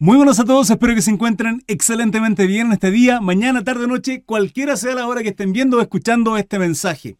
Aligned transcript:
Muy 0.00 0.16
buenos 0.16 0.40
a 0.40 0.44
todos, 0.44 0.68
espero 0.70 0.92
que 0.92 1.02
se 1.02 1.12
encuentren 1.12 1.62
excelentemente 1.68 2.48
bien 2.48 2.66
en 2.66 2.72
este 2.72 2.90
día, 2.90 3.20
mañana, 3.20 3.62
tarde, 3.62 3.86
noche, 3.86 4.24
cualquiera 4.26 4.76
sea 4.76 4.96
la 4.96 5.06
hora 5.06 5.22
que 5.22 5.28
estén 5.28 5.52
viendo 5.52 5.78
o 5.78 5.80
escuchando 5.80 6.36
este 6.36 6.58
mensaje. 6.58 7.16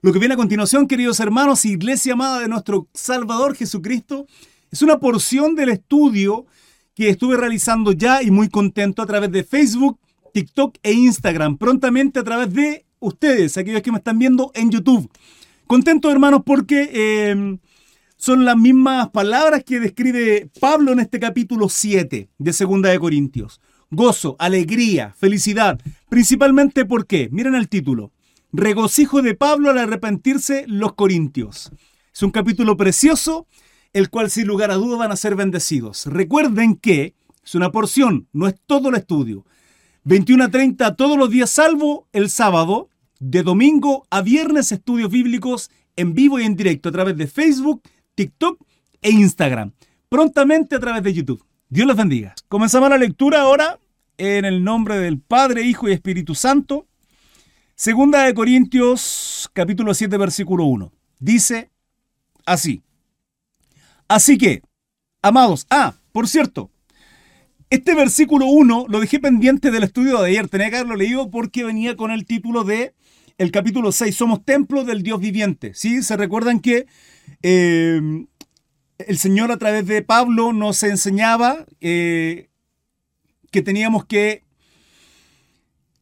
Lo 0.00 0.10
que 0.10 0.18
viene 0.18 0.32
a 0.32 0.38
continuación, 0.38 0.88
queridos 0.88 1.20
hermanos, 1.20 1.66
Iglesia 1.66 2.14
amada 2.14 2.40
de 2.40 2.48
nuestro 2.48 2.88
Salvador 2.94 3.54
Jesucristo, 3.54 4.26
es 4.70 4.80
una 4.80 4.98
porción 5.00 5.54
del 5.54 5.68
estudio 5.68 6.46
que 6.94 7.10
estuve 7.10 7.36
realizando 7.36 7.92
ya 7.92 8.22
y 8.22 8.30
muy 8.30 8.48
contento 8.48 9.02
a 9.02 9.06
través 9.06 9.30
de 9.30 9.44
Facebook, 9.44 9.98
TikTok 10.32 10.78
e 10.82 10.94
Instagram, 10.94 11.58
prontamente 11.58 12.20
a 12.20 12.24
través 12.24 12.54
de 12.54 12.86
ustedes, 13.00 13.58
aquellos 13.58 13.82
que 13.82 13.92
me 13.92 13.98
están 13.98 14.18
viendo 14.18 14.50
en 14.54 14.70
YouTube. 14.70 15.10
Contento, 15.66 16.10
hermanos, 16.10 16.40
porque... 16.42 16.88
Eh, 16.90 17.58
son 18.24 18.46
las 18.46 18.56
mismas 18.56 19.10
palabras 19.10 19.64
que 19.64 19.80
describe 19.80 20.48
Pablo 20.58 20.92
en 20.92 21.00
este 21.00 21.20
capítulo 21.20 21.68
7 21.68 22.30
de 22.38 22.52
Segunda 22.54 22.88
de 22.88 22.98
Corintios. 22.98 23.60
Gozo, 23.90 24.34
alegría, 24.38 25.12
felicidad. 25.18 25.78
Principalmente 26.08 26.86
porque, 26.86 27.28
miren 27.30 27.54
el 27.54 27.68
título, 27.68 28.12
Regocijo 28.50 29.20
de 29.20 29.34
Pablo 29.34 29.68
al 29.68 29.76
arrepentirse 29.76 30.64
los 30.68 30.94
corintios. 30.94 31.70
Es 32.14 32.22
un 32.22 32.30
capítulo 32.30 32.78
precioso, 32.78 33.46
el 33.92 34.08
cual 34.08 34.30
sin 34.30 34.46
lugar 34.46 34.70
a 34.70 34.76
dudas 34.76 35.00
van 35.00 35.12
a 35.12 35.16
ser 35.16 35.36
bendecidos. 35.36 36.06
Recuerden 36.06 36.76
que 36.76 37.14
es 37.44 37.54
una 37.54 37.72
porción, 37.72 38.26
no 38.32 38.48
es 38.48 38.54
todo 38.64 38.88
el 38.88 38.94
estudio. 38.94 39.44
21 40.04 40.44
a 40.44 40.48
30 40.48 40.96
todos 40.96 41.18
los 41.18 41.28
días 41.28 41.50
salvo 41.50 42.08
el 42.14 42.30
sábado, 42.30 42.88
de 43.20 43.42
domingo 43.42 44.06
a 44.08 44.22
viernes 44.22 44.72
estudios 44.72 45.10
bíblicos 45.10 45.70
en 45.96 46.14
vivo 46.14 46.40
y 46.40 46.44
en 46.44 46.56
directo 46.56 46.88
a 46.88 46.92
través 46.92 47.18
de 47.18 47.26
Facebook 47.26 47.82
TikTok 48.14 48.60
e 49.02 49.10
Instagram. 49.10 49.72
Prontamente 50.08 50.76
a 50.76 50.80
través 50.80 51.02
de 51.02 51.12
YouTube. 51.12 51.44
Dios 51.68 51.86
los 51.86 51.96
bendiga. 51.96 52.34
Comenzamos 52.48 52.88
la 52.90 52.98
lectura 52.98 53.40
ahora 53.40 53.78
en 54.16 54.44
el 54.44 54.62
nombre 54.62 54.98
del 54.98 55.20
Padre, 55.20 55.62
Hijo 55.62 55.88
y 55.88 55.92
Espíritu 55.92 56.34
Santo. 56.34 56.86
Segunda 57.74 58.22
de 58.22 58.34
Corintios, 58.34 59.50
capítulo 59.52 59.94
7, 59.94 60.16
versículo 60.16 60.64
1. 60.64 60.92
Dice 61.18 61.70
así. 62.46 62.82
Así 64.06 64.38
que, 64.38 64.62
amados, 65.22 65.66
ah, 65.70 65.94
por 66.12 66.28
cierto, 66.28 66.70
este 67.70 67.96
versículo 67.96 68.46
1 68.46 68.86
lo 68.88 69.00
dejé 69.00 69.18
pendiente 69.18 69.72
del 69.72 69.82
estudio 69.82 70.20
de 70.20 70.28
ayer. 70.28 70.48
Tenía 70.48 70.70
que 70.70 70.76
haberlo 70.76 70.94
leído 70.94 71.30
porque 71.30 71.64
venía 71.64 71.96
con 71.96 72.12
el 72.12 72.24
título 72.26 72.62
de 72.62 72.94
el 73.36 73.50
capítulo 73.50 73.90
6, 73.90 74.14
somos 74.14 74.44
templo 74.44 74.84
del 74.84 75.02
Dios 75.02 75.18
viviente. 75.18 75.74
¿Sí? 75.74 76.04
¿Se 76.04 76.16
recuerdan 76.16 76.60
que 76.60 76.86
eh, 77.42 78.00
el 78.98 79.18
Señor 79.18 79.52
a 79.52 79.56
través 79.56 79.86
de 79.86 80.02
Pablo 80.02 80.52
nos 80.52 80.82
enseñaba 80.82 81.66
eh, 81.80 82.48
que 83.50 83.62
teníamos 83.62 84.04
que 84.04 84.44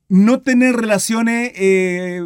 no 0.09 0.41
tener 0.41 0.77
relaciones 0.77 1.53
eh, 1.55 2.23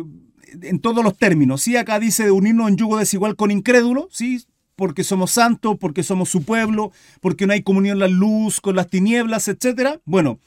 en 0.63 0.81
todos 0.81 1.05
los 1.05 1.17
términos. 1.17 1.63
¿sí? 1.63 1.77
Acá 1.77 1.99
dice 1.99 2.25
de 2.25 2.31
unirnos 2.31 2.69
en 2.69 2.77
yugo 2.77 2.99
desigual 2.99 3.37
con 3.37 3.51
incrédulo, 3.51 4.09
¿sí? 4.11 4.45
porque 4.75 5.05
somos 5.05 5.31
santos, 5.31 5.77
porque 5.81 6.03
somos 6.03 6.29
su 6.29 6.43
pueblo, 6.43 6.93
porque 7.21 7.47
no 7.47 7.55
hay 7.55 7.63
comunión 7.63 7.99
la 7.99 8.09
luz 8.09 8.61
con 8.61 8.77
las 8.77 8.89
tinieblas, 8.89 9.49
etc. 9.49 10.01
Bueno, 10.05 10.39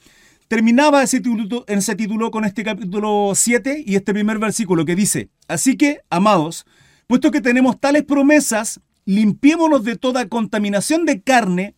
terminaba 0.48 1.02
ese 1.02 1.20
título, 1.20 1.66
ese 1.68 1.96
título 1.96 2.30
con 2.30 2.46
este 2.46 2.64
capítulo 2.64 3.32
7 3.34 3.84
y 3.86 3.96
este 3.96 4.14
primer 4.14 4.38
versículo 4.38 4.86
que 4.86 4.96
dice, 4.96 5.30
así 5.48 5.78
que, 5.78 6.02
amados, 6.10 6.66
puesto 7.10 7.32
que 7.32 7.42
tenemos 7.42 7.80
tales 7.80 8.04
promesas, 8.04 8.82
limpiémonos 9.04 9.84
de 9.84 9.96
toda 9.96 10.30
contaminación 10.30 11.08
de 11.08 11.24
carne 11.24 11.74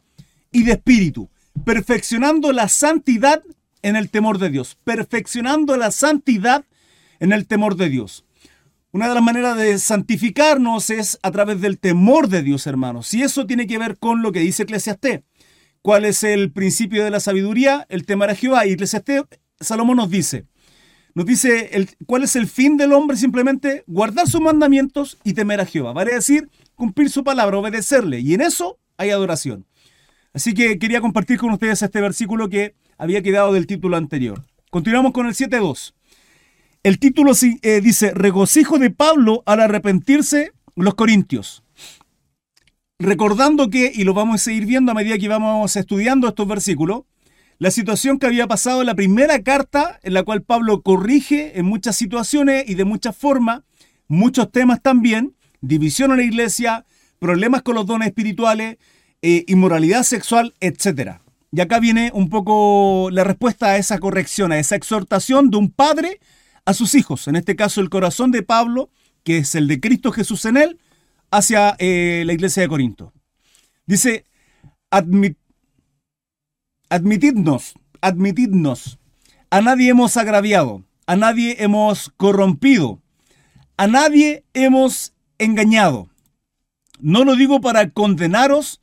y 0.51 0.63
de 0.63 0.73
espíritu, 0.73 1.29
perfeccionando 1.63 2.51
la 2.51 2.67
santidad 2.67 3.41
en 3.81 3.95
el 3.95 4.09
temor 4.09 4.39
de 4.39 4.49
Dios, 4.49 4.77
perfeccionando 4.83 5.77
la 5.77 5.91
santidad 5.91 6.65
en 7.21 7.31
el 7.31 7.47
temor 7.47 7.77
de 7.77 7.87
Dios. 7.87 8.25
Una 8.91 9.07
de 9.07 9.13
las 9.13 9.23
maneras 9.23 9.57
de 9.57 9.79
santificarnos 9.79 10.89
es 10.89 11.17
a 11.23 11.31
través 11.31 11.61
del 11.61 11.79
temor 11.79 12.27
de 12.27 12.43
Dios, 12.43 12.67
hermanos. 12.67 13.13
Y 13.13 13.23
eso 13.23 13.47
tiene 13.47 13.67
que 13.67 13.77
ver 13.77 13.97
con 13.97 14.21
lo 14.21 14.33
que 14.33 14.41
dice 14.41 14.63
Eclesiastés. 14.63 15.21
¿Cuál 15.81 16.03
es 16.03 16.23
el 16.25 16.51
principio 16.51 17.05
de 17.05 17.09
la 17.09 17.21
sabiduría? 17.21 17.85
El 17.87 18.05
temor 18.05 18.31
a 18.31 18.35
Jehová. 18.35 18.65
Y 18.65 18.75
Salomón 19.61 19.95
nos 19.95 20.09
dice, 20.09 20.45
nos 21.13 21.25
dice 21.25 21.69
el, 21.73 21.89
cuál 22.05 22.23
es 22.23 22.35
el 22.35 22.47
fin 22.47 22.77
del 22.77 22.93
hombre 22.93 23.17
simplemente 23.17 23.83
guardar 23.87 24.27
sus 24.27 24.41
mandamientos 24.41 25.17
y 25.23 25.33
temer 25.33 25.61
a 25.61 25.65
Jehová. 25.65 25.93
Vale 25.93 26.13
decir, 26.13 26.49
cumplir 26.75 27.09
su 27.09 27.23
palabra, 27.23 27.57
obedecerle. 27.57 28.19
Y 28.19 28.33
en 28.33 28.41
eso 28.41 28.79
hay 28.97 29.09
adoración. 29.09 29.65
Así 30.33 30.53
que 30.53 30.79
quería 30.79 31.01
compartir 31.01 31.37
con 31.37 31.51
ustedes 31.51 31.81
este 31.81 32.01
versículo 32.01 32.49
que 32.49 32.75
había 32.97 33.21
quedado 33.21 33.53
del 33.53 33.67
título 33.67 33.97
anterior. 33.97 34.43
Continuamos 34.69 35.11
con 35.11 35.25
el 35.25 35.33
7.2. 35.33 35.93
El 36.83 36.99
título 36.99 37.33
eh, 37.61 37.81
dice, 37.81 38.11
regocijo 38.11 38.79
de 38.79 38.89
Pablo 38.89 39.43
al 39.45 39.59
arrepentirse 39.59 40.51
los 40.75 40.95
corintios 40.95 41.63
recordando 43.01 43.69
que, 43.69 43.91
y 43.93 44.03
lo 44.03 44.13
vamos 44.13 44.35
a 44.35 44.43
seguir 44.45 44.65
viendo 44.65 44.91
a 44.91 44.95
medida 44.95 45.17
que 45.17 45.27
vamos 45.27 45.75
estudiando 45.75 46.27
estos 46.27 46.47
versículos, 46.47 47.01
la 47.61 47.69
situación 47.69 48.17
que 48.17 48.25
había 48.25 48.47
pasado 48.47 48.81
en 48.81 48.87
la 48.87 48.95
primera 48.95 49.43
carta, 49.43 49.99
en 50.01 50.15
la 50.15 50.23
cual 50.23 50.41
Pablo 50.41 50.81
corrige 50.81 51.59
en 51.59 51.67
muchas 51.67 51.95
situaciones 51.95 52.67
y 52.67 52.73
de 52.73 52.85
muchas 52.85 53.15
formas, 53.15 53.61
muchos 54.07 54.51
temas 54.51 54.81
también, 54.81 55.35
división 55.61 56.09
en 56.09 56.17
la 56.17 56.23
iglesia, 56.23 56.85
problemas 57.19 57.61
con 57.61 57.75
los 57.75 57.85
dones 57.85 58.07
espirituales, 58.07 58.79
eh, 59.21 59.43
inmoralidad 59.45 60.01
sexual, 60.01 60.55
etc. 60.59 61.19
Y 61.51 61.61
acá 61.61 61.79
viene 61.79 62.09
un 62.15 62.31
poco 62.31 63.11
la 63.11 63.23
respuesta 63.23 63.67
a 63.67 63.77
esa 63.77 63.99
corrección, 63.99 64.51
a 64.51 64.57
esa 64.57 64.75
exhortación 64.75 65.51
de 65.51 65.57
un 65.57 65.69
padre 65.69 66.19
a 66.65 66.73
sus 66.73 66.95
hijos, 66.95 67.27
en 67.27 67.35
este 67.35 67.55
caso 67.55 67.79
el 67.79 67.91
corazón 67.91 68.31
de 68.31 68.41
Pablo, 68.41 68.89
que 69.23 69.37
es 69.37 69.53
el 69.53 69.67
de 69.67 69.79
Cristo 69.79 70.11
Jesús 70.11 70.45
en 70.45 70.57
él, 70.57 70.79
hacia 71.29 71.75
eh, 71.77 72.23
la 72.25 72.33
iglesia 72.33 72.63
de 72.63 72.69
Corinto. 72.69 73.13
Dice, 73.85 74.25
admitidnos, 76.91 77.73
admitidnos, 78.01 78.99
a 79.49 79.61
nadie 79.61 79.89
hemos 79.89 80.17
agraviado, 80.17 80.83
a 81.07 81.15
nadie 81.15 81.55
hemos 81.59 82.11
corrompido, 82.17 83.01
a 83.77 83.87
nadie 83.87 84.43
hemos 84.53 85.13
engañado. 85.37 86.09
No 86.99 87.23
lo 87.23 87.37
digo 87.37 87.61
para 87.61 87.89
condenaros, 87.91 88.81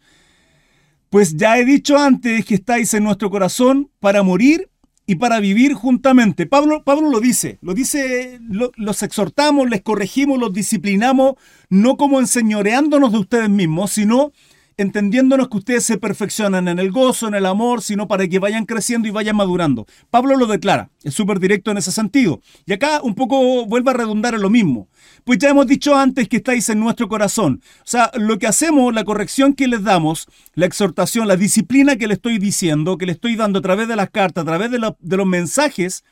pues 1.10 1.36
ya 1.36 1.58
he 1.58 1.66
dicho 1.66 1.98
antes 1.98 2.46
que 2.46 2.54
estáis 2.54 2.94
en 2.94 3.04
nuestro 3.04 3.30
corazón 3.30 3.90
para 4.00 4.22
morir 4.22 4.70
y 5.06 5.16
para 5.16 5.38
vivir 5.38 5.74
juntamente. 5.74 6.46
Pablo, 6.46 6.82
Pablo 6.84 7.10
lo 7.10 7.20
dice, 7.20 7.58
lo 7.60 7.74
dice, 7.74 8.40
los 8.76 9.02
exhortamos, 9.02 9.68
les 9.68 9.82
corregimos, 9.82 10.38
los 10.38 10.54
disciplinamos, 10.54 11.34
no 11.68 11.98
como 11.98 12.20
enseñoreándonos 12.20 13.12
de 13.12 13.18
ustedes 13.18 13.50
mismos, 13.50 13.90
sino 13.90 14.32
entendiéndonos 14.78 15.48
que 15.48 15.58
ustedes 15.58 15.84
se 15.84 15.98
perfeccionan 15.98 16.68
en 16.68 16.78
el 16.78 16.92
gozo, 16.92 17.26
en 17.26 17.34
el 17.34 17.46
amor, 17.46 17.82
sino 17.82 18.06
para 18.06 18.26
que 18.28 18.38
vayan 18.38 18.64
creciendo 18.64 19.08
y 19.08 19.10
vayan 19.10 19.36
madurando. 19.36 19.86
Pablo 20.08 20.36
lo 20.36 20.46
declara, 20.46 20.90
es 21.02 21.14
súper 21.14 21.40
directo 21.40 21.72
en 21.72 21.78
ese 21.78 21.90
sentido. 21.90 22.40
Y 22.64 22.72
acá 22.72 23.00
un 23.02 23.16
poco 23.16 23.66
vuelve 23.66 23.90
a 23.90 23.94
redundar 23.94 24.34
en 24.34 24.40
lo 24.40 24.50
mismo. 24.50 24.88
Pues 25.24 25.38
ya 25.38 25.50
hemos 25.50 25.66
dicho 25.66 25.96
antes 25.96 26.28
que 26.28 26.38
estáis 26.38 26.68
en 26.68 26.78
nuestro 26.78 27.08
corazón. 27.08 27.60
O 27.80 27.86
sea, 27.86 28.12
lo 28.14 28.38
que 28.38 28.46
hacemos, 28.46 28.94
la 28.94 29.04
corrección 29.04 29.52
que 29.52 29.66
les 29.66 29.82
damos, 29.82 30.28
la 30.54 30.66
exhortación, 30.66 31.26
la 31.26 31.36
disciplina 31.36 31.96
que 31.96 32.06
le 32.06 32.14
estoy 32.14 32.38
diciendo, 32.38 32.96
que 32.98 33.06
le 33.06 33.12
estoy 33.12 33.34
dando 33.34 33.58
a 33.58 33.62
través 33.62 33.88
de 33.88 33.96
las 33.96 34.10
cartas, 34.10 34.42
a 34.42 34.46
través 34.46 34.70
de, 34.70 34.78
los 34.78 35.26
mensajes, 35.26 36.04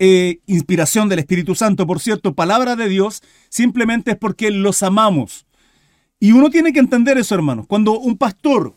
eh, 0.00 0.40
inspiración 0.46 1.08
del 1.08 1.20
Espíritu 1.20 1.54
Santo, 1.54 1.86
por 1.86 2.00
cierto, 2.00 2.34
palabra 2.34 2.74
de 2.74 2.88
Dios, 2.88 3.22
simplemente 3.50 4.12
es 4.12 4.16
porque 4.16 4.50
los 4.50 4.82
amamos 4.82 5.46
y 6.20 6.32
uno 6.32 6.50
tiene 6.50 6.74
que 6.74 6.80
entender 6.80 7.16
eso, 7.16 7.34
hermanos. 7.34 7.66
Cuando 7.66 7.98
un 7.98 8.18
pastor, 8.18 8.74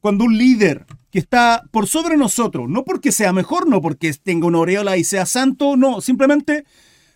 cuando 0.00 0.24
un 0.24 0.36
líder 0.36 0.86
que 1.10 1.18
está 1.18 1.62
por 1.70 1.86
sobre 1.86 2.16
nosotros, 2.16 2.68
no 2.70 2.84
porque 2.84 3.12
sea 3.12 3.34
mejor, 3.34 3.68
no 3.68 3.82
porque 3.82 4.12
tenga 4.14 4.46
una 4.46 4.58
aureola 4.58 4.96
y 4.96 5.04
sea 5.04 5.26
santo, 5.26 5.76
no, 5.76 6.00
simplemente 6.00 6.64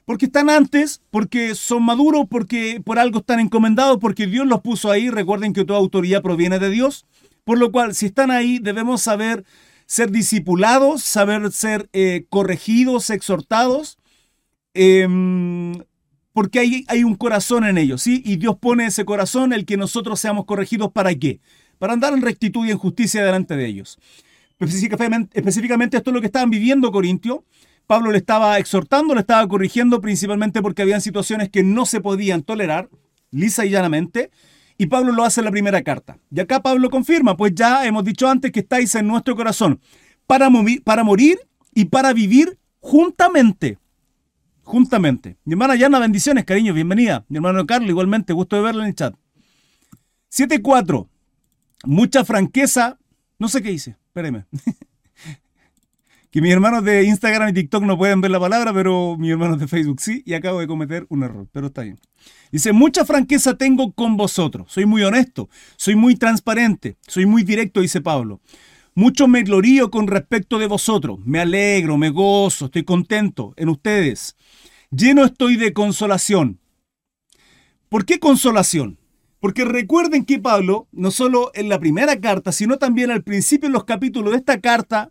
porque 0.04 0.26
están 0.26 0.50
antes, 0.50 1.00
porque 1.10 1.54
son 1.54 1.82
maduros, 1.82 2.26
porque 2.28 2.82
por 2.84 2.98
algo 2.98 3.20
están 3.20 3.40
encomendados, 3.40 3.98
porque 4.00 4.26
Dios 4.26 4.46
los 4.46 4.60
puso 4.60 4.90
ahí. 4.90 5.08
Recuerden 5.08 5.54
que 5.54 5.64
toda 5.64 5.78
autoridad 5.78 6.20
proviene 6.20 6.58
de 6.58 6.68
Dios. 6.68 7.06
Por 7.44 7.58
lo 7.58 7.72
cual, 7.72 7.94
si 7.94 8.06
están 8.06 8.30
ahí, 8.30 8.58
debemos 8.58 9.00
saber 9.00 9.44
ser 9.86 10.10
discipulados, 10.10 11.02
saber 11.02 11.50
ser 11.52 11.88
eh, 11.94 12.26
corregidos, 12.28 13.08
exhortados. 13.08 13.96
Eh, 14.74 15.08
porque 16.34 16.58
hay, 16.58 16.84
hay 16.88 17.04
un 17.04 17.14
corazón 17.14 17.64
en 17.64 17.78
ellos, 17.78 18.02
¿sí? 18.02 18.20
Y 18.26 18.36
Dios 18.36 18.58
pone 18.58 18.86
ese 18.86 19.04
corazón 19.04 19.52
el 19.52 19.64
que 19.64 19.76
nosotros 19.76 20.18
seamos 20.18 20.44
corregidos 20.44 20.90
para 20.92 21.14
qué? 21.14 21.40
Para 21.78 21.92
andar 21.92 22.12
en 22.12 22.22
rectitud 22.22 22.66
y 22.66 22.72
en 22.72 22.76
justicia 22.76 23.24
delante 23.24 23.56
de 23.56 23.64
ellos. 23.66 23.98
Específicamente, 24.58 25.38
específicamente 25.38 25.96
esto 25.96 26.10
es 26.10 26.14
lo 26.14 26.20
que 26.20 26.26
estaban 26.26 26.50
viviendo 26.50 26.90
Corintio. 26.90 27.44
Pablo 27.86 28.10
le 28.10 28.18
estaba 28.18 28.58
exhortando, 28.58 29.14
le 29.14 29.20
estaba 29.20 29.46
corrigiendo 29.46 30.00
principalmente 30.00 30.60
porque 30.60 30.82
habían 30.82 31.00
situaciones 31.00 31.50
que 31.50 31.62
no 31.62 31.86
se 31.86 32.00
podían 32.00 32.42
tolerar, 32.42 32.90
lisa 33.30 33.64
y 33.64 33.70
llanamente. 33.70 34.30
Y 34.76 34.86
Pablo 34.86 35.12
lo 35.12 35.22
hace 35.22 35.40
en 35.40 35.44
la 35.44 35.52
primera 35.52 35.82
carta. 35.82 36.18
Y 36.34 36.40
acá 36.40 36.60
Pablo 36.60 36.90
confirma, 36.90 37.36
pues 37.36 37.52
ya 37.54 37.86
hemos 37.86 38.04
dicho 38.04 38.28
antes 38.28 38.50
que 38.50 38.60
estáis 38.60 38.92
en 38.96 39.06
nuestro 39.06 39.36
corazón 39.36 39.80
para, 40.26 40.50
para 40.82 41.04
morir 41.04 41.38
y 41.74 41.84
para 41.84 42.12
vivir 42.12 42.58
juntamente. 42.80 43.78
Juntamente. 44.64 45.36
Mi 45.44 45.52
hermana 45.52 45.76
Yana, 45.76 45.98
bendiciones, 45.98 46.44
cariño, 46.44 46.72
bienvenida. 46.72 47.24
Mi 47.28 47.36
hermano 47.36 47.66
Carlos, 47.66 47.90
igualmente, 47.90 48.32
gusto 48.32 48.56
de 48.56 48.62
verlo 48.62 48.82
en 48.82 48.88
el 48.88 48.94
chat. 48.94 49.14
7.4. 50.32 51.06
Mucha 51.84 52.24
franqueza. 52.24 52.98
No 53.38 53.48
sé 53.48 53.62
qué 53.62 53.70
hice, 53.70 53.96
espéreme. 54.06 54.46
que 56.34 56.40
mis 56.40 56.52
hermanos 56.52 56.82
de 56.82 57.04
Instagram 57.04 57.50
y 57.50 57.52
TikTok 57.52 57.84
no 57.84 57.96
pueden 57.96 58.20
ver 58.20 58.32
la 58.32 58.40
palabra, 58.40 58.72
pero 58.72 59.16
mis 59.16 59.30
hermanos 59.30 59.60
de 59.60 59.68
Facebook 59.68 60.00
sí, 60.00 60.22
y 60.26 60.34
acabo 60.34 60.58
de 60.58 60.66
cometer 60.66 61.06
un 61.08 61.22
error, 61.22 61.46
pero 61.52 61.68
está 61.68 61.82
bien. 61.82 62.00
Dice, 62.50 62.72
mucha 62.72 63.04
franqueza 63.04 63.56
tengo 63.56 63.92
con 63.92 64.16
vosotros, 64.16 64.72
soy 64.72 64.84
muy 64.84 65.04
honesto, 65.04 65.48
soy 65.76 65.94
muy 65.94 66.16
transparente, 66.16 66.96
soy 67.06 67.26
muy 67.26 67.44
directo, 67.44 67.80
dice 67.80 68.00
Pablo. 68.00 68.40
Mucho 68.96 69.26
me 69.26 69.42
glorío 69.42 69.90
con 69.90 70.06
respecto 70.06 70.56
de 70.56 70.68
vosotros, 70.68 71.18
me 71.24 71.40
alegro, 71.40 71.98
me 71.98 72.10
gozo, 72.10 72.66
estoy 72.66 72.84
contento 72.84 73.52
en 73.56 73.68
ustedes. 73.68 74.36
Lleno 74.92 75.24
estoy 75.24 75.56
de 75.56 75.72
consolación. 75.72 76.60
¿Por 77.88 78.04
qué 78.04 78.20
consolación? 78.20 79.00
Porque 79.40 79.64
recuerden 79.64 80.24
que 80.24 80.38
Pablo, 80.38 80.86
no 80.92 81.10
solo 81.10 81.50
en 81.54 81.68
la 81.68 81.80
primera 81.80 82.20
carta, 82.20 82.52
sino 82.52 82.78
también 82.78 83.10
al 83.10 83.24
principio 83.24 83.66
en 83.66 83.72
los 83.72 83.82
capítulos 83.82 84.30
de 84.30 84.38
esta 84.38 84.60
carta, 84.60 85.10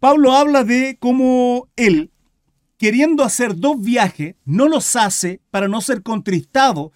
Pablo 0.00 0.32
habla 0.32 0.62
de 0.62 0.98
cómo 1.00 1.70
él, 1.76 2.10
queriendo 2.76 3.24
hacer 3.24 3.56
dos 3.56 3.80
viajes, 3.80 4.34
no 4.44 4.68
los 4.68 4.96
hace 4.96 5.40
para 5.50 5.66
no 5.66 5.80
ser 5.80 6.02
contristado, 6.02 6.92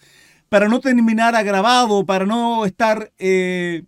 para 0.51 0.69
no 0.69 0.81
terminar 0.81 1.35
agravado, 1.35 2.05
para 2.05 2.27
no 2.27 2.67
estar, 2.67 3.15
eh, 3.17 3.85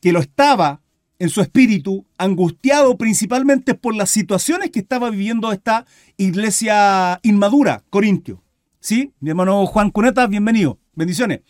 que 0.00 0.10
lo 0.10 0.20
estaba 0.20 0.80
en 1.18 1.28
su 1.28 1.40
espíritu, 1.40 2.06
angustiado 2.18 2.96
principalmente 2.96 3.74
por 3.74 3.94
las 3.94 4.10
situaciones 4.10 4.70
que 4.70 4.80
estaba 4.80 5.10
viviendo 5.10 5.52
esta 5.52 5.86
iglesia 6.16 7.20
inmadura, 7.22 7.84
Corintio. 7.90 8.42
¿Sí? 8.80 9.12
Mi 9.20 9.30
hermano 9.30 9.64
Juan 9.66 9.90
Cuneta, 9.90 10.26
bienvenido. 10.26 10.78
Bendiciones. 10.94 11.40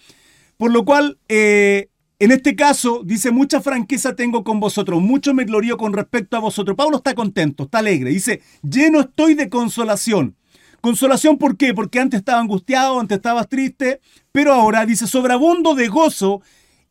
Por 0.56 0.70
lo 0.70 0.84
cual, 0.84 1.18
eh, 1.28 1.88
en 2.18 2.30
este 2.30 2.54
caso, 2.54 3.02
dice, 3.04 3.32
mucha 3.32 3.60
franqueza 3.60 4.14
tengo 4.14 4.44
con 4.44 4.60
vosotros, 4.60 5.02
mucho 5.02 5.34
me 5.34 5.44
glorío 5.44 5.76
con 5.76 5.92
respecto 5.92 6.36
a 6.36 6.40
vosotros. 6.40 6.76
Pablo 6.76 6.98
está 6.98 7.14
contento, 7.14 7.64
está 7.64 7.78
alegre, 7.78 8.10
dice, 8.10 8.40
lleno 8.62 9.00
estoy 9.00 9.34
de 9.34 9.48
consolación. 9.48 10.36
Consolación, 10.80 11.38
¿por 11.38 11.56
qué? 11.56 11.74
Porque 11.74 11.98
antes 11.98 12.18
estaba 12.18 12.40
angustiado, 12.40 13.00
antes 13.00 13.16
estabas 13.16 13.48
triste, 13.48 14.00
pero 14.30 14.52
ahora 14.52 14.86
dice, 14.86 15.06
sobreabundo 15.06 15.74
de 15.74 15.88
gozo 15.88 16.42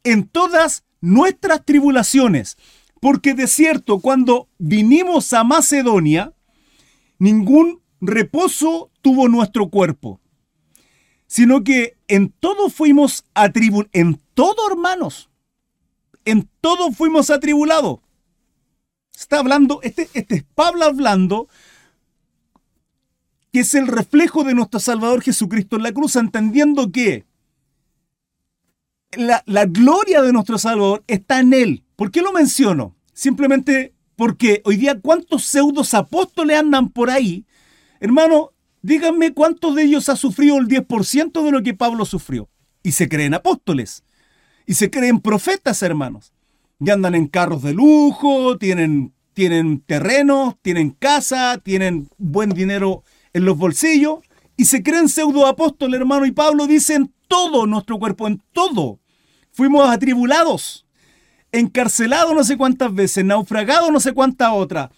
en 0.03 0.27
todas 0.27 0.83
nuestras 1.03 1.65
tribulaciones. 1.65 2.57
Porque 3.01 3.33
de 3.33 3.47
cierto, 3.47 3.99
cuando 3.99 4.47
vinimos 4.57 5.33
a 5.33 5.43
Macedonia, 5.43 6.33
ningún 7.19 7.81
reposo 7.99 8.89
tuvo 9.01 9.27
nuestro 9.27 9.67
cuerpo, 9.69 10.21
sino 11.27 11.63
que 11.65 11.97
en 12.07 12.29
todo 12.29 12.69
fuimos 12.69 13.25
atribulados, 13.33 13.89
en 13.93 14.21
todo 14.33 14.71
hermanos, 14.71 15.29
en 16.23 16.49
todo 16.61 16.93
fuimos 16.93 17.29
atribulados. 17.29 17.99
Está 19.13 19.39
hablando, 19.39 19.81
este, 19.83 20.09
este 20.13 20.35
es 20.35 20.45
Pablo 20.55 20.85
hablando, 20.85 21.49
que 23.51 23.59
es 23.59 23.75
el 23.75 23.87
reflejo 23.87 24.45
de 24.45 24.53
nuestro 24.53 24.79
Salvador 24.79 25.21
Jesucristo 25.21 25.75
en 25.75 25.83
la 25.83 25.91
cruz, 25.91 26.15
entendiendo 26.15 26.93
que 26.93 27.25
la, 29.17 29.65
gloria 29.65 30.21
de 30.21 30.33
nuestro 30.33 30.57
Salvador 30.57 31.03
está 31.07 31.39
en 31.39 31.53
Él. 31.53 31.83
¿Por 31.95 32.11
qué 32.11 32.21
lo 32.21 32.31
menciono? 32.33 32.95
Simplemente 33.13 33.93
porque 34.15 34.61
hoy 34.65 34.77
día 34.77 34.99
cuántos 34.99 35.43
pseudos 35.45 35.93
apóstoles 35.93 36.57
andan 36.57 36.89
por 36.89 37.09
ahí, 37.09 37.45
hermano, 37.99 38.53
Díganme 38.83 39.33
cuántos 39.33 39.75
de 39.75 39.83
ellos 39.83 40.09
ha 40.09 40.17
sufrido 40.17 40.57
el 40.57 40.67
10% 40.67 41.41
de 41.41 41.51
lo 41.51 41.63
que 41.63 41.73
Pablo 41.73 42.03
sufrió. 42.03 42.49
Y 42.83 42.91
se 42.91 43.07
creen 43.07 43.33
apóstoles. 43.33 44.03
Y 44.67 44.73
se 44.73 44.91
creen 44.91 45.21
profetas, 45.21 45.81
hermanos. 45.81 46.33
Y 46.81 46.89
andan 46.89 47.15
en 47.15 47.27
carros 47.27 47.63
de 47.63 47.73
lujo, 47.73 48.57
tienen, 48.57 49.13
tienen 49.33 49.79
terrenos, 49.79 50.55
tienen 50.61 50.91
casa, 50.91 51.59
tienen 51.63 52.09
buen 52.17 52.49
dinero 52.49 53.03
en 53.31 53.45
los 53.45 53.57
bolsillos. 53.57 54.19
Y 54.57 54.65
se 54.65 54.83
creen 54.83 55.07
pseudo 55.07 55.47
apóstoles, 55.47 55.97
hermano. 55.97 56.25
Y 56.25 56.31
Pablo 56.33 56.67
dice 56.67 56.95
en 56.95 57.13
todo 57.29 57.65
nuestro 57.65 57.97
cuerpo, 57.99 58.27
en 58.27 58.43
todo. 58.51 58.99
Fuimos 59.53 59.89
atribulados, 59.89 60.85
encarcelados 61.51 62.35
no 62.35 62.43
sé 62.43 62.57
cuántas 62.57 62.93
veces, 62.93 63.23
naufragados 63.23 63.91
no 63.91 63.99
sé 63.99 64.13
cuántas 64.13 64.51
otras 64.51 64.89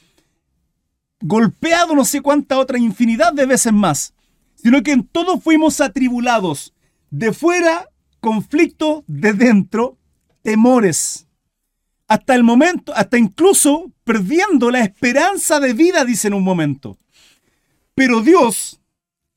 golpeado 1.22 1.96
no 1.96 2.06
sé 2.06 2.22
cuánta 2.22 2.60
otra 2.60 2.78
infinidad 2.78 3.34
de 3.34 3.46
veces 3.46 3.74
más, 3.74 4.14
sino 4.56 4.84
que 4.84 4.92
en 4.92 5.08
todo 5.08 5.40
fuimos 5.40 5.82
atribulados, 5.82 6.74
de 7.10 7.34
fuera 7.34 7.90
conflicto, 8.20 9.04
de 9.08 9.34
dentro 9.34 9.98
temores. 10.42 11.28
Hasta 12.08 12.36
el 12.36 12.44
momento, 12.44 12.94
hasta 12.96 13.18
incluso 13.18 13.92
perdiendo 14.04 14.70
la 14.70 14.82
esperanza 14.82 15.60
de 15.60 15.74
vida, 15.74 16.06
dice 16.06 16.28
en 16.28 16.36
un 16.36 16.44
momento. 16.44 17.00
Pero 17.96 18.22
Dios, 18.22 18.80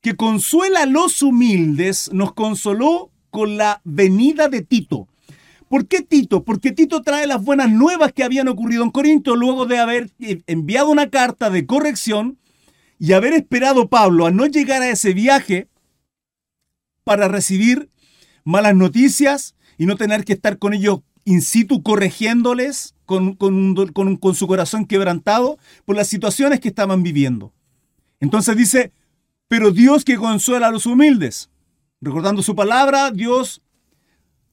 que 0.02 0.16
consuela 0.16 0.82
a 0.82 0.86
los 0.86 1.22
humildes, 1.22 2.10
nos 2.12 2.34
consoló 2.34 3.10
con 3.38 3.56
la 3.56 3.80
venida 3.84 4.48
de 4.48 4.62
Tito 4.62 5.06
¿Por 5.68 5.86
qué 5.86 6.02
Tito? 6.02 6.42
Porque 6.42 6.72
Tito 6.72 7.02
trae 7.02 7.28
las 7.28 7.44
buenas 7.44 7.70
nuevas 7.70 8.12
que 8.12 8.24
habían 8.24 8.48
ocurrido 8.48 8.82
en 8.82 8.90
Corinto 8.90 9.36
luego 9.36 9.64
de 9.64 9.78
haber 9.78 10.10
eh, 10.18 10.42
enviado 10.48 10.90
una 10.90 11.08
carta 11.08 11.50
de 11.50 11.66
corrección 11.66 12.36
y 12.98 13.12
haber 13.12 13.32
esperado 13.32 13.88
Pablo 13.88 14.26
a 14.26 14.32
no 14.32 14.46
llegar 14.46 14.82
a 14.82 14.90
ese 14.90 15.12
viaje 15.14 15.68
para 17.04 17.28
recibir 17.28 17.90
malas 18.42 18.74
noticias 18.74 19.54
y 19.76 19.86
no 19.86 19.94
tener 19.94 20.24
que 20.24 20.32
estar 20.32 20.58
con 20.58 20.74
ellos 20.74 21.02
in 21.24 21.40
situ 21.40 21.84
corrigiéndoles 21.84 22.96
con, 23.06 23.36
con 23.36 24.34
su 24.34 24.48
corazón 24.48 24.84
quebrantado 24.84 25.58
por 25.84 25.94
las 25.94 26.08
situaciones 26.08 26.58
que 26.58 26.68
estaban 26.68 27.04
viviendo. 27.04 27.52
Entonces 28.18 28.56
dice, 28.56 28.92
pero 29.46 29.70
Dios 29.70 30.04
que 30.04 30.16
consuela 30.16 30.66
a 30.66 30.72
los 30.72 30.86
humildes. 30.86 31.50
Recordando 32.00 32.42
su 32.42 32.54
palabra, 32.54 33.10
Dios 33.10 33.62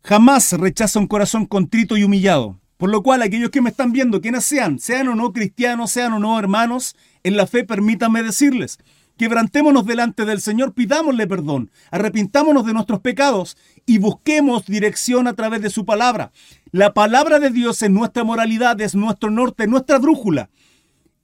Jamás 0.06 0.52
rechaza 0.54 1.00
un 1.00 1.08
corazón 1.08 1.48
contrito 1.48 1.98
y 1.98 2.04
humillado. 2.04 2.60
Por 2.78 2.92
lo 2.92 3.02
cual, 3.02 3.24
aquellos 3.24 3.50
que 3.50 3.62
me 3.62 3.72
están 3.72 3.92
viendo, 3.92 4.22
quienes 4.22 4.46
sean, 4.46 4.78
sean 4.78 5.08
o 5.08 5.16
no 5.16 5.34
cristianos, 5.34 5.90
sean 5.90 6.14
o 6.14 6.20
no 6.20 6.38
hermanos, 6.38 6.96
en 7.24 7.36
la 7.36 7.48
fe 7.48 7.64
permítanme 7.64 8.22
decirles, 8.22 8.78
quebrantémonos 9.18 9.88
delante 9.88 10.26
del 10.26 10.42
Señor, 10.42 10.74
pidámosle 10.74 11.26
perdón, 11.26 11.72
arrepintámonos 11.90 12.68
de 12.68 12.74
nuestros 12.74 13.00
pecados 13.00 13.58
y 13.88 13.98
busquemos 13.98 14.68
dirección 14.68 15.28
a 15.28 15.34
través 15.34 15.64
de 15.64 15.72
su 15.72 15.86
palabra. 15.86 16.32
La 16.70 16.94
palabra 16.94 17.40
de 17.40 17.50
Dios 17.50 17.82
es 17.82 17.90
nuestra 17.90 18.24
moralidad, 18.24 18.80
es 18.82 18.94
nuestro 18.94 19.32
norte, 19.32 19.66
nuestra 19.66 19.98
brújula. 19.98 20.52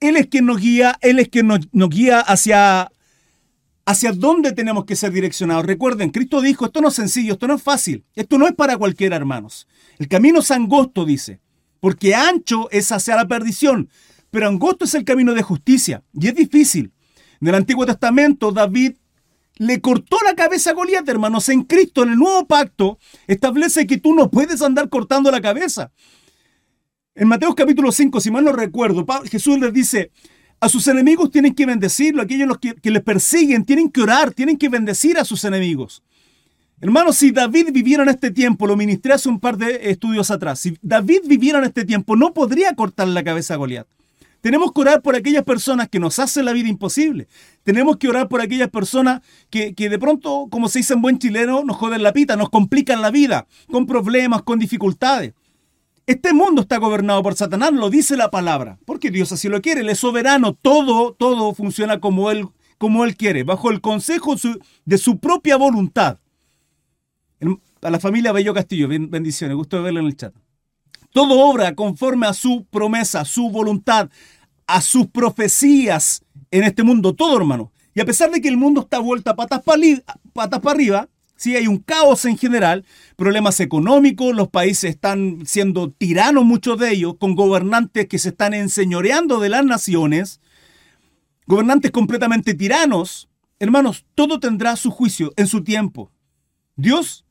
Él 0.00 0.16
es 0.16 0.26
quien 0.26 0.46
nos 0.46 0.58
guía, 0.58 0.98
Él 1.02 1.20
es 1.20 1.28
quien 1.28 1.46
nos, 1.46 1.60
nos 1.70 1.88
guía 1.88 2.18
hacia 2.18 2.90
hacia 3.84 4.12
dónde 4.12 4.52
tenemos 4.52 4.84
que 4.84 4.96
ser 4.96 5.12
direccionados. 5.12 5.66
Recuerden, 5.66 6.10
Cristo 6.10 6.40
dijo, 6.40 6.66
esto 6.66 6.80
no 6.80 6.88
es 6.88 6.94
sencillo, 6.94 7.34
esto 7.34 7.48
no 7.48 7.54
es 7.54 7.62
fácil, 7.62 8.04
esto 8.14 8.38
no 8.38 8.46
es 8.46 8.54
para 8.54 8.76
cualquiera, 8.76 9.16
hermanos. 9.16 9.66
El 9.98 10.08
camino 10.08 10.40
es 10.40 10.50
angosto, 10.50 11.04
dice, 11.04 11.40
porque 11.80 12.14
ancho 12.14 12.70
es 12.70 12.92
hacia 12.92 13.16
la 13.16 13.26
perdición, 13.26 13.88
pero 14.30 14.48
angosto 14.48 14.84
es 14.84 14.94
el 14.94 15.04
camino 15.04 15.34
de 15.34 15.42
justicia, 15.42 16.02
y 16.12 16.28
es 16.28 16.34
difícil. 16.34 16.92
En 17.40 17.48
el 17.48 17.54
Antiguo 17.56 17.84
Testamento, 17.84 18.52
David 18.52 18.94
le 19.58 19.80
cortó 19.80 20.16
la 20.24 20.34
cabeza 20.34 20.70
a 20.70 20.74
Goliat, 20.74 21.08
hermanos. 21.08 21.48
En 21.48 21.64
Cristo, 21.64 22.02
en 22.02 22.10
el 22.10 22.18
nuevo 22.18 22.46
pacto, 22.46 22.98
establece 23.26 23.86
que 23.86 23.98
tú 23.98 24.14
no 24.14 24.30
puedes 24.30 24.62
andar 24.62 24.88
cortando 24.88 25.30
la 25.30 25.40
cabeza. 25.40 25.92
En 27.14 27.28
Mateo 27.28 27.54
capítulo 27.54 27.92
5, 27.92 28.20
si 28.20 28.30
mal 28.30 28.44
no 28.44 28.52
recuerdo, 28.52 29.04
Jesús 29.30 29.58
les 29.58 29.72
dice, 29.72 30.10
a 30.62 30.68
sus 30.68 30.86
enemigos 30.86 31.32
tienen 31.32 31.56
que 31.56 31.66
bendecirlo, 31.66 32.22
aquellos 32.22 32.46
los 32.46 32.58
que, 32.58 32.76
les 32.84 33.02
persiguen 33.02 33.64
tienen 33.64 33.90
que 33.90 34.00
orar, 34.00 34.32
tienen 34.32 34.56
que 34.56 34.68
bendecir 34.68 35.18
a 35.18 35.24
sus 35.24 35.42
enemigos. 35.42 36.04
Hermanos, 36.80 37.16
si 37.16 37.32
David 37.32 37.72
viviera 37.72 38.04
en 38.04 38.10
este 38.10 38.30
tiempo, 38.30 38.68
lo 38.68 38.76
ministré 38.76 39.12
hace 39.12 39.28
un 39.28 39.40
par 39.40 39.56
de 39.56 39.90
estudios 39.90 40.30
atrás, 40.30 40.60
si 40.60 40.78
David 40.80 41.22
viviera 41.26 41.58
en 41.58 41.64
este 41.64 41.84
tiempo, 41.84 42.14
no 42.14 42.32
podría 42.32 42.76
cortar 42.76 43.08
la 43.08 43.24
cabeza 43.24 43.54
a 43.54 43.56
Goliat. 43.56 43.88
Tenemos 44.40 44.72
que 44.72 44.82
orar 44.82 45.02
por 45.02 45.16
aquellas 45.16 45.42
personas 45.42 45.88
que 45.88 45.98
nos 45.98 46.20
hacen 46.20 46.44
la 46.44 46.52
vida 46.52 46.68
imposible. 46.68 47.26
Tenemos 47.64 47.96
que 47.96 48.08
orar 48.08 48.28
por 48.28 48.40
aquellas 48.40 48.70
personas 48.70 49.20
que, 49.50 49.74
que, 49.74 49.88
de 49.88 49.98
pronto, 49.98 50.46
como 50.48 50.68
se 50.68 50.78
dice 50.78 50.94
en 50.94 51.02
buen 51.02 51.18
chileno, 51.18 51.64
nos 51.64 51.76
joden 51.76 52.04
la 52.04 52.12
pita, 52.12 52.36
nos 52.36 52.50
complican 52.50 53.02
la 53.02 53.10
vida, 53.10 53.48
con 53.68 53.84
problemas, 53.84 54.42
con 54.42 54.60
dificultades. 54.60 55.32
Este 56.06 56.32
mundo 56.32 56.62
está 56.62 56.78
gobernado 56.78 57.22
por 57.22 57.34
Satanás, 57.34 57.72
lo 57.72 57.88
dice 57.88 58.16
la 58.16 58.30
palabra, 58.30 58.78
porque 58.84 59.10
Dios 59.10 59.30
así 59.32 59.48
lo 59.48 59.62
quiere, 59.62 59.82
Él 59.82 59.88
es 59.88 59.98
soberano, 59.98 60.54
todo, 60.54 61.14
todo 61.14 61.54
funciona 61.54 62.00
como 62.00 62.30
Él, 62.30 62.48
como 62.82 63.04
él 63.04 63.16
quiere, 63.16 63.44
bajo 63.44 63.70
el 63.70 63.80
consejo 63.80 64.34
de 64.84 64.98
su 64.98 65.20
propia 65.20 65.56
voluntad. 65.56 66.18
a 67.80 67.90
la 67.90 68.00
familia 68.00 68.32
Bello 68.32 68.52
Castillo, 68.52 68.88
bendiciones, 68.88 69.56
gusto 69.56 69.76
de 69.76 69.84
verlo 69.84 70.00
en 70.00 70.06
el 70.06 70.16
chat. 70.16 70.34
Todo 71.12 71.38
obra 71.48 71.76
conforme 71.76 72.26
a 72.26 72.32
su 72.32 72.64
promesa, 72.64 73.24
su 73.24 73.50
voluntad, 73.50 74.10
a 74.66 74.80
sus 74.80 75.06
profecías 75.06 76.24
en 76.50 76.64
este 76.64 76.82
mundo, 76.82 77.14
todo 77.14 77.36
hermano. 77.36 77.70
Y 77.94 78.00
a 78.00 78.04
pesar 78.04 78.32
de 78.32 78.40
que 78.40 78.48
el 78.48 78.56
mundo 78.56 78.80
está 78.80 78.98
vuelta 78.98 79.36
patas 79.36 79.62
para 79.62 79.80
patas 80.32 80.58
para 80.58 80.74
arriba, 80.74 81.08
sí 81.42 81.56
hay 81.56 81.66
un 81.66 81.78
caos 81.78 82.24
en 82.24 82.38
general, 82.38 82.84
problemas 83.16 83.58
económicos, 83.58 84.32
los 84.32 84.48
países 84.48 84.90
están 84.90 85.40
siendo 85.44 85.90
tiranos 85.90 86.44
muchos 86.44 86.78
de 86.78 86.92
ellos, 86.92 87.16
con 87.18 87.34
gobernantes 87.34 88.06
que 88.06 88.20
se 88.20 88.28
están 88.28 88.54
enseñoreando 88.54 89.40
de 89.40 89.48
las 89.48 89.64
naciones, 89.64 90.40
gobernantes 91.48 91.90
completamente 91.90 92.54
tiranos. 92.54 93.28
Hermanos, 93.58 94.06
todo 94.14 94.38
tendrá 94.38 94.76
su 94.76 94.92
juicio 94.92 95.32
en 95.36 95.48
su 95.48 95.64
tiempo. 95.64 96.12
Dios 96.76 97.26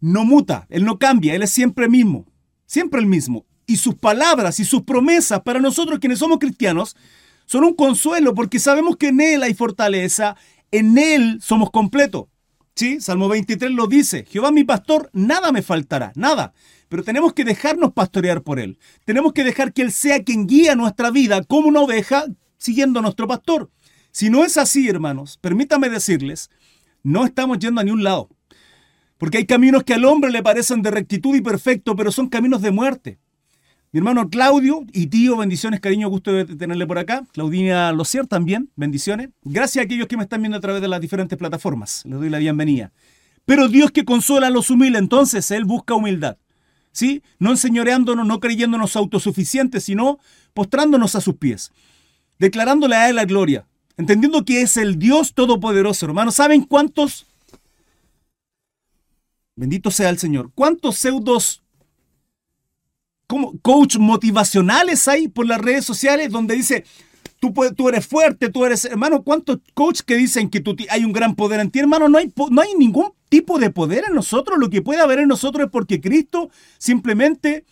no 0.00 0.26
muta, 0.26 0.66
Él 0.68 0.84
no 0.84 0.98
cambia, 0.98 1.34
Él 1.34 1.42
es 1.42 1.50
siempre 1.50 1.86
el 1.86 1.90
mismo, 1.90 2.26
siempre 2.66 3.00
el 3.00 3.06
mismo. 3.06 3.46
Y 3.66 3.76
sus 3.76 3.94
palabras 3.94 4.60
y 4.60 4.66
sus 4.66 4.82
promesas 4.82 5.40
para 5.40 5.60
nosotros 5.60 5.98
quienes 5.98 6.18
somos 6.18 6.38
cristianos 6.38 6.94
son 7.46 7.64
un 7.64 7.74
consuelo 7.74 8.34
porque 8.34 8.58
sabemos 8.58 8.98
que 8.98 9.08
en 9.08 9.20
Él 9.22 9.42
hay 9.42 9.54
fortaleza, 9.54 10.36
en 10.70 10.98
Él 10.98 11.38
somos 11.40 11.70
completos. 11.70 12.26
Sí, 12.76 13.00
Salmo 13.00 13.30
23 13.30 13.70
lo 13.70 13.86
dice, 13.86 14.26
Jehová 14.28 14.52
mi 14.52 14.62
pastor, 14.62 15.08
nada 15.14 15.50
me 15.50 15.62
faltará, 15.62 16.12
nada. 16.14 16.52
Pero 16.90 17.02
tenemos 17.02 17.32
que 17.32 17.42
dejarnos 17.42 17.94
pastorear 17.94 18.42
por 18.42 18.60
Él. 18.60 18.78
Tenemos 19.06 19.32
que 19.32 19.44
dejar 19.44 19.72
que 19.72 19.80
Él 19.80 19.90
sea 19.90 20.22
quien 20.22 20.46
guía 20.46 20.74
nuestra 20.74 21.10
vida 21.10 21.42
como 21.42 21.68
una 21.68 21.80
oveja 21.80 22.26
siguiendo 22.58 22.98
a 22.98 23.02
nuestro 23.02 23.26
pastor. 23.26 23.70
Si 24.10 24.28
no 24.28 24.44
es 24.44 24.58
así, 24.58 24.88
hermanos, 24.90 25.38
permítame 25.40 25.88
decirles, 25.88 26.50
no 27.02 27.24
estamos 27.24 27.58
yendo 27.60 27.80
a 27.80 27.84
ni 27.84 27.92
un 27.92 28.04
lado. 28.04 28.28
Porque 29.16 29.38
hay 29.38 29.46
caminos 29.46 29.82
que 29.82 29.94
al 29.94 30.04
hombre 30.04 30.30
le 30.30 30.42
parecen 30.42 30.82
de 30.82 30.90
rectitud 30.90 31.34
y 31.34 31.40
perfecto, 31.40 31.96
pero 31.96 32.12
son 32.12 32.28
caminos 32.28 32.60
de 32.60 32.72
muerte. 32.72 33.18
Mi 33.92 33.98
hermano 33.98 34.28
Claudio 34.28 34.84
y 34.92 35.06
tío, 35.06 35.36
bendiciones, 35.36 35.80
cariño, 35.80 36.08
gusto 36.08 36.32
de 36.32 36.44
tenerle 36.44 36.86
por 36.86 36.98
acá. 36.98 37.24
Claudina 37.32 37.92
Locier 37.92 38.26
también, 38.26 38.70
bendiciones. 38.76 39.30
Gracias 39.42 39.82
a 39.82 39.84
aquellos 39.84 40.08
que 40.08 40.16
me 40.16 40.24
están 40.24 40.42
viendo 40.42 40.58
a 40.58 40.60
través 40.60 40.82
de 40.82 40.88
las 40.88 41.00
diferentes 41.00 41.38
plataformas. 41.38 42.02
Les 42.04 42.18
doy 42.18 42.28
la 42.28 42.38
bienvenida. 42.38 42.92
Pero 43.44 43.68
Dios 43.68 43.92
que 43.92 44.04
consuela 44.04 44.48
a 44.48 44.50
los 44.50 44.70
humildes, 44.70 45.00
entonces 45.00 45.50
Él 45.50 45.64
busca 45.64 45.94
humildad. 45.94 46.36
¿Sí? 46.90 47.22
No 47.38 47.50
enseñoreándonos, 47.50 48.26
no 48.26 48.40
creyéndonos 48.40 48.96
autosuficientes, 48.96 49.84
sino 49.84 50.18
postrándonos 50.52 51.14
a 51.14 51.20
sus 51.20 51.36
pies. 51.36 51.70
Declarándole 52.38 52.96
a 52.96 53.08
Él 53.08 53.16
la 53.16 53.24
gloria. 53.24 53.66
Entendiendo 53.96 54.44
que 54.44 54.62
es 54.62 54.76
el 54.76 54.98
Dios 54.98 55.32
Todopoderoso, 55.32 56.06
hermano. 56.06 56.32
¿Saben 56.32 56.64
cuántos 56.64 57.26
Bendito 59.58 59.90
sea 59.90 60.10
el 60.10 60.18
Señor. 60.18 60.50
¿Cuántos 60.54 60.96
pseudos 60.96 61.62
como 63.26 63.58
coach 63.60 63.96
motivacionales 63.96 65.08
hay 65.08 65.28
por 65.28 65.46
las 65.46 65.60
redes 65.60 65.84
sociales 65.84 66.30
donde 66.30 66.54
dice, 66.54 66.84
tú, 67.40 67.52
tú 67.76 67.88
eres 67.88 68.06
fuerte, 68.06 68.50
tú 68.50 68.64
eres, 68.64 68.84
hermano, 68.84 69.22
¿cuántos 69.22 69.58
coach 69.74 70.00
que 70.00 70.16
dicen 70.16 70.48
que 70.48 70.60
tú, 70.60 70.76
hay 70.88 71.04
un 71.04 71.12
gran 71.12 71.34
poder 71.34 71.60
en 71.60 71.70
ti? 71.70 71.80
Hermano, 71.80 72.08
no 72.08 72.18
hay, 72.18 72.32
no 72.50 72.62
hay 72.62 72.74
ningún 72.76 73.12
tipo 73.28 73.58
de 73.58 73.70
poder 73.70 74.04
en 74.08 74.14
nosotros. 74.14 74.58
Lo 74.58 74.70
que 74.70 74.82
puede 74.82 75.00
haber 75.00 75.18
en 75.18 75.28
nosotros 75.28 75.66
es 75.66 75.70
porque 75.70 76.00
Cristo 76.00 76.50
simplemente 76.78 77.64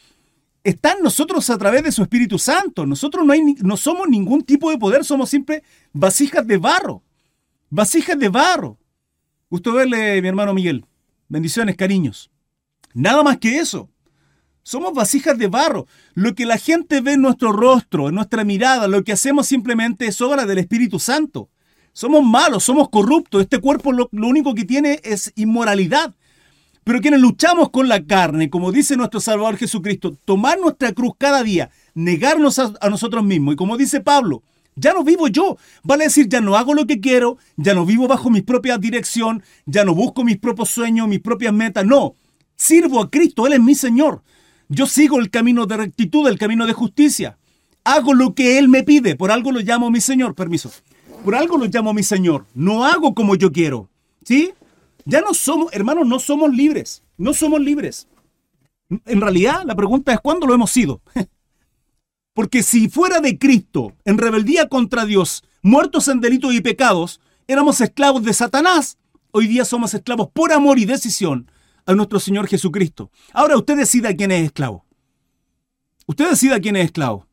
está 0.63 0.93
en 0.93 1.03
nosotros 1.03 1.49
a 1.51 1.59
través 1.59 1.83
de 1.83 1.93
su 1.93 2.03
Espíritu 2.03 2.39
Santo. 2.39 2.87
Nosotros 2.87 3.25
no, 3.25 3.35
no 3.63 3.77
somos 3.77 4.09
ningún 4.09 4.43
tipo 4.43 4.71
de 4.71 4.79
poder, 4.79 5.05
somos 5.05 5.31
siempre 5.31 5.63
vasijas 5.93 6.47
de 6.47 6.57
barro. 6.57 7.03
Vasijas 7.71 8.19
de 8.19 8.29
barro. 8.29 8.79
Gusto 9.51 9.73
verle, 9.73 10.21
mi 10.21 10.29
hermano 10.29 10.55
Miguel. 10.55 10.85
Bendiciones, 11.29 11.77
cariños. 11.77 12.31
Nada 12.93 13.23
más 13.23 13.39
que 13.39 13.59
eso. 13.59 13.89
Somos 14.65 14.95
vasijas 14.95 15.37
de 15.37 15.47
barro. 15.47 15.87
Lo 16.15 16.35
que 16.35 16.47
la 16.47 16.57
gente 16.57 17.03
ve 17.03 17.13
en 17.13 17.23
nuestro 17.23 17.53
rostro, 17.53 18.09
en 18.09 18.15
nuestra 18.15 18.45
mirada, 18.45 18.89
lo 18.89 19.05
que 19.05 19.13
hacemos 19.13 19.47
simplemente 19.47 20.07
es 20.07 20.21
obra 20.23 20.47
del 20.47 20.57
Espíritu 20.57 20.99
Santo. 20.99 21.51
Somos 21.93 22.25
malos, 22.25 22.65
somos 22.65 22.89
corruptos. 22.89 23.43
Este 23.43 23.61
cuerpo 23.61 23.93
lo, 23.93 24.09
único 24.11 24.55
que 24.55 24.65
tiene 24.65 25.01
es 25.05 25.33
inmoralidad. 25.37 26.15
Pero 26.83 27.01
quienes 27.03 27.21
luchamos 27.21 27.69
con 27.69 27.89
la 27.89 28.05
carne, 28.05 28.49
como 28.49 28.73
dice 28.73 28.97
nuestro 28.97 29.21
Salvador 29.21 29.59
Jesucristo, 29.59 30.17
tomar 30.25 30.59
nuestra 30.59 30.93
cruz 30.93 31.13
cada 31.19 31.43
día, 31.43 31.71
negarnos 31.95 32.59
a, 32.59 32.73
a 32.81 32.89
nosotros 32.89 33.23
mismos. 33.23 33.55
Y 33.55 33.57
como 33.57 33.77
dice 33.77 34.01
Pablo, 34.01 34.43
ya 34.77 34.95
no 34.95 35.05
vivo 35.05 35.29
yo. 35.29 35.59
Vale 35.83 36.05
decir, 36.05 36.27
ya 36.27 36.41
no 36.41 36.57
hago 36.57 36.73
lo 36.73 36.87
que 36.87 37.01
quiero, 37.01 37.37
ya 37.57 37.75
no 37.75 37.85
vivo 37.85 38.09
bajo 38.09 38.31
mi 38.31 38.41
propia 38.41 38.79
dirección, 38.79 39.43
ya 39.67 39.85
no 39.85 39.95
busco 39.95 40.25
mis 40.25 40.39
propios 40.39 40.71
sueños, 40.71 41.07
mis 41.07 41.21
propias 41.21 41.53
metas. 41.53 41.85
No, 41.85 42.17
sirvo 42.57 43.03
a 43.03 43.11
Cristo, 43.11 43.47
Él 43.47 43.53
es 43.53 43.61
mi 43.61 43.75
Señor. 43.75 44.23
Yo 44.69 44.87
sigo 44.87 45.19
el 45.19 45.31
camino 45.31 45.67
de 45.67 45.77
rectitud, 45.77 46.27
el 46.29 46.39
camino 46.39 46.67
de 46.67 46.73
justicia. 46.73 47.39
Hago 47.85 48.15
lo 48.15 48.35
que 48.35 48.59
Él 48.59 48.69
me 48.69 48.83
pide, 48.83 49.15
por 49.15 49.31
algo 49.31 49.53
lo 49.53 49.61
llamo 49.61 49.91
mi 49.91 50.01
Señor, 50.01 50.35
permiso. 50.35 50.71
Por 51.25 51.35
algo 51.35 51.59
lo 51.59 51.67
llamo 51.67 51.93
mi 51.93 52.03
Señor. 52.03 52.47
No 52.55 52.85
hago 52.85 53.15
como 53.15 53.35
yo 53.35 53.53
quiero. 53.53 53.91
¿Sí? 54.25 54.53
Ya 55.05 55.21
no 55.21 55.35
somos, 55.35 55.73
hermanos, 55.73 56.07
no 56.07 56.19
somos 56.19 56.55
libres. 56.55 57.03
No 57.19 57.35
somos 57.35 57.61
libres. 57.61 58.09
En 59.07 59.21
realidad, 59.21 59.63
la 59.67 59.75
pregunta 59.75 60.13
es 60.13 60.21
¿cuándo 60.21 60.47
lo 60.47 60.55
hemos 60.55 60.71
sido? 60.71 61.03
Porque 62.35 62.63
si 62.63 62.89
fuera 62.89 63.21
de 63.21 63.39
Cristo, 63.39 63.93
en 64.05 64.19
rebeldía 64.19 64.69
contra 64.69 65.05
Dios, 65.05 65.45
muertos 65.63 66.09
en 66.09 66.21
delitos 66.21 66.53
y 66.55 66.61
pecados, 66.61 67.21
éramos 67.47 67.81
esclavos 67.81 68.25
de 68.25 68.33
Satanás, 68.33 68.99
hoy 69.31 69.47
día 69.47 69.65
somos 69.65 69.95
esclavos 69.95 70.29
por 70.33 70.53
amor 70.53 70.79
y 70.79 70.85
decisión 70.85 71.49
a 71.87 71.95
nuestro 71.95 72.21
Señor 72.21 72.47
Jesucristo. 72.47 73.11
Ahora 73.33 73.57
usted 73.57 73.77
decida 73.77 74.15
quién 74.15 74.31
es 74.31 74.45
esclavo. 74.47 74.85
Usted 76.07 76.31
decida 76.31 76.61
quién 76.61 76.77
es 76.77 76.87
esclavo. 76.87 77.27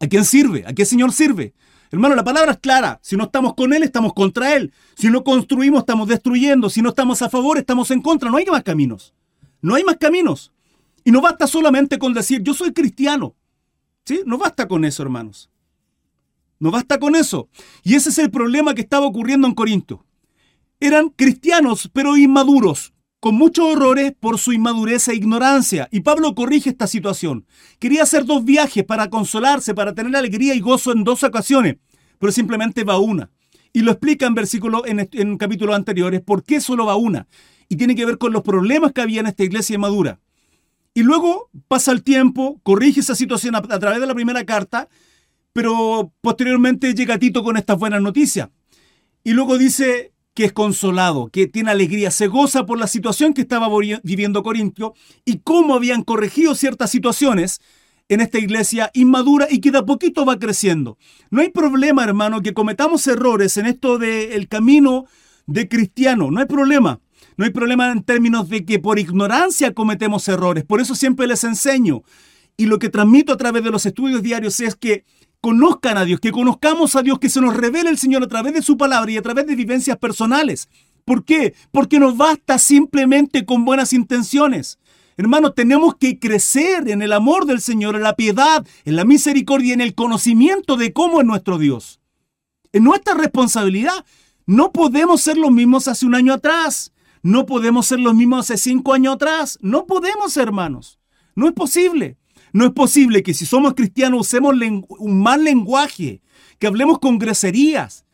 ¿A 0.00 0.06
quién 0.06 0.24
sirve? 0.24 0.64
¿A 0.66 0.72
qué 0.72 0.84
Señor 0.84 1.12
sirve? 1.12 1.54
Hermano, 1.90 2.14
la 2.14 2.24
palabra 2.24 2.52
es 2.52 2.58
clara. 2.58 2.98
Si 3.02 3.16
no 3.16 3.24
estamos 3.24 3.54
con 3.54 3.72
Él, 3.72 3.82
estamos 3.82 4.14
contra 4.14 4.54
Él. 4.54 4.72
Si 4.96 5.10
no 5.10 5.22
construimos, 5.22 5.80
estamos 5.80 6.08
destruyendo. 6.08 6.70
Si 6.70 6.80
no 6.80 6.88
estamos 6.88 7.20
a 7.22 7.28
favor, 7.28 7.58
estamos 7.58 7.90
en 7.90 8.00
contra. 8.00 8.30
No 8.30 8.38
hay 8.38 8.46
más 8.46 8.62
caminos. 8.62 9.14
No 9.60 9.74
hay 9.74 9.84
más 9.84 9.96
caminos. 9.98 10.52
Y 11.04 11.10
no 11.10 11.20
basta 11.20 11.46
solamente 11.46 11.98
con 11.98 12.14
decir, 12.14 12.42
yo 12.42 12.54
soy 12.54 12.72
cristiano. 12.72 13.34
¿Sí? 14.04 14.22
No 14.24 14.38
basta 14.38 14.66
con 14.66 14.84
eso, 14.84 15.02
hermanos. 15.02 15.50
No 16.58 16.70
basta 16.70 16.98
con 16.98 17.14
eso. 17.14 17.48
Y 17.82 17.94
ese 17.94 18.08
es 18.08 18.18
el 18.18 18.30
problema 18.30 18.74
que 18.74 18.82
estaba 18.82 19.06
ocurriendo 19.06 19.46
en 19.46 19.54
Corinto. 19.54 20.04
Eran 20.80 21.10
cristianos, 21.10 21.90
pero 21.92 22.16
inmaduros, 22.16 22.91
con 23.22 23.36
muchos 23.36 23.64
horrores 23.66 24.12
por 24.18 24.36
su 24.36 24.52
inmadurez 24.52 25.06
e 25.06 25.14
ignorancia. 25.14 25.86
Y 25.92 26.00
Pablo 26.00 26.34
corrige 26.34 26.70
esta 26.70 26.88
situación. 26.88 27.46
Quería 27.78 28.02
hacer 28.02 28.24
dos 28.24 28.44
viajes 28.44 28.82
para 28.82 29.10
consolarse, 29.10 29.74
para 29.74 29.94
tener 29.94 30.16
alegría 30.16 30.56
y 30.56 30.60
gozo 30.60 30.90
en 30.90 31.04
dos 31.04 31.22
ocasiones, 31.22 31.76
pero 32.18 32.32
simplemente 32.32 32.82
va 32.82 32.98
una. 32.98 33.30
Y 33.72 33.82
lo 33.82 33.92
explica 33.92 34.26
en 34.26 34.34
versículos, 34.34 34.82
en, 34.86 35.38
capítulos 35.38 35.76
anteriores, 35.76 36.20
por 36.20 36.42
qué 36.42 36.60
solo 36.60 36.84
va 36.84 36.96
una. 36.96 37.28
Y 37.68 37.76
tiene 37.76 37.94
que 37.94 38.04
ver 38.04 38.18
con 38.18 38.32
los 38.32 38.42
problemas 38.42 38.90
que 38.90 39.02
había 39.02 39.20
en 39.20 39.28
esta 39.28 39.44
iglesia 39.44 39.76
inmadura. 39.76 40.18
Y 40.92 41.04
luego 41.04 41.48
pasa 41.68 41.92
el 41.92 42.02
tiempo, 42.02 42.58
corrige 42.64 42.98
esa 42.98 43.14
situación 43.14 43.54
a, 43.54 43.62
través 43.62 44.00
de 44.00 44.06
la 44.08 44.16
primera 44.16 44.44
carta, 44.44 44.88
pero 45.52 46.12
posteriormente 46.22 46.92
llega 46.92 47.20
Tito 47.20 47.44
con 47.44 47.56
estas 47.56 47.78
buenas 47.78 48.02
noticias. 48.02 48.48
Y 49.22 49.30
luego 49.30 49.58
dice 49.58 50.11
que 50.34 50.44
es 50.44 50.52
consolado, 50.52 51.28
que 51.28 51.46
tiene 51.46 51.70
alegría, 51.70 52.10
se 52.10 52.26
goza 52.26 52.64
por 52.64 52.78
la 52.78 52.86
situación 52.86 53.34
que 53.34 53.42
estaba 53.42 53.68
viviendo 54.02 54.42
Corintio 54.42 54.94
y 55.24 55.38
cómo 55.38 55.74
habían 55.74 56.02
corregido 56.02 56.54
ciertas 56.54 56.90
situaciones 56.90 57.60
en 58.08 58.20
esta 58.20 58.38
iglesia 58.38 58.90
inmadura 58.94 59.46
y 59.50 59.60
que 59.60 59.70
de 59.70 59.78
a 59.78 59.84
poquito 59.84 60.24
va 60.24 60.38
creciendo. 60.38 60.98
No 61.30 61.40
hay 61.40 61.50
problema, 61.50 62.04
hermano, 62.04 62.42
que 62.42 62.54
cometamos 62.54 63.06
errores 63.06 63.56
en 63.56 63.66
esto 63.66 63.98
del 63.98 64.48
camino 64.48 65.06
de 65.46 65.68
cristiano, 65.68 66.30
no 66.30 66.40
hay 66.40 66.46
problema. 66.46 67.00
No 67.36 67.46
hay 67.46 67.50
problema 67.50 67.90
en 67.90 68.02
términos 68.02 68.48
de 68.50 68.64
que 68.64 68.78
por 68.78 68.98
ignorancia 68.98 69.72
cometemos 69.72 70.28
errores. 70.28 70.64
Por 70.64 70.80
eso 70.80 70.94
siempre 70.94 71.26
les 71.26 71.44
enseño. 71.44 72.02
Y 72.56 72.66
lo 72.66 72.78
que 72.78 72.90
transmito 72.90 73.32
a 73.32 73.38
través 73.38 73.64
de 73.64 73.70
los 73.70 73.86
estudios 73.86 74.22
diarios 74.22 74.60
es 74.60 74.76
que 74.76 75.04
conozcan 75.42 75.98
a 75.98 76.04
Dios, 76.04 76.20
que 76.20 76.32
conozcamos 76.32 76.96
a 76.96 77.02
Dios, 77.02 77.18
que 77.18 77.28
se 77.28 77.40
nos 77.40 77.54
revele 77.54 77.90
el 77.90 77.98
Señor 77.98 78.22
a 78.22 78.28
través 78.28 78.54
de 78.54 78.62
su 78.62 78.76
palabra 78.78 79.10
y 79.10 79.16
a 79.16 79.22
través 79.22 79.46
de 79.46 79.56
vivencias 79.56 79.98
personales. 79.98 80.68
¿Por 81.04 81.24
qué? 81.24 81.54
Porque 81.72 81.98
nos 81.98 82.16
basta 82.16 82.58
simplemente 82.58 83.44
con 83.44 83.64
buenas 83.64 83.92
intenciones. 83.92 84.78
Hermanos, 85.16 85.54
tenemos 85.54 85.96
que 85.96 86.20
crecer 86.20 86.88
en 86.88 87.02
el 87.02 87.12
amor 87.12 87.44
del 87.44 87.60
Señor, 87.60 87.96
en 87.96 88.04
la 88.04 88.14
piedad, 88.14 88.64
en 88.84 88.96
la 88.96 89.04
misericordia 89.04 89.74
en 89.74 89.80
el 89.80 89.94
conocimiento 89.94 90.76
de 90.76 90.92
cómo 90.92 91.20
es 91.20 91.26
nuestro 91.26 91.58
Dios. 91.58 92.00
En 92.72 92.84
nuestra 92.84 93.14
responsabilidad, 93.14 94.06
no 94.46 94.70
podemos 94.72 95.20
ser 95.20 95.36
los 95.36 95.50
mismos 95.50 95.88
hace 95.88 96.06
un 96.06 96.14
año 96.14 96.32
atrás. 96.32 96.92
No 97.22 97.46
podemos 97.46 97.86
ser 97.86 97.98
los 97.98 98.14
mismos 98.14 98.50
hace 98.50 98.56
cinco 98.58 98.94
años 98.94 99.16
atrás. 99.16 99.58
No 99.60 99.86
podemos, 99.86 100.36
hermanos. 100.36 101.00
No 101.34 101.48
es 101.48 101.52
posible. 101.52 102.16
No 102.52 102.66
es 102.66 102.72
posible 102.72 103.22
que 103.22 103.34
si 103.34 103.46
somos 103.46 103.74
cristianos 103.74 104.20
usemos 104.20 104.54
un 104.98 105.22
mal 105.22 105.44
lenguaje, 105.44 106.20
que 106.58 106.66
hablemos 106.66 106.98
con 106.98 107.18
groserías, 107.18 108.04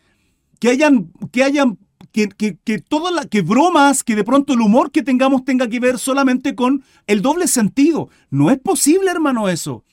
que 0.61 0.71
hayan, 0.71 1.12
que 1.33 1.42
hayan 1.42 1.78
que, 2.12 2.28
que, 2.28 2.57
que 2.64 2.83
que 3.30 3.42
bromas, 3.42 4.02
que 4.02 4.16
de 4.16 4.25
pronto 4.25 4.54
el 4.54 4.61
humor 4.61 4.90
que 4.90 5.02
tengamos 5.02 5.45
tenga 5.45 5.68
que 5.68 5.80
ver 5.80 5.99
solamente 5.99 6.54
con 6.54 6.83
el 7.07 7.23
doble 7.23 7.49
sentido. 7.49 8.09
No 8.30 8.50
es 8.50 8.59
posible, 8.59 9.11
hermano, 9.11 9.49
eso. 9.49 9.85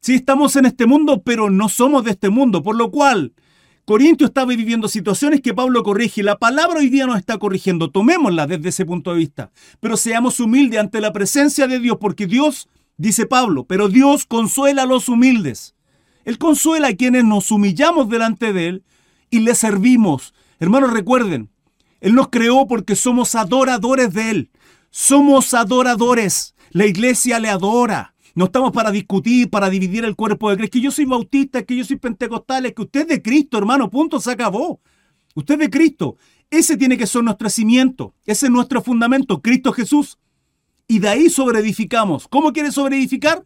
Sí, 0.00 0.14
estamos 0.14 0.56
en 0.56 0.66
este 0.66 0.86
mundo, 0.86 1.22
pero 1.22 1.50
no 1.50 1.68
somos 1.68 2.04
de 2.04 2.12
este 2.12 2.30
mundo, 2.30 2.62
por 2.62 2.76
lo 2.76 2.90
cual 2.90 3.34
Corintio 3.84 4.26
estaba 4.26 4.48
viviendo 4.48 4.88
situaciones 4.88 5.40
que 5.40 5.54
Pablo 5.54 5.84
corrige. 5.84 6.22
La 6.24 6.38
palabra 6.38 6.80
hoy 6.80 6.88
día 6.88 7.06
nos 7.06 7.18
está 7.18 7.38
corrigiendo. 7.38 7.90
Tomémosla 7.90 8.48
desde 8.48 8.70
ese 8.70 8.84
punto 8.84 9.12
de 9.12 9.18
vista. 9.18 9.52
Pero 9.78 9.96
seamos 9.96 10.40
humildes 10.40 10.80
ante 10.80 11.00
la 11.00 11.12
presencia 11.12 11.68
de 11.68 11.78
Dios, 11.78 11.96
porque 12.00 12.26
Dios, 12.26 12.68
dice 12.96 13.26
Pablo, 13.26 13.64
pero 13.66 13.88
Dios 13.88 14.24
consuela 14.26 14.82
a 14.82 14.86
los 14.86 15.08
humildes. 15.08 15.74
Él 16.24 16.38
consuela 16.38 16.88
a 16.88 16.96
quienes 16.96 17.24
nos 17.24 17.50
humillamos 17.50 18.08
delante 18.08 18.52
de 18.52 18.68
Él 18.68 18.84
y 19.30 19.40
le 19.40 19.54
servimos. 19.54 20.34
Hermanos, 20.58 20.92
recuerden, 20.92 21.50
Él 22.00 22.14
nos 22.14 22.28
creó 22.28 22.66
porque 22.66 22.96
somos 22.96 23.34
adoradores 23.34 24.12
de 24.12 24.30
Él. 24.30 24.50
Somos 24.90 25.54
adoradores. 25.54 26.54
La 26.70 26.86
iglesia 26.86 27.38
le 27.38 27.48
adora. 27.48 28.14
No 28.34 28.46
estamos 28.46 28.72
para 28.72 28.90
discutir, 28.90 29.48
para 29.50 29.70
dividir 29.70 30.04
el 30.04 30.16
cuerpo 30.16 30.50
de 30.50 30.56
Cristo. 30.56 30.72
que 30.72 30.80
yo 30.80 30.90
soy 30.90 31.04
bautista, 31.06 31.62
que 31.62 31.76
yo 31.76 31.84
soy 31.84 31.96
pentecostal, 31.96 32.66
es 32.66 32.74
que 32.74 32.82
usted 32.82 33.00
es 33.02 33.08
de 33.08 33.22
Cristo, 33.22 33.56
hermano. 33.56 33.88
Punto, 33.88 34.20
se 34.20 34.30
acabó. 34.30 34.80
Usted 35.34 35.54
es 35.54 35.60
de 35.60 35.70
Cristo. 35.70 36.16
Ese 36.50 36.76
tiene 36.76 36.98
que 36.98 37.06
ser 37.06 37.22
nuestro 37.22 37.48
cimiento. 37.48 38.14
Ese 38.26 38.46
es 38.46 38.52
nuestro 38.52 38.82
fundamento, 38.82 39.40
Cristo 39.40 39.72
Jesús. 39.72 40.18
Y 40.88 40.98
de 41.00 41.08
ahí 41.08 41.30
sobreedificamos. 41.30 42.28
¿Cómo 42.28 42.52
quiere 42.52 42.70
sobreedificar? 42.70 43.44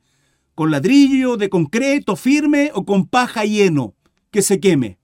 Con 0.55 0.71
ladrillo, 0.71 1.37
de 1.37 1.49
concreto, 1.49 2.17
firme 2.17 2.71
o 2.75 2.85
con 2.85 3.07
paja 3.07 3.45
lleno, 3.45 3.95
que 4.31 4.43
se 4.43 4.61
queme. 4.61 4.99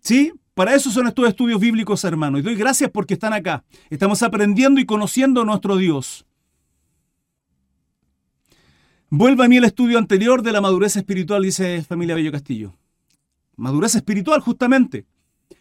¿Sí? 0.00 0.32
Para 0.54 0.74
eso 0.74 0.90
son 0.90 1.06
estos 1.06 1.28
estudios 1.28 1.60
bíblicos, 1.60 2.04
hermano. 2.04 2.38
Y 2.38 2.42
doy 2.42 2.54
gracias 2.54 2.90
porque 2.90 3.14
están 3.14 3.32
acá. 3.32 3.64
Estamos 3.88 4.22
aprendiendo 4.22 4.80
y 4.80 4.86
conociendo 4.86 5.42
a 5.42 5.44
nuestro 5.44 5.76
Dios. 5.76 6.26
Vuelva 9.08 9.46
a 9.46 9.48
mí 9.48 9.56
el 9.56 9.64
estudio 9.64 9.98
anterior 9.98 10.42
de 10.42 10.52
la 10.52 10.60
madurez 10.60 10.96
espiritual, 10.96 11.42
dice 11.42 11.82
familia 11.82 12.14
Bello 12.14 12.30
Castillo. 12.30 12.76
Madurez 13.56 13.96
espiritual, 13.96 14.40
justamente. 14.40 15.06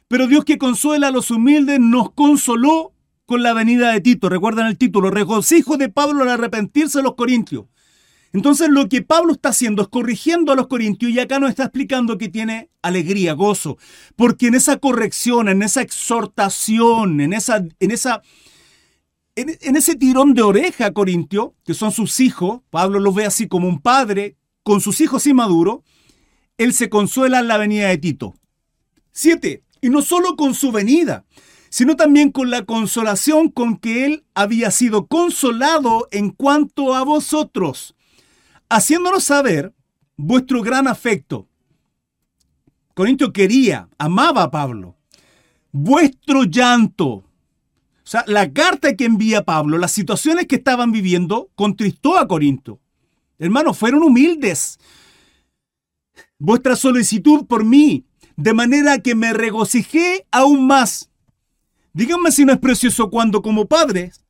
Pero 0.07 0.27
Dios 0.27 0.45
que 0.45 0.57
consuela 0.57 1.07
a 1.07 1.11
los 1.11 1.31
humildes 1.31 1.79
nos 1.79 2.11
consoló 2.11 2.93
con 3.29 3.43
la 3.43 3.53
venida 3.53 3.91
de 3.91 4.01
Tito. 4.01 4.27
Recuerdan 4.27 4.65
el 4.65 4.77
título, 4.79 5.11
regocijo 5.11 5.77
de 5.77 5.87
Pablo 5.87 6.23
al 6.23 6.29
arrepentirse 6.29 6.97
de 6.97 7.03
los 7.03 7.13
corintios. 7.13 7.65
Entonces 8.33 8.69
lo 8.69 8.89
que 8.89 9.03
Pablo 9.03 9.33
está 9.33 9.49
haciendo 9.49 9.83
es 9.83 9.87
corrigiendo 9.87 10.51
a 10.51 10.55
los 10.55 10.65
corintios 10.65 11.11
y 11.11 11.19
acá 11.19 11.37
nos 11.37 11.51
está 11.51 11.65
explicando 11.65 12.17
que 12.17 12.29
tiene 12.29 12.71
alegría, 12.81 13.33
gozo, 13.33 13.77
porque 14.15 14.47
en 14.47 14.55
esa 14.55 14.77
corrección, 14.77 15.47
en 15.47 15.61
esa 15.61 15.83
exhortación, 15.83 17.21
en 17.21 17.33
esa, 17.33 17.63
en 17.79 17.91
esa, 17.91 18.23
en, 19.35 19.75
ese 19.75 19.95
tirón 19.95 20.33
de 20.33 20.41
oreja 20.41 20.87
a 20.87 20.93
Corintio, 20.93 21.53
que 21.63 21.75
son 21.75 21.91
sus 21.91 22.19
hijos, 22.19 22.61
Pablo 22.71 22.99
los 22.99 23.13
ve 23.13 23.25
así 23.25 23.47
como 23.47 23.67
un 23.67 23.79
padre 23.79 24.37
con 24.63 24.81
sus 24.81 25.01
hijos 25.01 25.27
inmaduros, 25.27 25.81
él 26.57 26.73
se 26.73 26.89
consuela 26.89 27.39
en 27.39 27.47
la 27.47 27.59
venida 27.59 27.89
de 27.89 27.99
Tito. 27.99 28.33
Siete, 29.11 29.61
y 29.81 29.89
no 29.89 30.01
solo 30.01 30.35
con 30.35 30.55
su 30.55 30.71
venida, 30.71 31.25
sino 31.69 31.95
también 31.95 32.31
con 32.31 32.49
la 32.49 32.63
consolación 32.65 33.49
con 33.49 33.77
que 33.77 34.05
él 34.05 34.25
había 34.33 34.71
sido 34.71 35.07
consolado 35.07 36.07
en 36.11 36.31
cuanto 36.31 36.95
a 36.95 37.03
vosotros 37.03 37.95
haciéndonos 38.69 39.23
saber 39.23 39.73
vuestro 40.15 40.61
gran 40.61 40.87
afecto. 40.87 41.47
Corintio 42.93 43.33
quería, 43.33 43.89
amaba 43.97 44.43
a 44.43 44.51
Pablo. 44.51 44.95
Vuestro 45.71 46.43
llanto. 46.43 47.07
O 47.07 48.11
sea, 48.11 48.23
la 48.27 48.51
carta 48.51 48.95
que 48.95 49.05
envía 49.05 49.43
Pablo, 49.43 49.77
las 49.77 49.91
situaciones 49.91 50.47
que 50.47 50.55
estaban 50.55 50.91
viviendo, 50.91 51.49
contristó 51.55 52.17
a 52.17 52.27
Corinto. 52.27 52.79
Hermanos, 53.37 53.77
fueron 53.77 54.03
humildes. 54.03 54.79
Vuestra 56.37 56.75
solicitud 56.75 57.45
por 57.45 57.63
mí, 57.63 58.05
de 58.35 58.53
manera 58.53 58.99
que 58.99 59.15
me 59.15 59.33
regocijé 59.33 60.25
aún 60.31 60.67
más. 60.67 61.08
Díganme 61.93 62.31
si 62.31 62.45
no 62.45 62.53
es 62.53 62.59
precioso 62.59 63.09
cuando 63.09 63.41
como 63.41 63.67
padres 63.67 64.25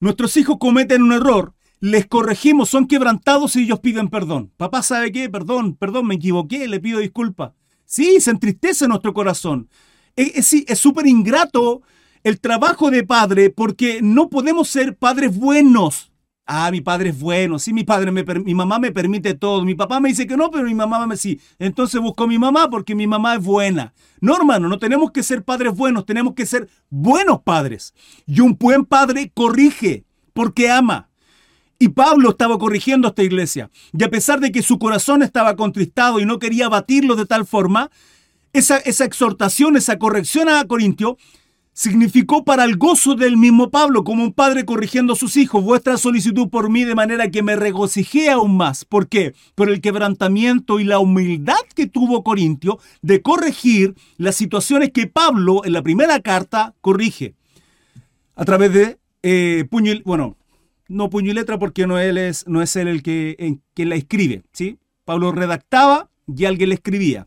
nuestros 0.00 0.36
hijos 0.36 0.56
cometen 0.58 1.02
un 1.02 1.12
error 1.12 1.56
les 1.80 2.06
corregimos, 2.06 2.70
son 2.70 2.86
quebrantados 2.86 3.56
y 3.56 3.64
ellos 3.64 3.80
piden 3.80 4.08
perdón. 4.08 4.52
Papá, 4.56 4.82
¿sabe 4.82 5.12
qué? 5.12 5.28
Perdón, 5.28 5.76
perdón, 5.76 6.06
me 6.06 6.14
equivoqué, 6.14 6.66
le 6.68 6.80
pido 6.80 7.00
disculpas. 7.00 7.52
Sí, 7.84 8.20
se 8.20 8.30
entristece 8.30 8.88
nuestro 8.88 9.12
corazón. 9.12 9.68
Es 10.16 10.78
súper 10.78 11.06
ingrato 11.06 11.82
el 12.24 12.40
trabajo 12.40 12.90
de 12.90 13.04
padre 13.04 13.50
porque 13.50 14.00
no 14.02 14.30
podemos 14.30 14.68
ser 14.68 14.96
padres 14.96 15.36
buenos. 15.36 16.10
Ah, 16.48 16.70
mi 16.70 16.80
padre 16.80 17.10
es 17.10 17.18
bueno, 17.18 17.58
sí, 17.58 17.72
mi 17.72 17.82
padre, 17.82 18.12
me, 18.12 18.22
mi 18.22 18.54
mamá 18.54 18.78
me 18.78 18.92
permite 18.92 19.34
todo. 19.34 19.64
Mi 19.64 19.74
papá 19.74 19.98
me 19.98 20.10
dice 20.10 20.28
que 20.28 20.36
no, 20.36 20.48
pero 20.48 20.64
mi 20.64 20.74
mamá 20.74 21.04
me 21.04 21.16
sí. 21.16 21.40
Entonces 21.58 22.00
busco 22.00 22.22
a 22.22 22.26
mi 22.28 22.38
mamá 22.38 22.70
porque 22.70 22.94
mi 22.94 23.08
mamá 23.08 23.34
es 23.34 23.42
buena. 23.42 23.92
No, 24.20 24.36
hermano, 24.36 24.68
no 24.68 24.78
tenemos 24.78 25.10
que 25.10 25.24
ser 25.24 25.42
padres 25.42 25.74
buenos, 25.74 26.06
tenemos 26.06 26.34
que 26.34 26.46
ser 26.46 26.68
buenos 26.88 27.42
padres. 27.42 27.94
Y 28.26 28.40
un 28.40 28.56
buen 28.56 28.84
padre 28.84 29.32
corrige 29.34 30.04
porque 30.32 30.70
ama. 30.70 31.10
Y 31.80 31.88
Pablo 31.88 32.30
estaba 32.30 32.58
corrigiendo 32.58 33.08
a 33.08 33.10
esta 33.10 33.24
iglesia. 33.24 33.70
Y 33.92 34.04
a 34.04 34.08
pesar 34.08 34.38
de 34.38 34.52
que 34.52 34.62
su 34.62 34.78
corazón 34.78 35.22
estaba 35.22 35.56
contristado 35.56 36.20
y 36.20 36.26
no 36.26 36.38
quería 36.38 36.68
batirlo 36.68 37.16
de 37.16 37.26
tal 37.26 37.44
forma, 37.44 37.90
esa, 38.52 38.78
esa 38.78 39.04
exhortación, 39.04 39.76
esa 39.76 39.98
corrección 39.98 40.48
a 40.48 40.64
Corintio, 40.64 41.18
significó 41.76 42.42
para 42.42 42.64
el 42.64 42.78
gozo 42.78 43.16
del 43.16 43.36
mismo 43.36 43.70
Pablo, 43.70 44.02
como 44.02 44.24
un 44.24 44.32
padre 44.32 44.64
corrigiendo 44.64 45.12
a 45.12 45.16
sus 45.16 45.36
hijos, 45.36 45.62
vuestra 45.62 45.98
solicitud 45.98 46.48
por 46.48 46.70
mí 46.70 46.84
de 46.84 46.94
manera 46.94 47.30
que 47.30 47.42
me 47.42 47.54
regocijé 47.54 48.30
aún 48.30 48.56
más. 48.56 48.86
¿Por 48.86 49.08
qué? 49.08 49.34
Por 49.54 49.68
el 49.68 49.82
quebrantamiento 49.82 50.80
y 50.80 50.84
la 50.84 50.98
humildad 50.98 51.60
que 51.74 51.86
tuvo 51.86 52.24
Corintio 52.24 52.78
de 53.02 53.20
corregir 53.20 53.94
las 54.16 54.36
situaciones 54.36 54.90
que 54.90 55.06
Pablo 55.06 55.66
en 55.66 55.74
la 55.74 55.82
primera 55.82 56.18
carta 56.20 56.74
corrige. 56.80 57.34
A 58.36 58.46
través 58.46 58.72
de 58.72 58.98
eh, 59.22 59.66
puño, 59.70 59.92
bueno, 60.06 60.38
no 60.88 61.10
puño 61.10 61.30
y 61.30 61.34
letra 61.34 61.58
porque 61.58 61.86
no, 61.86 61.98
él 61.98 62.16
es, 62.16 62.48
no 62.48 62.62
es 62.62 62.74
él 62.76 62.88
el 62.88 63.02
que, 63.02 63.58
la 63.76 63.96
escribe. 63.96 64.44
¿sí? 64.54 64.78
Pablo 65.04 65.30
redactaba 65.30 66.08
y 66.26 66.46
alguien 66.46 66.70
le 66.70 66.76
escribía. 66.76 67.26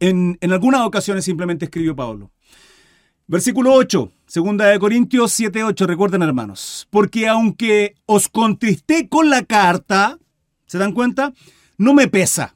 En, 0.00 0.36
en 0.42 0.52
algunas 0.52 0.82
ocasiones 0.82 1.24
simplemente 1.24 1.64
escribió 1.64 1.96
Pablo. 1.96 2.30
Versículo 3.28 3.74
8, 3.74 4.12
segunda 4.28 4.66
de 4.66 4.78
Corintios 4.78 5.32
7, 5.32 5.64
8, 5.64 5.86
recuerden 5.88 6.22
hermanos, 6.22 6.86
porque 6.90 7.26
aunque 7.26 7.96
os 8.06 8.28
contristé 8.28 9.08
con 9.08 9.30
la 9.30 9.44
carta, 9.44 10.16
¿se 10.66 10.78
dan 10.78 10.92
cuenta? 10.92 11.32
No 11.76 11.92
me 11.92 12.06
pesa. 12.06 12.54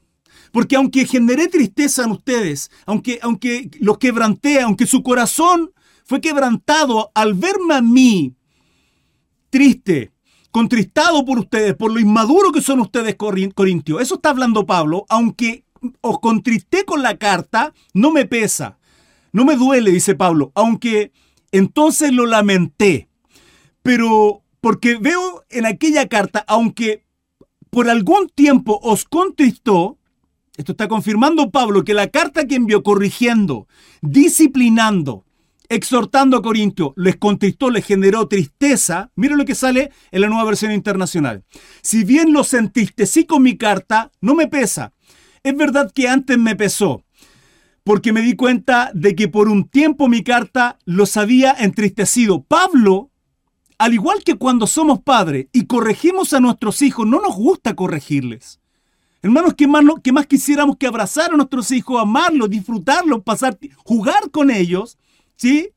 Porque 0.53 0.77
aunque 0.77 1.05
generé 1.05 1.49
tristeza 1.49 2.05
en 2.05 2.11
ustedes, 2.11 2.71
aunque, 2.85 3.19
aunque 3.21 3.69
los 3.81 3.97
quebranté, 3.97 4.61
aunque 4.61 4.85
su 4.85 5.03
corazón 5.03 5.71
fue 6.05 6.21
quebrantado 6.21 7.11
al 7.15 7.33
verme 7.33 7.73
a 7.73 7.81
mí 7.81 8.33
triste, 9.49 10.13
contristado 10.51 11.25
por 11.25 11.37
ustedes, 11.37 11.75
por 11.75 11.91
lo 11.91 11.99
inmaduro 11.99 12.53
que 12.53 12.61
son 12.61 12.79
ustedes, 12.79 13.15
Corintios. 13.15 14.01
Eso 14.01 14.15
está 14.15 14.29
hablando 14.29 14.65
Pablo, 14.65 15.05
aunque 15.09 15.65
os 15.99 16.19
contristé 16.19 16.85
con 16.85 17.01
la 17.01 17.17
carta, 17.17 17.73
no 17.93 18.11
me 18.11 18.25
pesa, 18.25 18.77
no 19.31 19.45
me 19.45 19.55
duele, 19.55 19.91
dice 19.91 20.15
Pablo, 20.15 20.51
aunque 20.55 21.11
entonces 21.51 22.11
lo 22.11 22.25
lamenté. 22.25 23.09
Pero 23.83 24.43
porque 24.59 24.97
veo 24.97 25.43
en 25.49 25.65
aquella 25.65 26.07
carta, 26.07 26.43
aunque 26.47 27.03
por 27.69 27.89
algún 27.89 28.29
tiempo 28.29 28.79
os 28.83 29.05
contristó, 29.05 29.97
esto 30.57 30.73
está 30.73 30.87
confirmando 30.87 31.49
Pablo 31.49 31.83
que 31.83 31.93
la 31.93 32.09
carta 32.09 32.45
que 32.45 32.55
envió 32.55 32.83
corrigiendo, 32.83 33.67
disciplinando, 34.01 35.25
exhortando 35.69 36.37
a 36.37 36.41
Corintio, 36.41 36.93
les 36.97 37.15
contristó, 37.15 37.69
les 37.69 37.85
generó 37.85 38.27
tristeza. 38.27 39.09
Mira 39.15 39.37
lo 39.37 39.45
que 39.45 39.55
sale 39.55 39.91
en 40.11 40.21
la 40.21 40.27
nueva 40.27 40.43
versión 40.43 40.73
internacional. 40.73 41.43
Si 41.81 42.03
bien 42.03 42.33
los 42.33 42.53
entristecí 42.53 43.25
con 43.25 43.41
mi 43.41 43.57
carta, 43.57 44.11
no 44.19 44.35
me 44.35 44.47
pesa. 44.47 44.93
Es 45.43 45.55
verdad 45.55 45.91
que 45.95 46.09
antes 46.09 46.37
me 46.37 46.55
pesó, 46.55 47.03
porque 47.83 48.13
me 48.13 48.21
di 48.21 48.35
cuenta 48.35 48.91
de 48.93 49.15
que 49.15 49.27
por 49.27 49.49
un 49.49 49.67
tiempo 49.67 50.07
mi 50.07 50.23
carta 50.23 50.77
los 50.85 51.17
había 51.17 51.51
entristecido. 51.53 52.43
Pablo, 52.43 53.09
al 53.77 53.93
igual 53.93 54.23
que 54.23 54.35
cuando 54.35 54.67
somos 54.67 54.99
padres 55.01 55.47
y 55.51 55.65
corregimos 55.65 56.33
a 56.33 56.39
nuestros 56.39 56.81
hijos, 56.81 57.07
no 57.07 57.21
nos 57.21 57.35
gusta 57.35 57.75
corregirles. 57.75 58.59
Hermanos, 59.23 59.53
¿qué 59.55 59.67
más, 59.67 59.83
qué 60.03 60.11
más 60.11 60.25
quisiéramos 60.25 60.77
que 60.77 60.87
abrazar 60.87 61.31
a 61.31 61.37
nuestros 61.37 61.71
hijos, 61.71 62.01
amarlos, 62.01 62.49
disfrutarlos, 62.49 63.21
pasar, 63.23 63.57
jugar 63.83 64.31
con 64.31 64.49
ellos? 64.49 64.97
¿sí? 65.41 65.71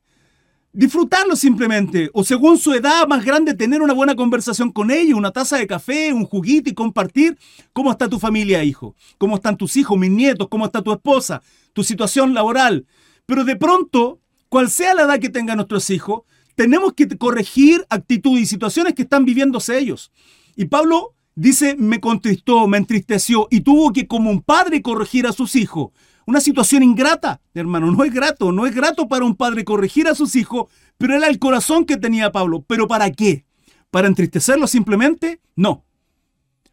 Disfrutarlo 0.77 1.37
simplemente, 1.37 2.11
o 2.13 2.25
según 2.25 2.59
su 2.59 2.73
edad 2.75 3.07
más 3.07 3.25
grande, 3.25 3.55
tener 3.55 3.81
una 3.81 3.93
buena 3.93 4.17
conversación 4.17 4.73
con 4.73 4.91
ellos, 4.91 5.17
una 5.17 5.31
taza 5.31 5.57
de 5.57 5.69
café, 5.69 6.13
un 6.13 6.25
juguito 6.25 6.69
y 6.69 6.75
compartir 6.75 7.39
cómo 7.73 7.93
está 7.93 8.09
tu 8.09 8.19
familia, 8.19 8.65
hijo, 8.65 8.97
cómo 9.17 9.37
están 9.37 9.57
tus 9.57 9.77
hijos, 9.77 9.97
mis 9.97 10.11
nietos, 10.11 10.49
cómo 10.49 10.67
está 10.67 10.83
tu 10.83 10.93
esposa, 10.93 11.43
tu 11.75 11.85
situación 11.85 12.35
laboral. 12.35 12.87
Pero 13.25 13.45
de 13.45 13.55
pronto, 13.55 14.19
cual 14.49 14.69
sea 14.69 14.95
la 14.95 15.03
edad 15.03 15.21
que 15.21 15.29
tengan 15.29 15.59
nuestros 15.59 15.89
hijos, 15.91 16.23
tenemos 16.57 16.95
que 16.95 17.07
corregir 17.19 17.87
actitudes 17.89 18.43
y 18.43 18.47
situaciones 18.47 18.95
que 18.95 19.03
están 19.03 19.25
viviéndose 19.25 19.79
ellos. 19.79 20.11
Y 20.57 20.65
Pablo 20.65 21.15
dice, 21.37 21.77
me 21.77 22.01
contristó, 22.01 22.67
me 22.67 22.79
entristeció 22.79 23.47
y 23.49 23.61
tuvo 23.61 23.93
que 23.93 24.09
como 24.09 24.29
un 24.29 24.43
padre 24.43 24.83
corregir 24.83 25.29
a 25.29 25.33
sus 25.33 25.55
hijos. 25.55 25.93
Una 26.27 26.41
situación 26.41 26.83
ingrata, 26.83 27.41
hermano, 27.53 27.91
no 27.91 28.03
es 28.05 28.13
grato, 28.13 28.51
no 28.51 28.67
es 28.67 28.75
grato 28.75 29.09
para 29.09 29.25
un 29.25 29.37
padre 29.37 29.65
corregir 29.65 30.09
a 30.09 30.15
sus 30.15 30.37
hijos, 30.37 30.73
pero 30.97 31.15
era 31.15 31.29
el 31.29 31.39
corazón 31.39 31.85
que 31.85 31.97
tenía 31.97 32.33
Pablo. 32.33 32.65
¿Pero 32.67 32.89
para 32.89 33.11
qué? 33.11 33.45
¿Para 33.91 34.09
entristecerlos 34.09 34.71
simplemente? 34.71 35.41
No. 35.55 35.85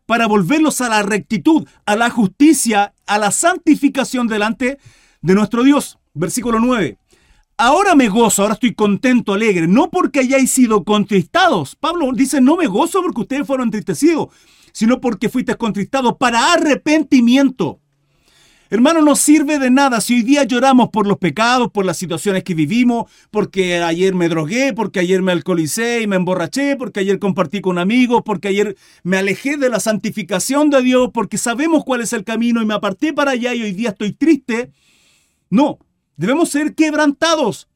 Para 0.05 0.27
volverlos 0.27 0.79
a 0.81 0.89
la 0.89 1.03
rectitud, 1.03 1.67
a 1.85 1.95
la 1.95 2.09
justicia, 2.09 2.93
a 3.05 3.17
la 3.17 3.31
santificación 3.31 4.27
delante 4.27 4.79
de 5.21 5.35
nuestro 5.35 5.63
Dios. 5.63 5.99
Versículo 6.13 6.59
9. 6.59 6.97
Ahora 7.57 7.93
me 7.93 8.09
gozo, 8.09 8.41
ahora 8.41 8.55
estoy 8.55 8.73
contento, 8.73 9.33
alegre, 9.33 9.67
no 9.67 9.91
porque 9.91 10.21
hayáis 10.21 10.49
sido 10.49 10.83
contristados. 10.83 11.75
Pablo 11.75 12.09
dice, 12.13 12.41
no 12.41 12.57
me 12.57 12.65
gozo 12.67 13.03
porque 13.03 13.21
ustedes 13.21 13.45
fueron 13.45 13.67
entristecidos, 13.67 14.29
sino 14.71 14.99
porque 14.99 15.29
fuiste 15.29 15.55
contristados 15.55 16.15
para 16.17 16.53
arrepentimiento. 16.53 17.80
Hermano, 18.71 19.01
no 19.01 19.15
sirve 19.15 19.59
de 19.59 19.69
nada 19.69 20.01
si 20.01 20.15
hoy 20.15 20.21
día 20.23 20.43
lloramos 20.45 20.89
por 20.89 21.05
los 21.05 21.19
pecados, 21.19 21.69
por 21.71 21.85
las 21.85 21.97
situaciones 21.97 22.43
que 22.43 22.55
vivimos, 22.55 23.11
porque 23.29 23.83
ayer 23.83 24.15
me 24.15 24.27
drogué, 24.27 24.73
porque 24.73 25.01
ayer 25.01 25.21
me 25.21 25.31
alcoholicé 25.31 26.01
y 26.01 26.07
me 26.07 26.15
emborraché, 26.15 26.75
porque 26.75 27.01
ayer 27.01 27.19
compartí 27.19 27.61
con 27.61 27.77
amigos, 27.77 28.23
porque 28.25 28.47
ayer 28.47 28.75
me 29.03 29.17
alejé 29.17 29.57
de 29.57 29.69
la 29.69 29.79
santificación 29.79 30.71
de 30.71 30.81
Dios, 30.81 31.11
porque 31.13 31.37
sabemos 31.37 31.83
cuál 31.85 32.01
es 32.01 32.13
el 32.13 32.23
camino 32.23 32.63
y 32.63 32.65
me 32.65 32.73
aparté 32.73 33.13
para 33.13 33.31
allá 33.31 33.53
y 33.53 33.61
hoy 33.61 33.73
día 33.73 33.89
estoy 33.89 34.13
triste. 34.13 34.71
No, 35.51 35.77
Debemos 36.21 36.49
ser 36.49 36.75
quebrantados. 36.75 37.67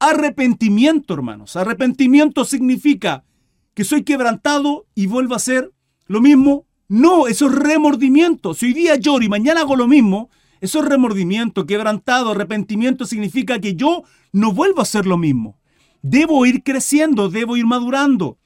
Arrepentimiento, 0.00 1.14
hermanos. 1.14 1.54
Arrepentimiento 1.54 2.44
significa 2.44 3.24
que 3.72 3.84
soy 3.84 4.02
quebrantado 4.02 4.86
y 4.96 5.06
vuelvo 5.06 5.34
a 5.34 5.36
hacer 5.36 5.72
lo 6.06 6.20
mismo. 6.20 6.66
No, 6.88 7.26
eso 7.26 7.46
es 7.46 7.54
remordimiento. 7.54 8.54
Si 8.54 8.66
hoy 8.66 8.74
día 8.74 8.96
lloro 8.96 9.24
y 9.24 9.28
mañana 9.28 9.60
hago 9.60 9.76
lo 9.76 9.86
mismo, 9.86 10.30
eso 10.60 10.80
es 10.80 10.88
remordimiento, 10.88 11.66
quebrantado, 11.66 12.30
arrepentimiento 12.30 13.06
significa 13.06 13.58
que 13.60 13.74
yo 13.74 14.04
no 14.32 14.52
vuelvo 14.52 14.80
a 14.80 14.82
hacer 14.82 15.06
lo 15.06 15.16
mismo. 15.16 15.58
Debo 16.02 16.44
ir 16.46 16.62
creciendo, 16.62 17.28
debo 17.28 17.56
ir 17.56 17.66
madurando, 17.66 18.38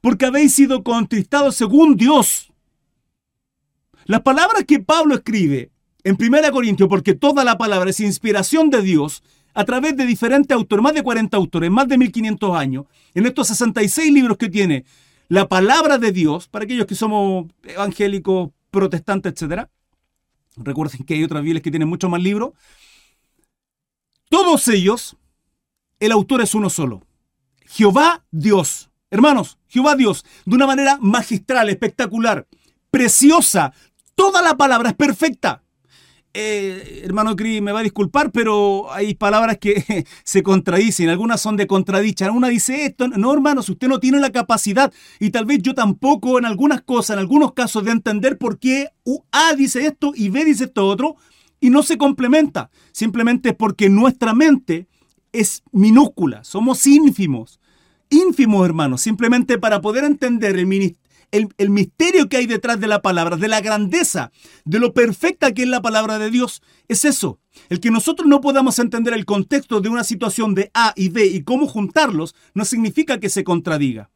porque 0.00 0.26
habéis 0.26 0.52
sido 0.52 0.82
contristados 0.82 1.56
según 1.56 1.96
Dios. 1.96 2.52
Las 4.04 4.20
palabras 4.20 4.64
que 4.64 4.78
Pablo 4.78 5.14
escribe 5.14 5.70
en 6.04 6.16
1 6.20 6.52
Corintios, 6.52 6.88
porque 6.88 7.14
toda 7.14 7.44
la 7.44 7.58
palabra 7.58 7.90
es 7.90 8.00
inspiración 8.00 8.70
de 8.70 8.82
Dios 8.82 9.22
a 9.52 9.64
través 9.64 9.96
de 9.96 10.06
diferentes 10.06 10.54
autores, 10.54 10.82
más 10.82 10.94
de 10.94 11.02
40 11.02 11.36
autores, 11.36 11.70
más 11.70 11.88
de 11.88 11.98
1500 11.98 12.56
años, 12.56 12.84
en 13.14 13.26
estos 13.26 13.48
66 13.48 14.12
libros 14.12 14.36
que 14.36 14.48
tiene 14.48 14.84
la 15.28 15.48
palabra 15.48 15.98
de 15.98 16.12
Dios, 16.12 16.48
para 16.48 16.64
aquellos 16.64 16.86
que 16.86 16.94
somos 16.94 17.46
evangélicos, 17.64 18.50
protestantes, 18.70 19.40
etc. 19.40 19.68
Recuerden 20.56 21.04
que 21.04 21.14
hay 21.14 21.24
otras 21.24 21.42
Biblias 21.42 21.62
que 21.62 21.70
tienen 21.70 21.88
muchos 21.88 22.10
más 22.10 22.22
libros. 22.22 22.52
Todos 24.28 24.68
ellos, 24.68 25.16
el 26.00 26.12
autor 26.12 26.42
es 26.42 26.54
uno 26.54 26.70
solo. 26.70 27.02
Jehová 27.66 28.24
Dios. 28.30 28.90
Hermanos, 29.10 29.58
Jehová 29.68 29.94
Dios, 29.94 30.24
de 30.44 30.56
una 30.56 30.66
manera 30.66 30.98
magistral, 31.00 31.68
espectacular, 31.68 32.46
preciosa. 32.90 33.72
Toda 34.14 34.42
la 34.42 34.56
palabra 34.56 34.90
es 34.90 34.96
perfecta. 34.96 35.62
Eh, 36.38 37.00
hermano 37.02 37.34
Cris 37.34 37.62
me 37.62 37.72
va 37.72 37.80
a 37.80 37.82
disculpar, 37.82 38.30
pero 38.30 38.92
hay 38.92 39.14
palabras 39.14 39.56
que 39.56 40.04
se 40.22 40.42
contradicen, 40.42 41.08
algunas 41.08 41.40
son 41.40 41.56
de 41.56 41.66
contradicha, 41.66 42.30
una 42.30 42.48
dice 42.48 42.84
esto, 42.84 43.08
no 43.08 43.32
hermano, 43.32 43.62
si 43.62 43.72
usted 43.72 43.88
no 43.88 44.00
tiene 44.00 44.20
la 44.20 44.30
capacidad, 44.30 44.92
y 45.18 45.30
tal 45.30 45.46
vez 45.46 45.62
yo 45.62 45.72
tampoco 45.72 46.38
en 46.38 46.44
algunas 46.44 46.82
cosas, 46.82 47.14
en 47.14 47.20
algunos 47.20 47.54
casos, 47.54 47.84
de 47.84 47.92
entender 47.92 48.36
por 48.36 48.58
qué 48.58 48.90
A 49.32 49.54
dice 49.54 49.86
esto 49.86 50.12
y 50.14 50.28
B 50.28 50.44
dice 50.44 50.64
esto 50.64 50.86
otro, 50.86 51.16
y 51.58 51.70
no 51.70 51.82
se 51.82 51.96
complementa, 51.96 52.68
simplemente 52.92 53.54
porque 53.54 53.88
nuestra 53.88 54.34
mente 54.34 54.88
es 55.32 55.62
minúscula, 55.72 56.44
somos 56.44 56.86
ínfimos, 56.86 57.60
ínfimos 58.10 58.62
hermanos, 58.66 59.00
simplemente 59.00 59.56
para 59.56 59.80
poder 59.80 60.04
entender 60.04 60.56
el, 60.56 60.66
ministerio 60.66 61.05
el, 61.30 61.70
misterio 61.70 62.28
que 62.28 62.36
hay 62.36 62.46
detrás 62.46 62.80
de 62.80 62.86
la 62.86 63.02
palabra, 63.02 63.36
de 63.36 63.48
la 63.48 63.60
grandeza, 63.60 64.30
de 64.64 64.78
lo 64.78 64.92
perfecta 64.92 65.52
que 65.52 65.62
es 65.62 65.68
la 65.68 65.82
palabra 65.82 66.18
de 66.18 66.30
Dios, 66.30 66.62
es 66.88 67.04
eso. 67.04 67.38
El 67.68 67.80
que 67.80 67.90
nosotros 67.90 68.28
no 68.28 68.40
podamos 68.40 68.78
entender 68.78 69.14
el 69.14 69.24
contexto 69.24 69.80
de 69.80 69.88
una 69.88 70.04
situación 70.04 70.54
de 70.54 70.70
A 70.74 70.92
y 70.96 71.08
B 71.08 71.26
y 71.26 71.42
cómo 71.42 71.66
juntarlos, 71.66 72.34
no 72.54 72.64
significa 72.64 73.20
que 73.20 73.28
se 73.28 73.44
contradiga. 73.44 74.10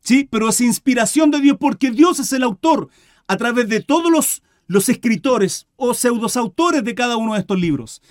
Sí, 0.00 0.28
pero 0.30 0.48
es 0.48 0.60
inspiración 0.60 1.30
de 1.30 1.40
Dios 1.40 1.56
porque 1.58 1.90
Dios 1.90 2.18
es 2.18 2.32
el 2.32 2.42
autor 2.42 2.88
a 3.26 3.36
través 3.36 3.68
de 3.68 3.80
todos 3.80 4.10
los, 4.10 4.42
los 4.66 4.88
escritores 4.88 5.66
o 5.76 5.94
pseudosautores 5.94 6.84
de 6.84 6.94
cada 6.94 7.16
uno 7.16 7.34
de 7.34 7.40
estos 7.40 7.58
libros. 7.58 8.02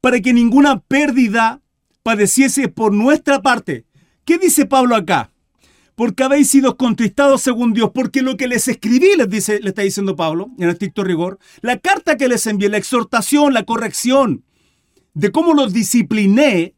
Para 0.00 0.20
que 0.20 0.32
ninguna 0.32 0.80
pérdida 0.80 1.62
padeciese 2.02 2.68
por 2.68 2.92
nuestra 2.92 3.42
parte. 3.42 3.86
¿Qué 4.24 4.38
dice 4.38 4.66
Pablo 4.66 4.94
acá? 4.94 5.30
Porque 5.94 6.24
habéis 6.24 6.48
sido 6.50 6.76
contristados 6.76 7.42
según 7.42 7.72
Dios, 7.72 7.90
porque 7.94 8.22
lo 8.22 8.36
que 8.36 8.48
les 8.48 8.66
escribí, 8.68 9.16
les 9.16 9.28
dice, 9.28 9.60
le 9.60 9.68
está 9.68 9.82
diciendo 9.82 10.16
Pablo, 10.16 10.50
en 10.58 10.68
estricto 10.68 11.04
rigor, 11.04 11.38
la 11.60 11.78
carta 11.78 12.16
que 12.16 12.28
les 12.28 12.46
envié, 12.46 12.68
la 12.68 12.78
exhortación, 12.78 13.54
la 13.54 13.64
corrección, 13.64 14.44
de 15.14 15.30
cómo 15.30 15.54
los 15.54 15.72
discipliné, 15.72 16.74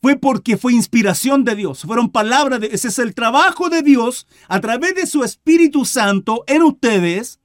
fue 0.00 0.16
porque 0.16 0.56
fue 0.56 0.72
inspiración 0.72 1.44
de 1.44 1.56
Dios, 1.56 1.82
fueron 1.82 2.10
palabras 2.10 2.60
de 2.60 2.68
ese 2.72 2.88
es 2.88 2.98
el 2.98 3.14
trabajo 3.14 3.68
de 3.68 3.82
Dios 3.82 4.26
a 4.48 4.60
través 4.60 4.94
de 4.94 5.06
su 5.06 5.24
Espíritu 5.24 5.84
Santo 5.84 6.44
en 6.46 6.62
ustedes. 6.62 7.38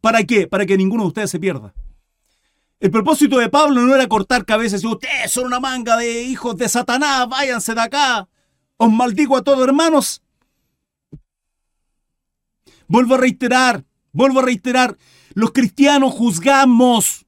¿Para 0.00 0.24
qué? 0.24 0.46
Para 0.46 0.66
que 0.66 0.76
ninguno 0.76 1.04
de 1.04 1.08
ustedes 1.08 1.30
se 1.30 1.38
pierda. 1.38 1.74
El 2.80 2.90
propósito 2.90 3.38
de 3.38 3.48
Pablo 3.48 3.82
no 3.82 3.94
era 3.94 4.08
cortar 4.08 4.44
cabezas 4.44 4.82
y 4.82 4.86
ustedes 4.86 5.30
son 5.30 5.46
una 5.46 5.60
manga 5.60 5.96
de 5.96 6.22
hijos 6.22 6.56
de 6.56 6.68
Satanás, 6.68 7.28
váyanse 7.28 7.74
de 7.74 7.80
acá. 7.80 8.28
Os 8.76 8.90
maldigo 8.90 9.36
a 9.36 9.42
todos 9.42 9.66
hermanos. 9.66 10.22
Vuelvo 12.90 13.14
a 13.14 13.18
reiterar, 13.18 13.84
vuelvo 14.10 14.40
a 14.40 14.42
reiterar, 14.42 14.98
los 15.34 15.52
cristianos 15.52 16.12
juzgamos. 16.12 17.24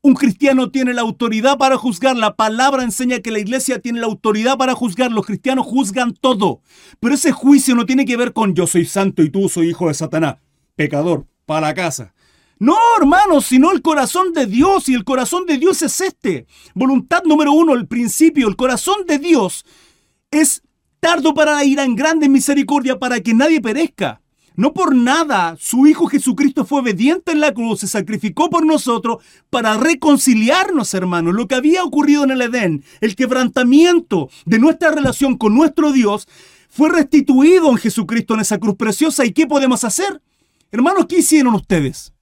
Un 0.00 0.14
cristiano 0.14 0.70
tiene 0.70 0.94
la 0.94 1.02
autoridad 1.02 1.58
para 1.58 1.76
juzgar. 1.76 2.16
La 2.16 2.34
palabra 2.34 2.82
enseña 2.82 3.20
que 3.20 3.30
la 3.30 3.38
iglesia 3.38 3.78
tiene 3.78 4.00
la 4.00 4.06
autoridad 4.06 4.56
para 4.56 4.74
juzgar. 4.74 5.12
Los 5.12 5.26
cristianos 5.26 5.66
juzgan 5.66 6.14
todo. 6.14 6.62
Pero 6.98 7.14
ese 7.14 7.30
juicio 7.30 7.74
no 7.74 7.84
tiene 7.84 8.06
que 8.06 8.16
ver 8.16 8.32
con 8.32 8.54
yo 8.54 8.66
soy 8.66 8.86
santo 8.86 9.22
y 9.22 9.28
tú 9.28 9.50
soy 9.50 9.68
hijo 9.68 9.88
de 9.88 9.94
Satanás. 9.94 10.36
Pecador, 10.76 11.26
para 11.44 11.66
la 11.68 11.74
casa. 11.74 12.14
No, 12.58 12.78
hermanos, 12.98 13.44
sino 13.44 13.70
el 13.70 13.82
corazón 13.82 14.32
de 14.32 14.46
Dios. 14.46 14.88
Y 14.88 14.94
el 14.94 15.04
corazón 15.04 15.44
de 15.44 15.58
Dios 15.58 15.82
es 15.82 16.00
este. 16.00 16.46
Voluntad 16.74 17.22
número 17.26 17.52
uno, 17.52 17.74
el 17.74 17.86
principio. 17.86 18.48
El 18.48 18.56
corazón 18.56 19.04
de 19.06 19.18
Dios 19.18 19.66
es 20.30 20.62
tardo 21.00 21.34
para 21.34 21.52
la 21.52 21.64
ira 21.66 21.84
en 21.84 21.96
grande 21.96 22.30
misericordia 22.30 22.98
para 22.98 23.20
que 23.20 23.34
nadie 23.34 23.60
perezca. 23.60 24.21
No 24.56 24.72
por 24.72 24.94
nada 24.94 25.56
su 25.58 25.86
Hijo 25.86 26.06
Jesucristo 26.06 26.64
fue 26.64 26.80
obediente 26.80 27.32
en 27.32 27.40
la 27.40 27.54
cruz, 27.54 27.80
se 27.80 27.88
sacrificó 27.88 28.50
por 28.50 28.66
nosotros 28.66 29.22
para 29.50 29.76
reconciliarnos, 29.76 30.92
hermanos. 30.94 31.34
Lo 31.34 31.48
que 31.48 31.54
había 31.54 31.84
ocurrido 31.84 32.24
en 32.24 32.32
el 32.32 32.42
Edén, 32.42 32.84
el 33.00 33.16
quebrantamiento 33.16 34.28
de 34.44 34.58
nuestra 34.58 34.90
relación 34.90 35.36
con 35.36 35.54
nuestro 35.54 35.92
Dios, 35.92 36.28
fue 36.68 36.88
restituido 36.88 37.70
en 37.70 37.76
Jesucristo 37.76 38.34
en 38.34 38.40
esa 38.40 38.58
cruz 38.58 38.76
preciosa. 38.76 39.24
¿Y 39.24 39.32
qué 39.32 39.46
podemos 39.46 39.84
hacer? 39.84 40.22
Hermanos, 40.70 41.06
¿qué 41.06 41.18
hicieron 41.18 41.54
ustedes? 41.54 42.12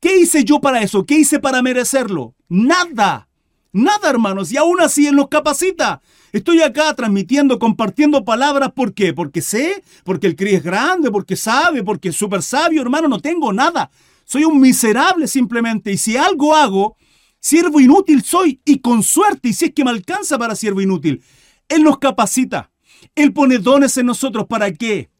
¿Qué 0.00 0.18
hice 0.18 0.44
yo 0.44 0.60
para 0.60 0.82
eso? 0.82 1.06
¿Qué 1.06 1.14
hice 1.14 1.38
para 1.38 1.62
merecerlo? 1.62 2.34
Nada. 2.48 3.28
Nada, 3.72 4.10
hermanos. 4.10 4.52
Y 4.52 4.58
aún 4.58 4.80
así 4.80 5.06
Él 5.06 5.16
nos 5.16 5.28
capacita. 5.28 6.02
Estoy 6.30 6.60
acá 6.60 6.94
transmitiendo, 6.94 7.58
compartiendo 7.58 8.24
palabras. 8.24 8.72
¿Por 8.72 8.92
qué? 8.92 9.14
Porque 9.14 9.40
sé, 9.40 9.82
porque 10.04 10.26
el 10.26 10.36
CRI 10.36 10.56
es 10.56 10.62
grande, 10.62 11.10
porque 11.10 11.36
sabe, 11.36 11.82
porque 11.82 12.10
es 12.10 12.16
súper 12.16 12.42
sabio, 12.42 12.82
hermano. 12.82 13.08
No 13.08 13.18
tengo 13.18 13.52
nada. 13.52 13.90
Soy 14.24 14.44
un 14.44 14.60
miserable 14.60 15.26
simplemente. 15.26 15.90
Y 15.90 15.96
si 15.96 16.18
algo 16.18 16.54
hago, 16.54 16.96
siervo 17.40 17.80
inútil 17.80 18.22
soy. 18.22 18.60
Y 18.66 18.80
con 18.80 19.02
suerte, 19.02 19.48
y 19.48 19.52
si 19.54 19.66
es 19.66 19.72
que 19.72 19.84
me 19.84 19.90
alcanza 19.90 20.38
para 20.38 20.54
siervo 20.54 20.82
inútil. 20.82 21.22
Él 21.68 21.82
nos 21.82 21.98
capacita. 21.98 22.70
Él 23.14 23.32
pone 23.32 23.58
dones 23.58 23.96
en 23.96 24.06
nosotros. 24.06 24.46
¿Para 24.46 24.70
qué? 24.72 25.10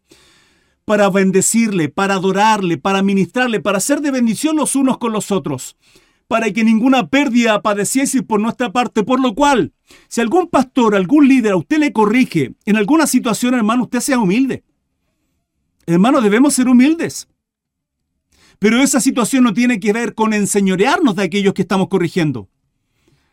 Para 0.85 1.09
bendecirle, 1.09 1.89
para 1.89 2.15
adorarle, 2.15 2.77
para 2.77 3.03
ministrarle, 3.03 3.61
para 3.61 3.81
ser 3.81 4.03
de 4.03 4.11
bendición 4.11 4.57
los 4.57 4.77
unos 4.77 4.99
con 4.99 5.13
los 5.13 5.31
otros 5.31 5.77
para 6.33 6.51
que 6.51 6.65
ninguna 6.65 7.09
pérdida 7.09 7.61
padeciese 7.61 8.23
por 8.23 8.41
nuestra 8.41 8.73
parte, 8.73 9.03
por 9.03 9.21
lo 9.21 9.35
cual, 9.35 9.75
si 10.09 10.23
algún 10.23 10.49
pastor, 10.49 10.95
algún 10.95 11.29
líder 11.29 11.53
a 11.53 11.57
usted 11.57 11.77
le 11.77 11.93
corrige 11.93 12.55
en 12.65 12.79
alguna 12.79 13.07
situación, 13.07 13.53
hermano, 13.53 13.83
usted 13.83 14.01
sea 14.01 14.19
humilde. 14.19 14.65
Hermano, 15.85 16.23
debemos 16.23 16.55
ser 16.55 16.69
humildes. 16.69 17.29
Pero 18.59 18.83
esa 18.83 18.99
situación 18.99 19.45
no 19.45 19.53
tiene 19.53 19.79
que 19.79 19.93
ver 19.93 20.15
con 20.15 20.33
enseñorearnos 20.33 21.17
de 21.17 21.25
aquellos 21.25 21.53
que 21.53 21.61
estamos 21.61 21.89
corrigiendo. 21.89 22.49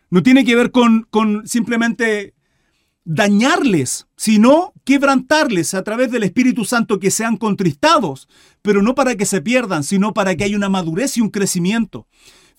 No 0.10 0.22
tiene 0.22 0.44
que 0.44 0.58
ver 0.58 0.72
con, 0.72 1.08
con 1.10 1.48
simplemente 1.48 2.34
dañarles, 3.06 4.08
sino 4.18 4.74
quebrantarles 4.84 5.74
a 5.74 5.86
través 5.86 6.12
del 6.12 6.24
Espíritu 6.24 6.66
Santo 6.66 7.00
que 7.00 7.12
sean 7.12 7.38
contristados, 7.38 8.28
pero 8.62 8.82
no 8.82 8.94
para 8.94 9.16
que 9.16 9.26
se 9.26 9.42
pierdan, 9.42 9.86
sino 9.86 10.14
para 10.14 10.36
que 10.36 10.44
haya 10.44 10.58
una 10.58 10.68
madurez 10.68 11.16
y 11.16 11.22
un 11.22 11.30
crecimiento. 11.30 12.06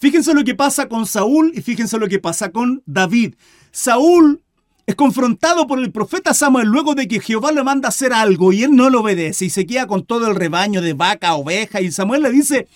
Fíjense 0.00 0.32
lo 0.32 0.42
que 0.44 0.54
pasa 0.54 0.88
con 0.88 1.06
Saúl 1.06 1.52
y 1.54 1.60
fíjense 1.60 1.98
lo 1.98 2.08
que 2.08 2.18
pasa 2.18 2.50
con 2.50 2.82
David. 2.86 3.34
Saúl 3.70 4.42
es 4.86 4.94
confrontado 4.94 5.66
por 5.66 5.78
el 5.78 5.92
profeta 5.92 6.32
Samuel 6.32 6.68
luego 6.68 6.94
de 6.94 7.06
que 7.06 7.20
Jehová 7.20 7.52
le 7.52 7.62
manda 7.62 7.88
a 7.88 7.90
hacer 7.90 8.14
algo 8.14 8.50
y 8.50 8.62
él 8.62 8.74
no 8.74 8.88
lo 8.88 9.02
obedece 9.02 9.44
y 9.44 9.50
se 9.50 9.66
queda 9.66 9.86
con 9.86 10.06
todo 10.06 10.28
el 10.28 10.36
rebaño 10.36 10.80
de 10.80 10.94
vaca, 10.94 11.34
oveja 11.34 11.82
y 11.82 11.92
Samuel 11.92 12.22
le 12.22 12.32
dice, 12.32 12.66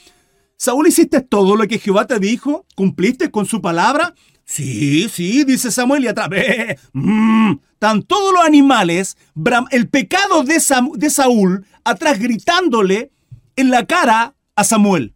Saúl, 0.59 0.87
¿hiciste 0.87 1.23
todo 1.23 1.57
lo 1.57 1.67
que 1.67 1.79
Jehová 1.79 2.07
te 2.07 2.19
dijo? 2.19 2.67
¿Cumpliste 2.75 3.31
con 3.31 3.47
su 3.47 3.63
palabra? 3.63 4.15
Sí, 4.45 5.09
sí, 5.09 5.45
dice 5.45 5.71
Samuel 5.71 6.05
y 6.05 6.09
atrás, 6.09 6.29
mmm, 6.93 7.55
están 7.73 8.03
todos 8.03 8.35
los 8.35 8.45
animales, 8.45 9.17
el 9.71 9.89
pecado 9.89 10.45
de, 10.45 10.63
de 10.97 11.11
Saúl 11.11 11.65
atrás 11.85 12.19
gritándole 12.19 13.13
en 13.57 13.71
la 13.71 13.87
cara 13.87 14.37
a 14.57 14.65
Samuel. 14.65 15.14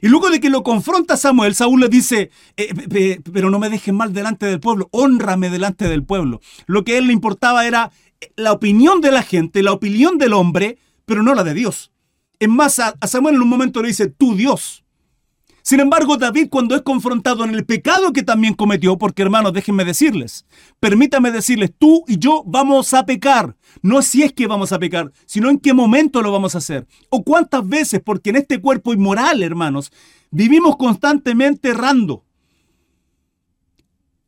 Y 0.00 0.08
luego 0.08 0.30
de 0.30 0.40
que 0.40 0.50
lo 0.50 0.62
confronta 0.62 1.16
Samuel, 1.16 1.54
Saúl 1.54 1.80
le 1.80 1.88
dice, 1.88 2.30
eh, 2.56 3.20
pero 3.32 3.50
no 3.50 3.58
me 3.58 3.68
dejes 3.68 3.94
mal 3.94 4.12
delante 4.12 4.46
del 4.46 4.60
pueblo, 4.60 4.88
honrame 4.92 5.50
delante 5.50 5.88
del 5.88 6.04
pueblo. 6.04 6.40
Lo 6.66 6.84
que 6.84 6.94
a 6.94 6.98
él 6.98 7.06
le 7.06 7.12
importaba 7.12 7.66
era 7.66 7.90
la 8.36 8.52
opinión 8.52 9.00
de 9.00 9.12
la 9.12 9.22
gente, 9.22 9.62
la 9.62 9.72
opinión 9.72 10.18
del 10.18 10.32
hombre, 10.32 10.78
pero 11.04 11.22
no 11.22 11.34
la 11.34 11.44
de 11.44 11.54
Dios. 11.54 11.92
Es 12.38 12.48
más, 12.48 12.78
a 12.78 12.94
Samuel 13.06 13.36
en 13.36 13.42
un 13.42 13.48
momento 13.48 13.82
le 13.82 13.88
dice, 13.88 14.08
tú 14.08 14.34
Dios. 14.34 14.85
Sin 15.66 15.80
embargo, 15.80 16.16
David 16.16 16.46
cuando 16.48 16.76
es 16.76 16.82
confrontado 16.82 17.42
en 17.42 17.52
el 17.52 17.66
pecado 17.66 18.12
que 18.12 18.22
también 18.22 18.54
cometió, 18.54 18.98
porque 18.98 19.22
hermanos, 19.22 19.52
déjenme 19.52 19.84
decirles, 19.84 20.46
permítame 20.78 21.32
decirles, 21.32 21.72
tú 21.76 22.04
y 22.06 22.20
yo 22.20 22.44
vamos 22.46 22.94
a 22.94 23.04
pecar. 23.04 23.56
No 23.82 24.00
si 24.00 24.22
es 24.22 24.32
que 24.32 24.46
vamos 24.46 24.70
a 24.70 24.78
pecar, 24.78 25.10
sino 25.24 25.50
en 25.50 25.58
qué 25.58 25.74
momento 25.74 26.22
lo 26.22 26.30
vamos 26.30 26.54
a 26.54 26.58
hacer. 26.58 26.86
O 27.10 27.24
cuántas 27.24 27.68
veces, 27.68 28.00
porque 28.00 28.30
en 28.30 28.36
este 28.36 28.60
cuerpo 28.60 28.94
inmoral, 28.94 29.42
hermanos, 29.42 29.90
vivimos 30.30 30.76
constantemente 30.76 31.70
errando. 31.70 32.24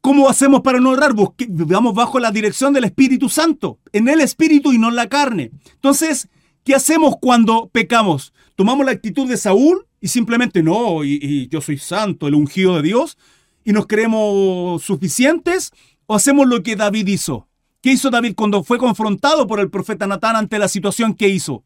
¿Cómo 0.00 0.28
hacemos 0.28 0.62
para 0.62 0.80
no 0.80 0.92
errar? 0.92 1.12
Vivamos 1.50 1.94
bajo 1.94 2.18
la 2.18 2.32
dirección 2.32 2.72
del 2.74 2.82
Espíritu 2.82 3.28
Santo, 3.28 3.78
en 3.92 4.08
el 4.08 4.22
Espíritu 4.22 4.72
y 4.72 4.78
no 4.78 4.88
en 4.88 4.96
la 4.96 5.08
carne. 5.08 5.52
Entonces, 5.74 6.28
¿qué 6.64 6.74
hacemos 6.74 7.14
cuando 7.20 7.68
pecamos? 7.68 8.32
¿Tomamos 8.56 8.84
la 8.84 8.90
actitud 8.90 9.28
de 9.28 9.36
Saúl? 9.36 9.87
Y 10.00 10.08
simplemente 10.08 10.62
no, 10.62 11.04
y, 11.04 11.48
yo 11.48 11.60
soy 11.60 11.78
santo, 11.78 12.28
el 12.28 12.34
ungido 12.34 12.76
de 12.76 12.82
Dios, 12.82 13.18
y 13.64 13.72
nos 13.72 13.86
creemos 13.86 14.82
suficientes, 14.82 15.72
o 16.06 16.14
hacemos 16.14 16.46
lo 16.46 16.62
que 16.62 16.76
David 16.76 17.06
hizo. 17.08 17.48
¿Qué 17.80 17.92
hizo 17.92 18.10
David 18.10 18.34
cuando 18.34 18.64
fue 18.64 18.78
confrontado 18.78 19.46
por 19.46 19.60
el 19.60 19.70
profeta 19.70 20.06
Natán 20.06 20.36
ante 20.36 20.58
la 20.58 20.68
situación 20.68 21.14
que 21.14 21.28
hizo? 21.28 21.64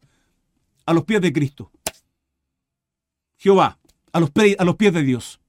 A 0.85 0.93
los 0.93 1.05
pies 1.05 1.21
de 1.21 1.31
Cristo. 1.31 1.71
Jehová, 3.37 3.79
a 4.11 4.19
los, 4.19 4.31
pies 4.31 4.93
de 4.93 5.03
Dios. 5.03 5.39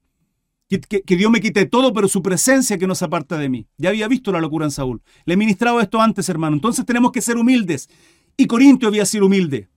Que, 0.68 0.80
que, 0.80 1.16
Dios 1.16 1.30
me 1.30 1.40
quite 1.40 1.66
todo, 1.66 1.92
pero 1.92 2.08
su 2.08 2.22
presencia 2.22 2.78
que 2.78 2.86
no 2.86 2.94
se 2.94 3.04
aparta 3.04 3.36
de 3.36 3.48
mí. 3.48 3.66
Ya 3.76 3.90
había 3.90 4.08
visto 4.08 4.32
la 4.32 4.40
locura 4.40 4.64
en 4.64 4.70
Saúl. 4.70 5.02
Le 5.26 5.34
he 5.34 5.36
ministrado 5.36 5.80
esto 5.80 6.00
antes, 6.00 6.28
hermano. 6.28 6.56
Entonces 6.56 6.84
tenemos 6.86 7.12
que 7.12 7.20
ser 7.20 7.36
humildes. 7.36 7.88
Y 8.36 8.46
Corintio 8.46 8.88
había 8.88 9.06
sido 9.06 9.26
humilde. 9.26 9.68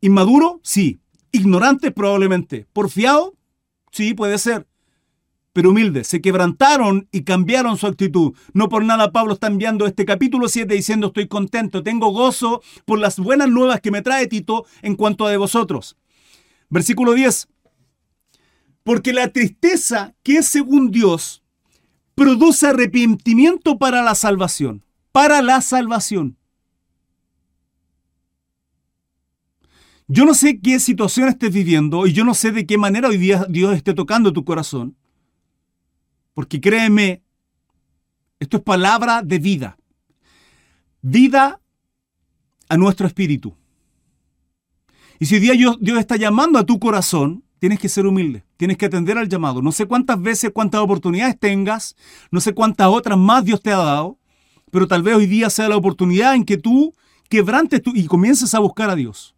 ¿Inmaduro? 0.00 0.60
Sí. 0.62 1.00
Ignorantes 1.32 1.92
probablemente. 1.92 2.66
¿Porfiado? 2.72 3.34
Sí, 3.92 4.14
puede 4.14 4.38
ser. 4.38 4.66
Pero 5.52 5.70
humildes. 5.70 6.06
Se 6.06 6.20
quebrantaron 6.20 7.08
y 7.12 7.22
cambiaron 7.22 7.76
su 7.76 7.86
actitud. 7.86 8.34
No 8.52 8.68
por 8.68 8.84
nada 8.84 9.12
Pablo 9.12 9.34
está 9.34 9.48
enviando 9.48 9.86
este 9.86 10.04
capítulo 10.04 10.48
7 10.48 10.72
diciendo 10.72 11.08
estoy 11.08 11.26
contento, 11.28 11.82
tengo 11.82 12.12
gozo 12.12 12.62
por 12.84 12.98
las 12.98 13.18
buenas 13.18 13.48
nuevas 13.48 13.80
que 13.80 13.90
me 13.90 14.02
trae 14.02 14.26
Tito 14.26 14.64
en 14.82 14.96
cuanto 14.96 15.26
a 15.26 15.30
de 15.30 15.36
vosotros. 15.36 15.96
Versículo 16.68 17.14
10. 17.14 17.48
Porque 18.84 19.12
la 19.12 19.28
tristeza 19.28 20.14
que 20.22 20.38
es 20.38 20.46
según 20.46 20.90
Dios 20.90 21.42
produce 22.14 22.68
arrepentimiento 22.68 23.78
para 23.78 24.02
la 24.02 24.14
salvación. 24.14 24.84
Para 25.12 25.42
la 25.42 25.60
salvación. 25.60 26.36
Yo 30.12 30.24
no 30.24 30.34
sé 30.34 30.58
qué 30.58 30.80
situación 30.80 31.28
estés 31.28 31.54
viviendo 31.54 32.04
y 32.04 32.12
yo 32.12 32.24
no 32.24 32.34
sé 32.34 32.50
de 32.50 32.66
qué 32.66 32.76
manera 32.76 33.06
hoy 33.06 33.16
día 33.16 33.46
Dios 33.48 33.76
esté 33.76 33.94
tocando 33.94 34.32
tu 34.32 34.44
corazón. 34.44 34.96
Porque 36.34 36.60
créeme, 36.60 37.22
esto 38.40 38.56
es 38.56 38.62
palabra 38.64 39.22
de 39.22 39.38
vida. 39.38 39.78
Vida 41.00 41.60
a 42.68 42.76
nuestro 42.76 43.06
espíritu. 43.06 43.54
Y 45.20 45.26
si 45.26 45.36
hoy 45.36 45.42
día 45.42 45.52
Dios, 45.52 45.78
está 46.00 46.16
llamando 46.16 46.58
a 46.58 46.66
tu 46.66 46.80
corazón, 46.80 47.44
tienes 47.60 47.78
que 47.78 47.88
ser 47.88 48.04
humilde, 48.04 48.42
tienes 48.56 48.78
que 48.78 48.86
atender 48.86 49.16
al 49.16 49.28
llamado. 49.28 49.62
No 49.62 49.70
sé 49.70 49.86
cuántas 49.86 50.20
veces, 50.20 50.50
cuántas 50.52 50.80
oportunidades 50.80 51.38
tengas, 51.38 51.94
no 52.32 52.40
sé 52.40 52.52
cuántas 52.52 52.88
otras 52.88 53.16
más 53.16 53.44
Dios 53.44 53.62
te 53.62 53.70
ha 53.70 53.76
dado, 53.76 54.18
pero 54.72 54.88
tal 54.88 55.04
vez 55.04 55.14
hoy 55.14 55.26
día 55.26 55.50
sea 55.50 55.68
la 55.68 55.76
oportunidad 55.76 56.34
en 56.34 56.44
que 56.44 56.56
tú 56.56 56.92
quebrantes 57.28 57.80
y 57.94 58.06
comiences 58.06 58.52
a 58.54 58.58
buscar 58.58 58.90
a 58.90 58.96
Dios. 58.96 59.36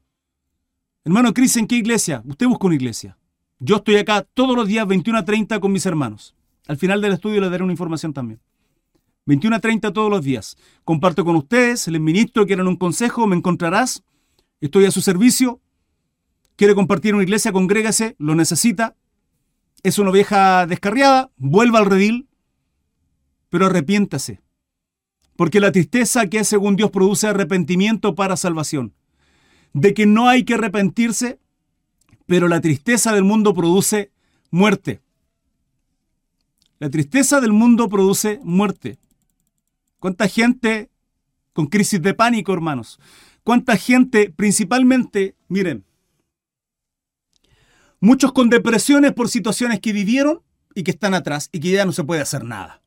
Hermano 1.05 1.35
Cris, 1.35 1.57
¿en 1.57 1.67
qué 1.67 1.75
iglesia? 1.75 2.23
Usted 2.25 2.47
busca 2.47 2.69
una 2.69 2.77
iglesia. 2.77 3.19
Yo 3.59 3.77
estoy 3.77 3.97
acá 3.97 4.25
todos 4.35 4.55
los 4.55 4.69
días 4.69 4.87
21 4.87 5.19
a 5.19 5.25
30 5.25 5.59
con 5.59 5.73
mis 5.73 5.85
hermanos. 5.85 6.37
Al 6.69 6.77
final 6.77 7.01
del 7.01 7.15
estudio 7.15 7.41
les 7.41 7.51
daré 7.51 7.65
una 7.65 7.73
información 7.73 8.13
también. 8.13 8.41
21 9.27 9.57
a 9.57 9.59
30 9.59 9.93
todos 9.93 10.09
los 10.09 10.23
días. 10.23 10.57
Comparto 10.85 11.25
con 11.25 11.35
ustedes, 11.35 11.89
les 11.89 12.01
ministro, 12.01 12.47
quieren 12.47 12.69
un 12.69 12.77
consejo, 12.77 13.27
me 13.27 13.35
encontrarás. 13.35 14.05
Estoy 14.61 14.85
a 14.85 14.93
su 14.93 15.01
servicio. 15.01 15.61
Quiere 16.55 16.77
compartir 16.77 17.15
una 17.15 17.25
iglesia, 17.25 17.51
congrégase, 17.51 18.15
lo 18.19 18.37
necesita. 18.37 18.95
Es 19.83 19.99
una 19.99 20.11
oveja 20.11 20.69
descarriada, 20.69 21.33
vuelva 21.37 21.81
al 21.81 21.87
redil, 21.87 22.29
pero 23.51 23.67
arrepiéntase. 23.67 24.41
Porque 25.35 25.59
la 25.59 25.73
tristeza 25.73 26.29
que 26.29 26.45
según 26.45 26.77
Dios 26.77 26.93
produce 26.93 27.27
arrepentimiento 27.27 28.15
para 28.15 28.37
salvación 28.37 28.95
de 29.73 29.95
que 29.95 30.07
no 30.07 30.29
hay 30.29 30.45
que 30.45 30.55
arrepentirse, 30.55 31.39
pero 32.27 32.49
la 32.49 32.61
tristeza 32.61 33.13
del 33.13 33.25
mundo 33.25 33.55
produce 33.55 34.11
muerte. 34.51 35.01
La 36.79 36.91
tristeza 36.91 37.41
del 37.41 37.53
mundo 37.53 37.89
produce 37.89 38.41
muerte. 38.43 38.99
¿Cuánta 39.99 40.29
gente 40.29 40.91
con 41.53 41.67
crisis 41.67 42.03
de 42.03 42.15
pánico, 42.15 42.53
hermanos? 42.53 42.99
¿Cuánta 43.45 43.77
gente, 43.77 44.31
principalmente, 44.31 45.37
miren, 45.49 45.85
muchos 48.01 48.33
con 48.33 48.51
depresiones 48.51 49.13
por 49.13 49.29
situaciones 49.29 49.81
que 49.81 49.93
vivieron 49.93 50.43
y 50.75 50.83
que 50.83 50.91
están 50.91 51.15
atrás 51.15 51.49
y 51.53 51.61
que 51.61 51.71
ya 51.71 51.85
no 51.85 51.93
se 51.93 52.05
puede 52.05 52.21
hacer 52.21 52.45
nada? 52.45 52.83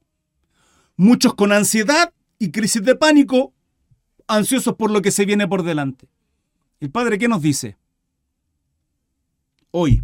Muchos 0.98 1.34
con 1.34 1.52
ansiedad 1.52 2.14
y 2.38 2.52
crisis 2.52 2.84
de 2.84 2.96
pánico, 2.96 3.54
ansiosos 4.28 4.76
por 4.76 4.92
lo 4.92 5.02
que 5.02 5.12
se 5.12 5.26
viene 5.26 5.48
por 5.48 5.64
delante. 5.64 6.08
El 6.86 6.92
Padre, 6.92 7.18
¿qué 7.18 7.28
nos 7.28 7.42
dice? 7.42 7.80
Hoy. 9.72 10.04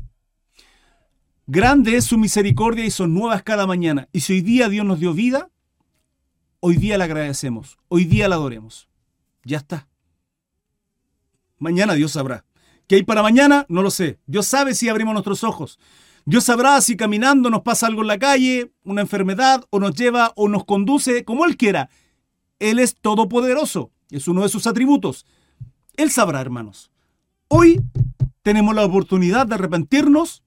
Grande 1.46 1.96
es 1.96 2.06
su 2.06 2.18
misericordia 2.18 2.84
y 2.84 2.90
son 2.90 3.14
nuevas 3.14 3.44
cada 3.44 3.68
mañana. 3.68 4.10
Y 4.12 4.22
si 4.22 4.34
hoy 4.34 4.42
día 4.42 4.68
Dios 4.68 4.84
nos 4.84 5.00
dio 5.00 5.14
vida, 5.14 5.52
hoy 6.60 6.78
día 6.78 6.98
le 6.98 7.04
agradecemos, 7.04 7.78
hoy 7.88 8.06
día 8.06 8.28
la 8.28 8.34
adoremos. 8.34 8.90
Ya 9.44 9.58
está. 9.58 9.88
Mañana 11.60 11.94
Dios 11.94 12.14
sabrá. 12.14 12.46
¿Qué 12.88 12.96
hay 12.96 13.04
para 13.04 13.22
mañana? 13.22 13.68
No 13.70 13.84
lo 13.84 13.92
sé. 13.92 14.18
Dios 14.26 14.48
sabe 14.48 14.74
si 14.74 14.90
abrimos 14.90 15.14
nuestros 15.14 15.44
ojos. 15.44 15.78
Dios 16.26 16.46
sabrá 16.46 16.82
si 16.82 16.98
caminando 16.98 17.52
nos 17.52 17.62
pasa 17.62 17.86
algo 17.86 18.02
en 18.02 18.08
la 18.08 18.18
calle, 18.18 18.72
una 18.84 19.02
enfermedad, 19.02 19.66
o 19.70 19.80
nos 19.80 19.94
lleva 19.94 20.34
o 20.36 20.50
nos 20.50 20.66
conduce 20.66 21.26
como 21.26 21.46
Él 21.46 21.58
quiera. 21.58 21.92
Él 22.58 22.80
es 22.80 22.96
todopoderoso. 22.96 23.92
Es 24.10 24.28
uno 24.28 24.42
de 24.42 24.50
sus 24.50 24.66
atributos. 24.66 25.28
Él 25.96 26.12
sabrá, 26.12 26.42
hermanos. 26.42 26.92
Hoy 27.48 27.82
tenemos 28.44 28.74
la 28.76 28.86
oportunidad 28.86 29.46
de 29.46 29.56
arrepentirnos 29.56 30.44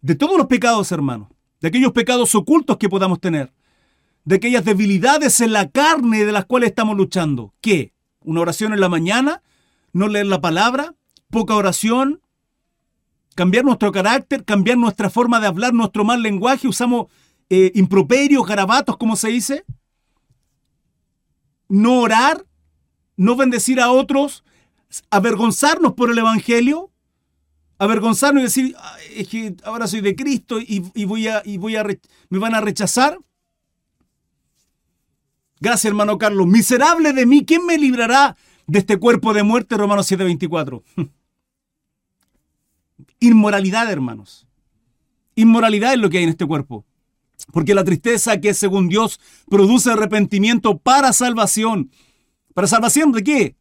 de 0.00 0.14
todos 0.14 0.38
los 0.38 0.46
pecados, 0.46 0.92
hermanos, 0.92 1.28
de 1.60 1.68
aquellos 1.68 1.92
pecados 1.92 2.34
ocultos 2.34 2.76
que 2.76 2.88
podamos 2.88 3.20
tener, 3.20 3.52
de 4.24 4.36
aquellas 4.36 4.64
debilidades 4.64 5.40
en 5.40 5.52
la 5.52 5.68
carne 5.70 6.24
de 6.24 6.32
las 6.32 6.46
cuales 6.46 6.70
estamos 6.70 6.96
luchando. 6.96 7.54
¿Qué? 7.60 7.92
¿Una 8.20 8.40
oración 8.40 8.72
en 8.72 8.80
la 8.80 8.88
mañana? 8.88 9.42
¿No 9.92 10.08
leer 10.08 10.26
la 10.26 10.40
palabra? 10.40 10.94
¿Poca 11.30 11.54
oración? 11.56 12.20
¿Cambiar 13.34 13.64
nuestro 13.64 13.92
carácter? 13.92 14.44
¿Cambiar 14.44 14.78
nuestra 14.78 15.10
forma 15.10 15.40
de 15.40 15.46
hablar, 15.46 15.74
nuestro 15.74 16.04
mal 16.04 16.22
lenguaje? 16.22 16.68
¿Usamos 16.68 17.06
eh, 17.50 17.72
improperios, 17.74 18.46
garabatos, 18.46 18.96
como 18.96 19.16
se 19.16 19.28
dice? 19.28 19.64
¿No 21.68 22.00
orar? 22.00 22.44
¿No 23.16 23.36
bendecir 23.36 23.80
a 23.80 23.90
otros? 23.90 24.44
Avergonzarnos 25.10 25.94
por 25.94 26.10
el 26.10 26.18
Evangelio, 26.18 26.90
avergonzarnos 27.78 28.40
y 28.40 28.44
decir, 28.44 28.76
es 29.14 29.28
que 29.28 29.54
ahora 29.64 29.86
soy 29.86 30.00
de 30.00 30.16
Cristo 30.16 30.58
y, 30.60 31.04
voy 31.04 31.28
a, 31.28 31.42
y 31.44 31.58
voy 31.58 31.76
a 31.76 31.84
me 32.28 32.38
van 32.38 32.54
a 32.54 32.60
rechazar. 32.60 33.18
Gracias, 35.60 35.86
hermano 35.86 36.18
Carlos. 36.18 36.46
Miserable 36.46 37.12
de 37.12 37.26
mí, 37.26 37.44
¿quién 37.44 37.66
me 37.66 37.78
librará 37.78 38.36
de 38.66 38.78
este 38.78 38.98
cuerpo 38.98 39.32
de 39.32 39.42
muerte? 39.42 39.76
Romanos 39.76 40.10
7:24. 40.10 40.82
Inmoralidad, 43.20 43.90
hermanos. 43.90 44.46
Inmoralidad 45.34 45.94
es 45.94 45.98
lo 45.98 46.10
que 46.10 46.18
hay 46.18 46.24
en 46.24 46.30
este 46.30 46.46
cuerpo. 46.46 46.84
Porque 47.52 47.74
la 47.74 47.84
tristeza 47.84 48.40
que 48.40 48.54
según 48.54 48.88
Dios 48.88 49.20
produce 49.48 49.90
arrepentimiento 49.90 50.78
para 50.78 51.12
salvación. 51.12 51.90
¿Para 52.54 52.66
salvación 52.66 53.12
de 53.12 53.22
qué? 53.22 53.56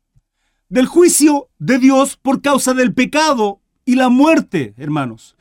Del 0.69 0.85
juicio 0.85 1.49
de 1.59 1.79
Dios 1.79 2.17
por 2.17 2.41
causa 2.41 2.73
del 2.73 2.93
pecado 2.93 3.61
y 3.85 3.95
la 3.95 4.09
muerte, 4.09 4.73
hermanos. 4.77 5.35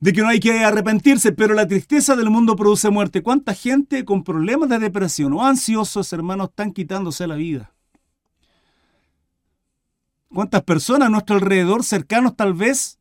De 0.00 0.12
que 0.12 0.22
no 0.22 0.28
hay 0.28 0.38
que 0.38 0.64
arrepentirse, 0.64 1.32
pero 1.32 1.54
la 1.54 1.66
tristeza 1.66 2.14
del 2.14 2.30
mundo 2.30 2.54
produce 2.54 2.88
muerte. 2.88 3.22
¿Cuánta 3.22 3.52
gente 3.52 4.04
con 4.04 4.22
problemas 4.22 4.68
de 4.68 4.78
depresión 4.78 5.32
o 5.32 5.44
ansiosos, 5.44 6.12
hermanos, 6.12 6.50
están 6.50 6.72
quitándose 6.72 7.26
la 7.26 7.34
vida? 7.34 7.72
¿Cuántas 10.28 10.62
personas 10.62 11.06
a 11.06 11.10
nuestro 11.10 11.36
alrededor, 11.36 11.82
cercanos 11.82 12.36
tal 12.36 12.54
vez, 12.54 12.98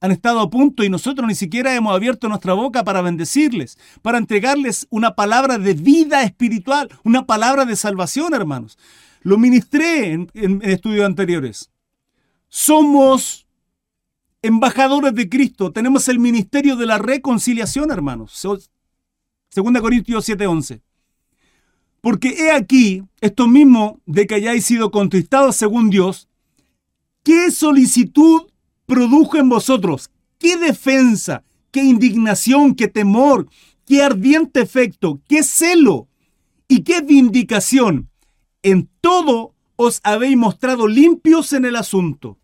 han 0.00 0.12
estado 0.12 0.40
a 0.40 0.48
punto 0.48 0.84
y 0.84 0.88
nosotros 0.88 1.26
ni 1.26 1.34
siquiera 1.34 1.74
hemos 1.74 1.94
abierto 1.94 2.28
nuestra 2.28 2.54
boca 2.54 2.84
para 2.84 3.02
bendecirles, 3.02 3.78
para 4.00 4.18
entregarles 4.18 4.86
una 4.90 5.16
palabra 5.16 5.58
de 5.58 5.74
vida 5.74 6.22
espiritual, 6.22 6.88
una 7.02 7.26
palabra 7.26 7.64
de 7.64 7.76
salvación, 7.76 8.32
hermanos. 8.32 8.78
Lo 9.22 9.38
ministré 9.38 10.12
en, 10.12 10.60
estudios 10.62 11.06
anteriores. 11.06 11.70
Somos 12.48 13.46
embajadores 14.42 15.14
de 15.14 15.28
Cristo, 15.28 15.72
tenemos 15.72 16.08
el 16.08 16.18
ministerio 16.18 16.76
de 16.76 16.86
la 16.86 16.98
reconciliación, 16.98 17.90
hermanos. 17.90 18.46
Segunda 19.50 19.80
Corintios 19.80 20.28
7:11. 20.28 20.80
Porque 22.00 22.28
he 22.28 22.52
aquí, 22.52 23.02
esto 23.20 23.48
mismo 23.48 24.00
de 24.06 24.26
que 24.26 24.36
hayáis 24.36 24.64
sido 24.64 24.90
contristados 24.90 25.56
según 25.56 25.90
Dios, 25.90 26.28
¿qué 27.24 27.50
solicitud 27.50 28.42
produjo 28.86 29.36
en 29.36 29.48
vosotros 29.48 30.10
qué 30.38 30.56
defensa, 30.56 31.44
qué 31.70 31.82
indignación, 31.82 32.74
qué 32.74 32.88
temor, 32.88 33.48
qué 33.86 34.02
ardiente 34.02 34.60
efecto, 34.60 35.20
qué 35.28 35.42
celo 35.42 36.08
y 36.68 36.82
qué 36.82 37.02
vindicación. 37.02 38.07
En 38.70 38.90
todo 39.00 39.54
os 39.76 40.00
habéis 40.04 40.36
mostrado 40.36 40.86
limpios 40.86 41.54
en 41.54 41.64
el 41.64 41.74
asunto. 41.74 42.38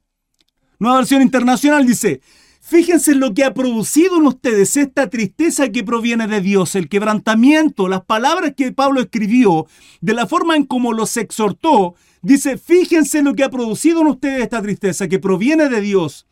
Nueva 0.79 0.97
versión 0.97 1.21
internacional 1.21 1.87
dice, 1.87 2.23
Fíjense 2.63 3.13
en 3.13 3.21
lo 3.21 3.35
que 3.35 3.45
ha 3.45 3.53
producido 3.53 4.17
en 4.17 4.27
ustedes 4.27 4.79
esta 4.79 5.11
tristeza 5.11 5.69
que 5.69 5.85
proviene 5.85 6.27
de 6.27 6.41
Dios, 6.41 6.77
el 6.77 6.89
quebrantamiento, 6.89 7.89
las 7.89 8.07
palabras 8.07 8.55
que 8.57 8.73
Pablo 8.73 9.03
escribió, 9.03 9.67
de 10.01 10.15
la 10.15 10.27
forma 10.27 10.57
en 10.57 10.65
cómo 10.65 10.95
los 10.95 11.15
exhortó. 11.19 11.95
Dice, 12.23 12.57
fíjense 12.57 13.19
en 13.19 13.27
lo 13.27 13.35
que 13.35 13.45
ha 13.45 13.51
producido 13.51 14.01
en 14.01 14.07
ustedes 14.07 14.45
esta 14.45 14.63
tristeza 14.63 15.09
que 15.09 15.19
proviene 15.19 15.69
de 15.69 15.83
Dios 15.83 16.27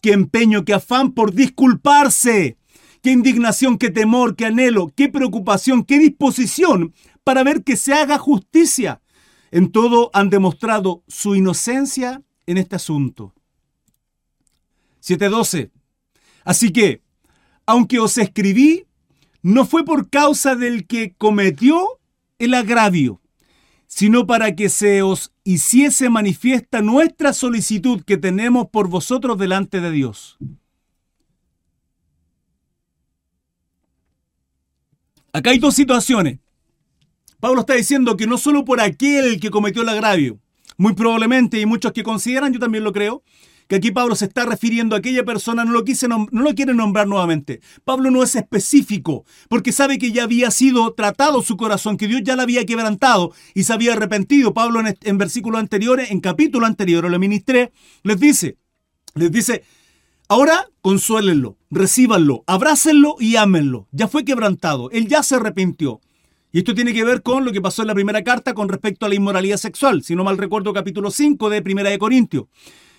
qué 0.00 0.12
empeño, 0.12 0.64
qué 0.64 0.74
afán 0.74 1.12
por 1.12 1.32
disculparse, 1.32 2.58
qué 3.02 3.10
indignación, 3.10 3.78
qué 3.78 3.90
temor, 3.90 4.36
qué 4.36 4.44
anhelo, 4.44 4.92
qué 4.94 5.08
preocupación, 5.08 5.82
qué 5.82 5.98
disposición 5.98 6.92
para 7.24 7.42
ver 7.42 7.64
que 7.64 7.74
se 7.76 7.94
haga 7.94 8.18
justicia. 8.18 9.00
En 9.54 9.70
todo 9.70 10.10
han 10.12 10.30
demostrado 10.30 11.04
su 11.06 11.36
inocencia 11.36 12.24
en 12.44 12.58
este 12.58 12.74
asunto. 12.74 13.32
7.12. 15.00 15.70
Así 16.42 16.72
que, 16.72 17.02
aunque 17.64 18.00
os 18.00 18.18
escribí, 18.18 18.88
no 19.42 19.64
fue 19.64 19.84
por 19.84 20.10
causa 20.10 20.56
del 20.56 20.88
que 20.88 21.14
cometió 21.14 22.00
el 22.40 22.52
agravio, 22.52 23.20
sino 23.86 24.26
para 24.26 24.56
que 24.56 24.68
se 24.68 25.02
os 25.02 25.32
hiciese 25.44 26.10
manifiesta 26.10 26.82
nuestra 26.82 27.32
solicitud 27.32 28.02
que 28.02 28.16
tenemos 28.16 28.70
por 28.70 28.88
vosotros 28.88 29.38
delante 29.38 29.80
de 29.80 29.92
Dios. 29.92 30.36
Acá 35.32 35.50
hay 35.50 35.60
dos 35.60 35.76
situaciones. 35.76 36.40
Pablo 37.44 37.60
está 37.60 37.74
diciendo 37.74 38.16
que 38.16 38.26
no 38.26 38.38
solo 38.38 38.64
por 38.64 38.80
aquel 38.80 39.38
que 39.38 39.50
cometió 39.50 39.82
el 39.82 39.90
agravio, 39.90 40.40
muy 40.78 40.94
probablemente, 40.94 41.60
y 41.60 41.66
muchos 41.66 41.92
que 41.92 42.02
consideran, 42.02 42.54
yo 42.54 42.58
también 42.58 42.84
lo 42.84 42.92
creo, 42.94 43.22
que 43.68 43.76
aquí 43.76 43.90
Pablo 43.90 44.16
se 44.16 44.24
está 44.24 44.46
refiriendo 44.46 44.96
a 44.96 45.00
aquella 45.00 45.26
persona, 45.26 45.62
no 45.62 45.72
lo, 45.72 45.84
quise 45.84 46.08
no 46.08 46.26
lo 46.30 46.54
quiere 46.54 46.72
nombrar 46.72 47.06
nuevamente. 47.06 47.60
Pablo 47.84 48.10
no 48.10 48.22
es 48.22 48.34
específico, 48.34 49.26
porque 49.50 49.72
sabe 49.72 49.98
que 49.98 50.10
ya 50.10 50.22
había 50.22 50.50
sido 50.50 50.94
tratado 50.94 51.42
su 51.42 51.58
corazón, 51.58 51.98
que 51.98 52.08
Dios 52.08 52.22
ya 52.24 52.34
la 52.34 52.44
había 52.44 52.64
quebrantado 52.64 53.34
y 53.52 53.64
se 53.64 53.74
había 53.74 53.92
arrepentido. 53.92 54.54
Pablo 54.54 54.80
en, 54.80 54.96
en 55.02 55.18
versículos 55.18 55.60
anteriores, 55.60 56.12
en 56.12 56.20
capítulo 56.20 56.64
anterior, 56.64 57.10
lo 57.10 57.18
ministré, 57.18 57.72
les 58.04 58.18
dice, 58.18 58.56
les 59.16 59.30
dice, 59.30 59.64
ahora 60.28 60.70
consuélenlo, 60.80 61.58
recíbanlo, 61.70 62.42
abrácenlo 62.46 63.16
y 63.20 63.36
ámenlo. 63.36 63.86
Ya 63.92 64.08
fue 64.08 64.24
quebrantado, 64.24 64.90
él 64.92 65.08
ya 65.08 65.22
se 65.22 65.34
arrepintió. 65.34 66.00
Y 66.54 66.58
esto 66.58 66.72
tiene 66.72 66.94
que 66.94 67.02
ver 67.02 67.20
con 67.20 67.44
lo 67.44 67.50
que 67.50 67.60
pasó 67.60 67.82
en 67.82 67.88
la 67.88 67.94
primera 67.94 68.22
carta 68.22 68.54
con 68.54 68.68
respecto 68.68 69.04
a 69.04 69.08
la 69.08 69.16
inmoralidad 69.16 69.56
sexual, 69.56 70.04
si 70.04 70.14
no 70.14 70.22
mal 70.22 70.38
recuerdo 70.38 70.72
capítulo 70.72 71.10
5 71.10 71.50
de 71.50 71.62
Primera 71.62 71.90
de 71.90 71.98
Corintios. 71.98 72.44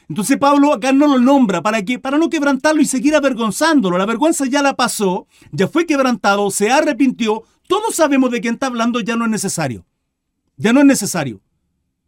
Entonces 0.09 0.35
Pablo 0.37 0.73
acá 0.73 0.91
no 0.91 1.07
lo 1.07 1.19
nombra 1.19 1.63
para 1.63 1.81
que 1.81 1.97
para 1.97 2.17
no 2.17 2.29
quebrantarlo 2.29 2.81
y 2.81 2.85
seguir 2.85 3.15
avergonzándolo. 3.15 3.97
La 3.97 4.05
vergüenza 4.05 4.45
ya 4.45 4.61
la 4.61 4.75
pasó, 4.75 5.27
ya 5.53 5.69
fue 5.69 5.85
quebrantado, 5.85 6.51
se 6.51 6.69
arrepintió. 6.69 7.43
Todos 7.65 7.95
sabemos 7.95 8.29
de 8.29 8.41
quién 8.41 8.55
está 8.55 8.65
hablando, 8.65 8.99
ya 8.99 9.15
no 9.15 9.23
es 9.23 9.31
necesario. 9.31 9.85
Ya 10.57 10.73
no 10.73 10.81
es 10.81 10.85
necesario. 10.85 11.41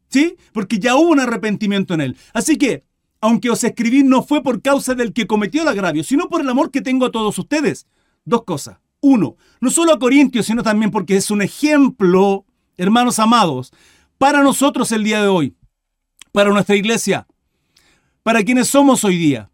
¿Sí? 0.10 0.36
Porque 0.52 0.80
ya 0.80 0.98
hubo 0.98 1.12
un 1.12 1.22
arrepentimiento 1.22 1.94
en 1.94 2.02
él. 2.02 2.18
Así 2.34 2.58
que, 2.58 2.84
aunque 3.22 3.50
os 3.50 3.64
escribí 3.64 4.04
no 4.04 4.22
fue 4.22 4.44
por 4.44 4.62
causa 4.62 4.96
del 4.96 5.14
que 5.14 5.28
cometió 5.28 5.62
el 5.62 5.70
agravio, 5.70 6.04
sino 6.04 6.28
por 6.28 6.42
el 6.42 6.50
amor 6.50 6.72
que 6.72 6.82
tengo 6.82 7.06
a 7.06 7.12
todos 7.12 7.40
ustedes. 7.40 7.88
Dos 8.26 8.44
cosas. 8.44 8.80
Uno, 9.02 9.38
no 9.62 9.70
solo 9.70 9.94
a 9.94 10.00
Corintios, 10.00 10.46
sino 10.46 10.64
también 10.64 10.92
porque 10.92 11.18
es 11.18 11.30
un 11.32 11.42
ejemplo, 11.42 12.46
hermanos 12.78 13.20
amados, 13.20 13.72
para 14.18 14.42
nosotros 14.42 14.92
el 14.92 15.04
día 15.04 15.22
de 15.22 15.28
hoy, 15.28 15.56
para 16.32 16.52
nuestra 16.52 16.76
iglesia, 16.76 17.28
para 18.24 18.44
quienes 18.44 18.68
somos 18.68 19.04
hoy 19.04 19.18
día. 19.18 19.50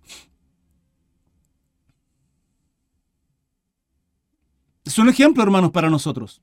Es 4.86 4.98
un 4.98 5.10
ejemplo, 5.10 5.44
hermanos, 5.44 5.72
para 5.72 5.90
nosotros. 5.90 6.42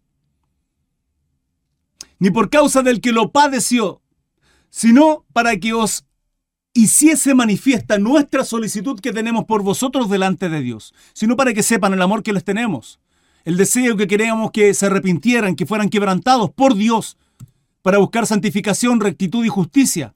Ni 2.18 2.30
por 2.30 2.50
causa 2.50 2.82
del 2.82 3.00
que 3.00 3.12
lo 3.12 3.32
padeció, 3.32 4.02
sino 4.68 5.24
para 5.32 5.56
que 5.56 5.72
os 5.72 6.06
hiciese 6.82 7.34
manifiesta 7.34 7.98
nuestra 7.98 8.44
solicitud 8.44 9.00
que 9.00 9.12
tenemos 9.12 9.44
por 9.44 9.62
vosotros 9.62 10.08
delante 10.08 10.48
de 10.48 10.60
Dios, 10.60 10.94
sino 11.12 11.36
para 11.36 11.52
que 11.52 11.62
sepan 11.62 11.92
el 11.92 12.02
amor 12.02 12.22
que 12.22 12.32
les 12.32 12.44
tenemos, 12.44 13.00
el 13.44 13.56
deseo 13.56 13.96
que 13.96 14.06
queríamos 14.06 14.50
que 14.50 14.72
se 14.74 14.86
arrepintieran, 14.86 15.56
que 15.56 15.66
fueran 15.66 15.90
quebrantados 15.90 16.50
por 16.50 16.74
Dios, 16.74 17.16
para 17.82 17.98
buscar 17.98 18.26
santificación, 18.26 19.00
rectitud 19.00 19.44
y 19.44 19.48
justicia. 19.48 20.14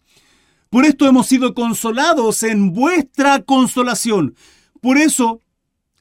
Por 0.71 0.85
esto 0.85 1.07
hemos 1.07 1.27
sido 1.27 1.55
consolados 1.55 2.43
en 2.43 2.73
vuestra 2.73 3.43
consolación. 3.43 4.35
Por 4.81 4.99
eso 4.99 5.41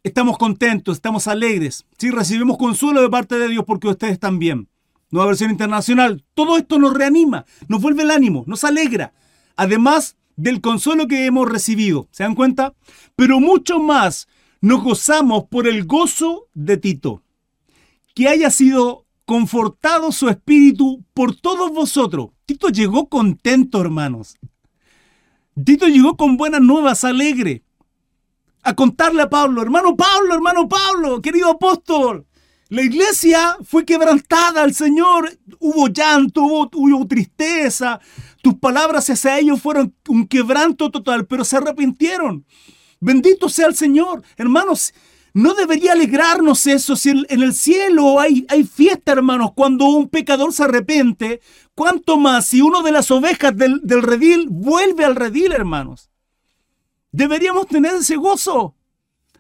estamos 0.03 0.37
contentos, 0.37 0.97
estamos 0.97 1.27
alegres. 1.27 1.85
Sí, 1.97 2.09
recibimos 2.09 2.57
consuelo 2.57 3.01
de 3.01 3.09
parte 3.09 3.37
de 3.37 3.47
Dios 3.47 3.63
porque 3.65 3.87
ustedes 3.87 4.19
bien. 4.39 4.67
Nueva 5.11 5.27
versión 5.27 5.51
internacional. 5.51 6.23
Todo 6.33 6.57
esto 6.57 6.79
nos 6.79 6.93
reanima, 6.93 7.45
nos 7.67 7.81
vuelve 7.81 8.03
el 8.03 8.11
ánimo, 8.11 8.43
nos 8.47 8.63
alegra. 8.63 9.13
Además 9.55 10.17
del 10.35 10.61
consuelo 10.61 11.07
que 11.07 11.25
hemos 11.25 11.49
recibido. 11.49 12.07
¿Se 12.11 12.23
dan 12.23 12.35
cuenta? 12.35 12.73
Pero 13.15 13.39
mucho 13.39 13.79
más 13.79 14.27
nos 14.61 14.83
gozamos 14.83 15.45
por 15.45 15.67
el 15.67 15.85
gozo 15.85 16.47
de 16.53 16.77
Tito. 16.77 17.21
Que 18.15 18.27
haya 18.27 18.49
sido 18.49 19.05
confortado 19.25 20.11
su 20.11 20.29
espíritu 20.29 21.03
por 21.13 21.35
todos 21.35 21.71
vosotros. 21.71 22.29
Tito 22.45 22.69
llegó 22.69 23.07
contento, 23.07 23.81
hermanos. 23.81 24.37
Tito 25.63 25.87
llegó 25.87 26.17
con 26.17 26.37
buenas 26.37 26.61
nuevas, 26.61 27.03
alegre, 27.03 27.63
a 28.63 28.73
contarle 28.73 29.21
a 29.21 29.29
Pablo, 29.29 29.61
hermano 29.61 29.95
Pablo, 29.95 30.33
hermano 30.33 30.67
Pablo, 30.67 31.21
querido 31.21 31.51
apóstol, 31.51 32.25
la 32.69 32.81
iglesia 32.81 33.57
fue 33.63 33.85
quebrantada 33.85 34.63
al 34.63 34.73
Señor, 34.73 35.37
hubo 35.59 35.87
llanto, 35.87 36.41
hubo, 36.43 37.07
tristeza, 37.07 37.99
tus 38.41 38.55
palabras 38.55 39.09
hacia 39.09 39.39
ellos 39.39 39.61
fueron 39.61 39.95
un 40.07 40.27
quebranto 40.27 40.89
total, 40.89 41.25
pero 41.25 41.43
se 41.45 41.57
arrepintieron. 41.57 42.45
Bendito 42.99 43.49
sea 43.49 43.67
el 43.67 43.75
Señor. 43.75 44.23
Hermanos, 44.37 44.93
¿No 45.35 45.55
debería 45.55 45.93
alegrarnos 45.93 46.67
eso 46.67 46.95
si 46.95 47.09
en 47.09 47.41
el 47.41 47.55
cielo 47.55 48.19
hay, 48.19 48.45
fiesta, 48.71 49.13
hermanos, 49.13 49.53
cuando 49.55 49.85
un 49.85 50.07
pecador 50.07 50.53
se 50.53 50.63
arrepiente? 50.63 51.41
¿Cuánto 51.73 52.17
más 52.17 52.45
si 52.45 52.61
uno 52.61 52.83
de 52.83 52.91
las 52.91 53.09
ovejas 53.09 53.57
del 53.57 54.03
redil 54.03 54.47
vuelve 54.51 55.05
al 55.05 55.15
redil, 55.15 55.51
hermanos? 55.51 56.11
Deberíamos 57.11 57.65
tener 57.65 57.95
ese 57.95 58.15
gozo. 58.15 58.75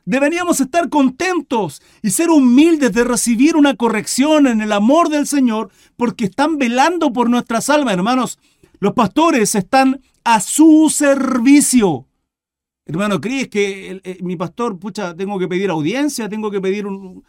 Deberíamos 0.05 0.59
estar 0.59 0.89
contentos 0.89 1.81
y 2.01 2.09
ser 2.09 2.29
humildes 2.29 2.91
de 2.91 3.03
recibir 3.03 3.55
una 3.55 3.75
corrección 3.75 4.47
en 4.47 4.61
el 4.61 4.71
amor 4.71 5.09
del 5.09 5.27
Señor 5.27 5.71
porque 5.95 6.25
están 6.25 6.57
velando 6.57 7.13
por 7.13 7.29
nuestras 7.29 7.69
almas, 7.69 7.93
hermanos. 7.93 8.37
Los 8.79 8.93
pastores 8.93 9.55
están 9.55 10.01
a 10.25 10.41
su 10.41 10.89
servicio. 10.93 12.07
Hermano, 12.85 13.21
¿crees 13.21 13.47
que 13.47 14.01
eh, 14.03 14.17
mi 14.21 14.35
pastor, 14.35 14.77
pucha, 14.77 15.15
tengo 15.15 15.39
que 15.39 15.47
pedir 15.47 15.69
audiencia, 15.69 16.27
tengo 16.27 16.51
que 16.51 16.59
pedir 16.59 16.85
un, 16.85 17.23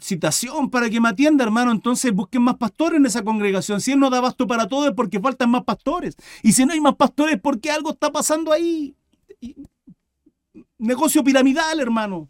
citación 0.00 0.70
para 0.70 0.88
que 0.88 1.00
me 1.00 1.08
atienda, 1.08 1.44
hermano? 1.44 1.72
Entonces 1.72 2.12
busquen 2.12 2.42
más 2.42 2.56
pastores 2.56 2.98
en 2.98 3.06
esa 3.06 3.24
congregación. 3.24 3.80
Si 3.80 3.92
él 3.92 3.98
no 3.98 4.10
da 4.10 4.20
basto 4.20 4.46
para 4.46 4.68
todo 4.68 4.86
es 4.86 4.94
porque 4.94 5.20
faltan 5.20 5.50
más 5.50 5.64
pastores. 5.64 6.16
Y 6.42 6.52
si 6.52 6.64
no 6.64 6.72
hay 6.72 6.80
más 6.80 6.96
pastores, 6.96 7.36
es 7.36 7.40
porque 7.40 7.70
algo 7.70 7.90
está 7.90 8.12
pasando 8.12 8.52
ahí. 8.52 8.94
Negocio 10.86 11.24
piramidal, 11.24 11.80
hermano. 11.80 12.28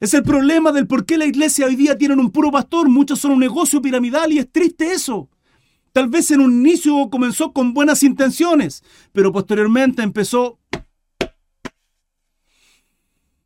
Es 0.00 0.14
el 0.14 0.22
problema 0.22 0.72
del 0.72 0.86
por 0.86 1.04
qué 1.04 1.18
la 1.18 1.26
iglesia 1.26 1.66
hoy 1.66 1.76
día 1.76 1.96
tiene 1.96 2.14
un 2.14 2.30
puro 2.30 2.50
pastor. 2.50 2.88
Muchos 2.88 3.18
son 3.18 3.32
un 3.32 3.40
negocio 3.40 3.80
piramidal 3.82 4.32
y 4.32 4.38
es 4.38 4.50
triste 4.50 4.92
eso. 4.92 5.28
Tal 5.92 6.08
vez 6.08 6.30
en 6.30 6.40
un 6.40 6.52
inicio 6.52 7.08
comenzó 7.10 7.52
con 7.52 7.72
buenas 7.72 8.02
intenciones, 8.02 8.82
pero 9.12 9.32
posteriormente 9.32 10.02
empezó... 10.02 10.58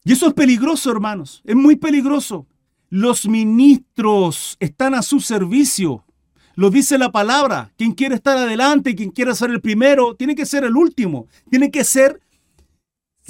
Y 0.05 0.13
eso 0.13 0.29
es 0.29 0.35
peligroso, 0.35 0.91
hermanos. 0.91 1.43
Es 1.45 1.55
muy 1.55 1.77
peligroso. 1.77 2.47
Los 2.89 3.29
ministros 3.29 4.57
están 4.59 4.95
a 4.95 5.03
su 5.03 5.21
servicio. 5.21 6.05
Lo 6.55 6.71
dice 6.71 6.97
la 6.97 7.13
palabra. 7.13 7.73
Quien 7.77 7.93
quiere 7.93 8.17
estar 8.17 8.37
adelante, 8.37 8.97
quien 8.97 9.11
quiere 9.11 9.35
ser 9.35 9.51
el 9.51 9.61
primero, 9.61 10.15
tiene 10.15 10.35
que 10.35 10.47
ser 10.47 10.65
el 10.65 10.77
último. 10.77 11.27
Tiene 11.51 11.71
que 11.71 11.85
ser 11.85 12.21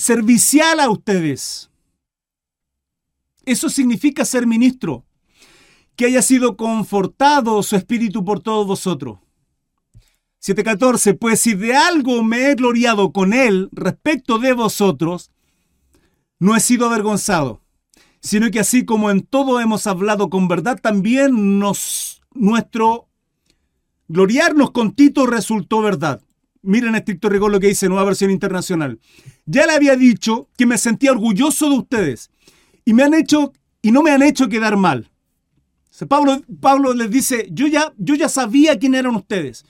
servicial 0.01 0.81
a 0.81 0.91
ustedes. 0.91 1.71
Eso 3.45 3.69
significa 3.69 4.25
ser 4.25 4.47
ministro, 4.47 5.05
que 5.95 6.07
haya 6.07 6.23
sido 6.23 6.57
confortado 6.57 7.63
su 7.63 7.77
espíritu 7.77 8.25
por 8.25 8.41
todos 8.41 8.67
vosotros. 8.67 9.19
7.14, 10.43 11.19
pues 11.19 11.41
si 11.41 11.55
de 11.55 11.77
algo 11.77 12.23
me 12.25 12.51
he 12.51 12.55
gloriado 12.55 13.13
con 13.13 13.35
él 13.35 13.69
respecto 13.73 14.39
de 14.39 14.55
vosotros, 14.55 15.31
no 16.39 16.57
he 16.57 16.61
sido 16.61 16.87
avergonzado, 16.87 17.61
sino 18.23 18.51
que 18.51 18.61
así 18.61 18.87
como 18.87 19.11
en 19.11 19.21
todo 19.21 19.61
hemos 19.61 19.87
hablado 19.87 20.31
con 20.31 20.49
verdad, 20.49 20.81
también 20.81 21.59
nos, 21.59 22.23
nuestro 22.33 23.09
gloriarnos 24.09 24.71
con 24.71 24.93
Tito 24.95 25.27
resultó 25.27 25.83
verdad. 25.83 26.23
Miren 26.63 26.95
estricto 26.95 27.29
rigor 27.29 27.51
lo 27.51 27.61
que 27.61 27.69
dice 27.69 27.89
Nueva 27.89 28.05
Versión 28.05 28.31
Internacional. 28.31 28.99
Ya 29.47 29.67
le 29.67 29.73
había 29.73 29.97
dicho 29.97 30.49
que 30.59 30.67
me 30.67 30.77
sentía 30.77 31.13
orgulloso 31.13 31.71
de 31.71 31.77
ustedes 31.77 32.31
y 32.85 32.93
me 32.93 33.03
han 33.03 33.15
hecho 33.15 33.53
y 33.83 33.93
no 33.93 34.03
me 34.03 34.11
han 34.11 34.23
hecho 34.23 34.49
quedar 34.49 34.77
mal. 34.77 35.11
Pablo, 36.09 36.41
Pablo 36.61 36.95
les 36.95 37.11
dice, 37.11 37.49
yo 37.51 37.67
ya, 37.67 37.93
yo 37.99 38.15
ya 38.15 38.29
sabía 38.29 38.79
quién 38.79 38.95
eran 38.95 39.17
ustedes. 39.17 39.65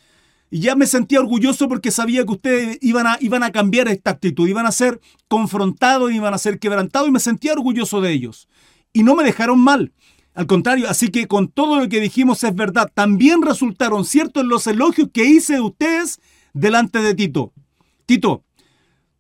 Y 0.50 0.60
ya 0.60 0.74
me 0.74 0.86
sentía 0.86 1.20
orgulloso 1.20 1.68
porque 1.68 1.90
sabía 1.92 2.24
que 2.24 2.32
ustedes 2.32 2.78
iban 2.80 3.06
a, 3.06 3.16
iban 3.20 3.42
a 3.44 3.52
cambiar 3.52 3.88
esta 3.88 4.10
actitud, 4.10 4.48
iban 4.48 4.66
a 4.66 4.72
ser 4.72 5.00
confrontados, 5.28 6.12
iban 6.12 6.34
a 6.34 6.38
ser 6.38 6.58
quebrantados 6.58 7.08
y 7.08 7.12
me 7.12 7.20
sentía 7.20 7.52
orgulloso 7.52 8.00
de 8.00 8.12
ellos. 8.12 8.48
Y 8.92 9.04
no 9.04 9.14
me 9.14 9.24
dejaron 9.24 9.60
mal. 9.60 9.92
Al 10.34 10.46
contrario, 10.46 10.88
así 10.88 11.08
que 11.08 11.26
con 11.26 11.48
todo 11.48 11.78
lo 11.78 11.88
que 11.88 12.00
dijimos 12.00 12.42
es 12.44 12.54
verdad. 12.54 12.90
También 12.92 13.42
resultaron 13.42 14.04
ciertos 14.04 14.44
los 14.44 14.66
elogios 14.66 15.08
que 15.12 15.24
hice 15.24 15.54
de 15.54 15.60
ustedes 15.60 16.20
delante 16.52 17.00
de 17.00 17.14
Tito. 17.14 17.52
Tito, 18.06 18.44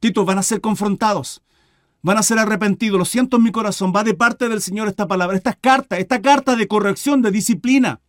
Tito, 0.00 0.24
van 0.24 0.38
a 0.38 0.42
ser 0.42 0.60
confrontados, 0.60 1.42
van 2.02 2.18
a 2.18 2.22
ser 2.22 2.38
arrepentidos. 2.38 2.98
Lo 2.98 3.04
siento 3.04 3.36
en 3.36 3.44
mi 3.44 3.52
corazón, 3.52 3.92
va 3.94 4.02
de 4.02 4.14
parte 4.14 4.48
del 4.48 4.62
Señor 4.62 4.88
esta 4.88 5.06
palabra, 5.06 5.36
esta 5.36 5.52
carta, 5.52 5.98
esta 5.98 6.20
carta 6.20 6.56
de 6.56 6.66
corrección, 6.66 7.22
de 7.22 7.30
disciplina. 7.30 8.00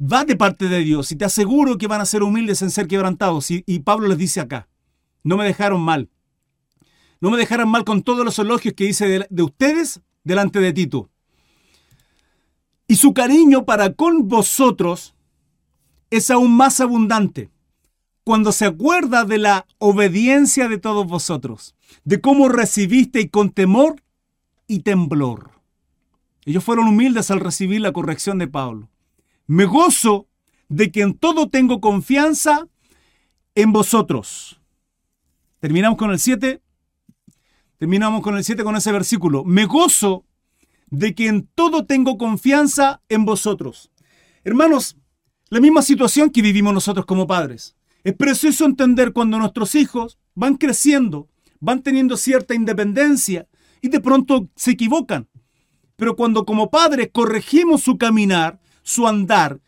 Va 0.00 0.24
de 0.24 0.34
parte 0.34 0.68
de 0.68 0.78
Dios 0.78 1.12
y 1.12 1.16
te 1.16 1.26
aseguro 1.26 1.76
que 1.76 1.86
van 1.86 2.00
a 2.00 2.06
ser 2.06 2.22
humildes 2.22 2.62
en 2.62 2.70
ser 2.70 2.86
quebrantados. 2.86 3.50
Y, 3.50 3.80
Pablo 3.80 4.08
les 4.08 4.16
dice 4.16 4.40
acá, 4.40 4.66
no 5.22 5.36
me 5.36 5.44
dejaron 5.44 5.82
mal. 5.82 6.08
No 7.20 7.30
me 7.30 7.36
dejaron 7.36 7.68
mal 7.68 7.84
con 7.84 8.02
todos 8.02 8.24
los 8.24 8.38
elogios 8.38 8.72
que 8.72 8.86
hice 8.86 9.06
de, 9.06 9.26
de 9.28 9.42
ustedes 9.42 10.00
delante 10.24 10.60
de 10.60 10.72
Tito. 10.72 11.10
Y 12.88 12.96
su 12.96 13.12
cariño 13.12 13.66
para 13.66 13.92
con 13.92 14.26
vosotros 14.26 15.14
es 16.08 16.30
aún 16.30 16.56
más 16.56 16.80
abundante 16.80 17.50
cuando 18.24 18.52
se 18.52 18.66
acuerda 18.66 19.24
de 19.24 19.38
la 19.38 19.66
obediencia 19.78 20.68
de 20.68 20.78
todos 20.78 21.06
vosotros, 21.06 21.74
de 22.04 22.20
cómo 22.20 22.48
recibisteis 22.48 23.30
con 23.30 23.50
temor 23.50 24.02
y 24.66 24.80
temblor. 24.80 25.50
Ellos 26.44 26.64
fueron 26.64 26.88
humildes 26.88 27.30
al 27.30 27.40
recibir 27.40 27.80
la 27.80 27.92
corrección 27.92 28.38
de 28.38 28.48
Pablo. 28.48 28.88
Me 29.46 29.64
gozo 29.64 30.26
de 30.68 30.90
que 30.92 31.02
en 31.02 31.14
todo 31.14 31.48
tengo 31.48 31.80
confianza 31.80 32.68
en 33.54 33.72
vosotros. 33.72 34.60
Terminamos 35.58 35.98
con 35.98 36.10
el 36.10 36.18
7. 36.18 36.62
Terminamos 37.78 38.22
con 38.22 38.36
el 38.36 38.44
7 38.44 38.64
con 38.64 38.76
ese 38.76 38.92
versículo. 38.92 39.44
Me 39.44 39.64
gozo 39.66 40.24
de 40.90 41.14
que 41.14 41.28
en 41.28 41.46
todo 41.54 41.86
tengo 41.86 42.16
confianza 42.16 43.02
en 43.08 43.24
vosotros. 43.24 43.90
Hermanos, 44.44 44.96
la 45.48 45.60
misma 45.60 45.82
situación 45.82 46.30
que 46.30 46.42
vivimos 46.42 46.72
nosotros 46.72 47.04
como 47.06 47.26
padres. 47.26 47.76
Es 48.04 48.14
preciso 48.14 48.64
entender 48.64 49.12
cuando 49.12 49.38
nuestros 49.38 49.74
hijos 49.74 50.18
van 50.34 50.56
creciendo, 50.56 51.28
van 51.60 51.82
teniendo 51.82 52.16
cierta 52.16 52.54
independencia 52.54 53.46
y 53.82 53.88
de 53.88 54.00
pronto 54.00 54.48
se 54.56 54.72
equivocan. 54.72 55.28
Pero 55.96 56.16
cuando 56.16 56.44
como 56.46 56.70
padres 56.70 57.10
corregimos 57.12 57.82
su 57.82 57.98
caminar, 57.98 58.58
su 58.82 59.06
andar, 59.06 59.60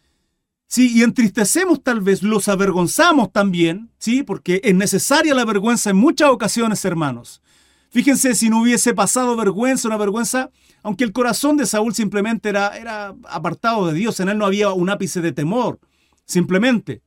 ¿sí? 0.66 0.90
y 0.94 1.02
entristecemos 1.02 1.82
tal 1.82 2.00
vez, 2.00 2.22
los 2.22 2.48
avergonzamos 2.48 3.32
también, 3.32 3.90
¿sí? 3.98 4.22
porque 4.22 4.60
es 4.64 4.74
necesaria 4.74 5.34
la 5.34 5.44
vergüenza 5.44 5.90
en 5.90 5.96
muchas 5.96 6.30
ocasiones, 6.30 6.84
hermanos. 6.86 7.42
Fíjense 7.90 8.34
si 8.34 8.48
no 8.48 8.62
hubiese 8.62 8.94
pasado 8.94 9.36
vergüenza, 9.36 9.88
una 9.88 9.98
vergüenza, 9.98 10.50
aunque 10.82 11.04
el 11.04 11.12
corazón 11.12 11.58
de 11.58 11.66
Saúl 11.66 11.94
simplemente 11.94 12.48
era, 12.48 12.68
era 12.78 13.14
apartado 13.28 13.86
de 13.86 13.92
Dios, 13.92 14.18
en 14.20 14.30
él 14.30 14.38
no 14.38 14.46
había 14.46 14.72
un 14.72 14.88
ápice 14.88 15.20
de 15.20 15.32
temor, 15.32 15.78
simplemente. 16.24 17.02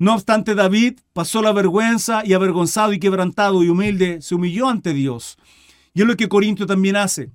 No 0.00 0.14
obstante, 0.14 0.54
David 0.54 0.98
pasó 1.12 1.42
la 1.42 1.52
vergüenza 1.52 2.22
y 2.24 2.32
avergonzado 2.32 2.94
y 2.94 2.98
quebrantado 2.98 3.62
y 3.62 3.68
humilde, 3.68 4.22
se 4.22 4.34
humilló 4.34 4.66
ante 4.66 4.94
Dios. 4.94 5.36
Y 5.92 6.00
es 6.00 6.06
lo 6.06 6.16
que 6.16 6.26
Corinto 6.26 6.64
también 6.64 6.96
hace. 6.96 7.32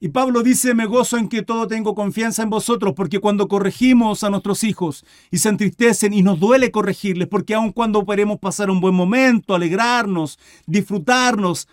Y 0.00 0.08
Pablo 0.08 0.42
dice, 0.42 0.74
me 0.74 0.86
gozo 0.86 1.16
en 1.16 1.28
que 1.28 1.42
todo 1.42 1.68
tengo 1.68 1.94
confianza 1.94 2.42
en 2.42 2.50
vosotros, 2.50 2.94
porque 2.96 3.20
cuando 3.20 3.46
corregimos 3.46 4.24
a 4.24 4.30
nuestros 4.30 4.64
hijos 4.64 5.04
y 5.30 5.38
se 5.38 5.48
entristecen 5.48 6.12
y 6.12 6.22
nos 6.22 6.40
duele 6.40 6.72
corregirles, 6.72 7.28
porque 7.28 7.54
aun 7.54 7.70
cuando 7.70 8.04
queremos 8.04 8.40
pasar 8.40 8.68
un 8.68 8.80
buen 8.80 8.96
momento, 8.96 9.54
alegrarnos, 9.54 10.40
disfrutarnos, 10.66 11.68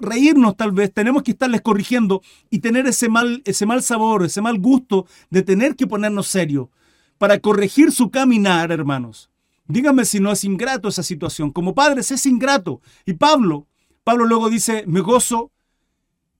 reírnos 0.00 0.56
tal 0.56 0.72
vez, 0.72 0.90
tenemos 0.90 1.22
que 1.22 1.32
estarles 1.32 1.60
corrigiendo 1.60 2.22
y 2.48 2.60
tener 2.60 2.86
ese 2.86 3.10
mal, 3.10 3.42
ese 3.44 3.66
mal 3.66 3.82
sabor, 3.82 4.24
ese 4.24 4.40
mal 4.40 4.58
gusto 4.58 5.04
de 5.28 5.42
tener 5.42 5.76
que 5.76 5.86
ponernos 5.86 6.28
serio 6.28 6.70
para 7.18 7.40
corregir 7.40 7.92
su 7.92 8.10
caminar, 8.10 8.72
hermanos. 8.72 9.28
Dígame 9.68 10.04
si 10.04 10.20
no 10.20 10.32
es 10.32 10.44
ingrato 10.44 10.88
esa 10.88 11.02
situación. 11.02 11.50
Como 11.50 11.74
padres 11.74 12.10
es 12.10 12.26
ingrato. 12.26 12.80
Y 13.04 13.14
Pablo, 13.14 13.66
Pablo 14.04 14.26
luego 14.26 14.48
dice, 14.48 14.84
me 14.86 15.00
gozo 15.00 15.50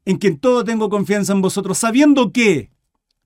en 0.04 0.18
que 0.18 0.28
en 0.28 0.38
todo 0.38 0.64
tengo 0.64 0.88
confianza 0.88 1.32
en 1.32 1.42
vosotros, 1.42 1.78
sabiendo 1.78 2.32
que 2.32 2.70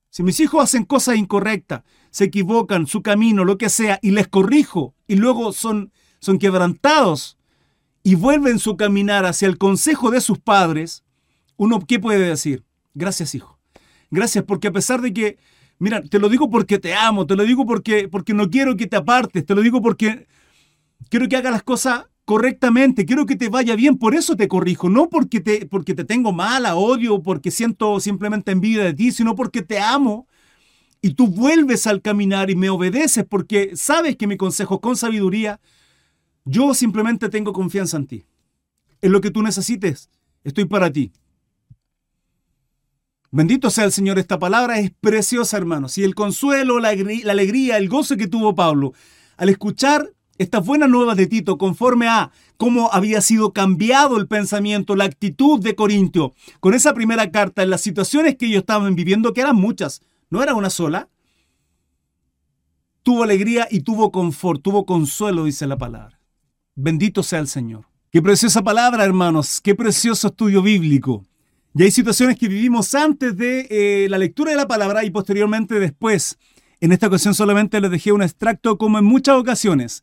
si 0.09 0.23
mis 0.23 0.41
hijos 0.41 0.65
hacen 0.65 0.85
cosas 0.85 1.17
incorrectas, 1.17 1.83
se 2.11 2.25
equivocan, 2.25 2.87
su 2.87 3.03
camino, 3.03 3.45
lo 3.45 3.59
que 3.59 3.69
sea, 3.69 3.99
y 4.03 4.11
les 4.11 4.29
corrijo, 4.29 4.95
y 5.07 5.17
luego 5.17 5.53
son, 5.53 5.93
son 6.19 6.39
quebrantados 6.39 7.39
y 8.03 8.15
vuelven 8.15 8.59
su 8.59 8.77
caminar 8.77 9.27
hacia 9.27 9.47
el 9.47 9.59
consejo 9.59 10.11
de 10.11 10.21
sus 10.21 10.39
padres, 10.39 11.05
uno, 11.57 11.85
¿qué 11.87 12.01
puede 12.01 12.27
decir? 12.27 12.65
Gracias, 12.95 13.35
hijo. 13.35 13.59
Gracias 14.11 14.45
porque 14.45 14.69
a 14.69 14.73
pesar 14.73 15.03
de 15.03 15.13
que 15.13 15.39
Mira, 15.81 16.03
te 16.03 16.19
lo 16.19 16.29
digo 16.29 16.51
porque 16.51 16.79
te 16.79 16.95
amo, 16.95 17.27
te 17.27 17.35
lo 17.35 17.43
digo 17.43 17.65
porque, 17.65 18.07
porque 18.07 18.35
no 18.35 18.51
quiero 18.51 18.77
que 18.77 18.87
te 18.87 18.97
apartes, 18.97 19.47
te 19.47 19.55
lo 19.55 19.63
digo 19.63 19.81
porque 19.81 20.27
quiero 21.09 21.27
que 21.27 21.37
hagas 21.37 21.53
las 21.53 21.63
cosas 21.63 22.05
correctamente, 22.27 23.07
quiero 23.07 23.25
que 23.25 23.35
te 23.35 23.49
vaya 23.49 23.75
bien, 23.77 23.97
por 23.97 24.15
eso 24.15 24.37
te 24.37 24.47
corrijo, 24.47 24.91
no 24.91 25.09
porque 25.09 25.41
te, 25.41 25.65
porque 25.65 25.95
te 25.95 26.05
tengo 26.05 26.33
mala, 26.33 26.77
odio, 26.77 27.23
porque 27.23 27.51
siento 27.51 27.99
simplemente 27.99 28.53
envidia 28.53 28.85
de 28.85 28.93
ti, 28.93 29.11
sino 29.11 29.35
porque 29.35 29.63
te 29.63 29.79
amo 29.79 30.29
y 31.01 31.15
tú 31.15 31.29
vuelves 31.29 31.87
al 31.87 32.03
caminar 32.03 32.51
y 32.51 32.57
me 32.57 32.69
obedeces 32.69 33.25
porque 33.25 33.71
sabes 33.75 34.17
que 34.17 34.27
mi 34.27 34.37
consejo 34.37 34.83
con 34.83 34.99
sabiduría, 34.99 35.61
yo 36.45 36.75
simplemente 36.75 37.31
tengo 37.31 37.55
confianza 37.55 37.97
en 37.97 38.07
ti. 38.07 38.25
En 39.01 39.13
lo 39.13 39.23
que 39.23 39.31
tú 39.31 39.43
necesites, 39.43 40.11
estoy 40.45 40.67
para 40.67 40.93
ti. 40.93 41.11
Bendito 43.33 43.71
sea 43.71 43.85
el 43.85 43.93
Señor, 43.93 44.19
esta 44.19 44.41
palabra 44.41 44.81
es 44.81 44.91
preciosa, 44.91 45.57
hermanos. 45.57 45.97
Y 45.99 46.03
el 46.03 46.17
consuelo, 46.17 46.81
la, 46.81 46.89
alegría, 46.89 47.77
el 47.77 47.89
gozo 47.89 48.17
que 48.17 48.27
tuvo 48.27 48.57
Pablo 48.57 48.93
al 49.37 49.49
escuchar 49.49 50.13
estas 50.37 50.67
buenas 50.67 50.89
nuevas 50.89 51.17
de 51.17 51.27
Tito, 51.27 51.57
conforme 51.57 52.09
a 52.09 52.33
cómo 52.57 52.91
había 52.93 53.21
sido 53.21 53.53
cambiado 53.53 54.17
el 54.17 54.27
pensamiento, 54.27 54.97
la 54.97 55.05
actitud 55.05 55.61
de 55.61 55.77
Corintio, 55.77 56.35
con 56.59 56.75
esa 56.75 56.93
primera 56.93 57.31
carta, 57.31 57.63
en 57.63 57.71
las 57.71 57.83
situaciones 57.83 58.37
que 58.37 58.47
ellos 58.47 58.61
estaban 58.61 58.97
viviendo, 58.97 59.33
que 59.33 59.43
eran 59.43 59.57
muchas, 59.57 60.03
no 60.29 60.43
era 60.43 60.55
una 60.55 60.71
sola, 60.71 61.09
tuvo 63.03 63.23
alegría 63.23 63.69
y 63.71 63.81
tuvo 63.81 64.11
confort, 64.11 64.63
tuvo 64.63 64.87
consuelo, 64.87 65.45
dice 65.45 65.67
la 65.67 65.79
palabra. 65.79 66.19
Bendito 66.75 67.23
sea 67.23 67.39
el 67.39 67.49
Señor. 67.49 67.87
Qué 68.11 68.21
preciosa 68.21 68.63
palabra, 68.63 69.05
hermanos, 69.05 69.61
qué 69.61 69.75
precioso 69.75 70.29
estudio 70.29 70.63
bíblico. 70.63 71.25
Y 71.75 71.85
hay 71.85 71.91
situaciones 71.93 72.37
que 72.37 72.49
vivimos 72.49 72.95
antes 72.97 73.37
de 73.37 73.69
eh, 73.71 74.09
la 74.11 74.19
lectura 74.19 74.51
de 74.51 74.57
la 74.57 74.67
palabra 74.67 75.05
y 75.05 75.11
posteriormente 75.11 75.79
después. 75.79 76.37
En 76.81 76.91
esta 76.91 77.07
ocasión 77.07 77.33
solamente 77.35 77.81
les 77.81 77.91
dejé 77.91 78.11
un 78.11 78.23
extracto 78.23 78.77
como 78.77 78.99
en 78.99 79.05
muchas 79.05 79.37
ocasiones, 79.37 80.03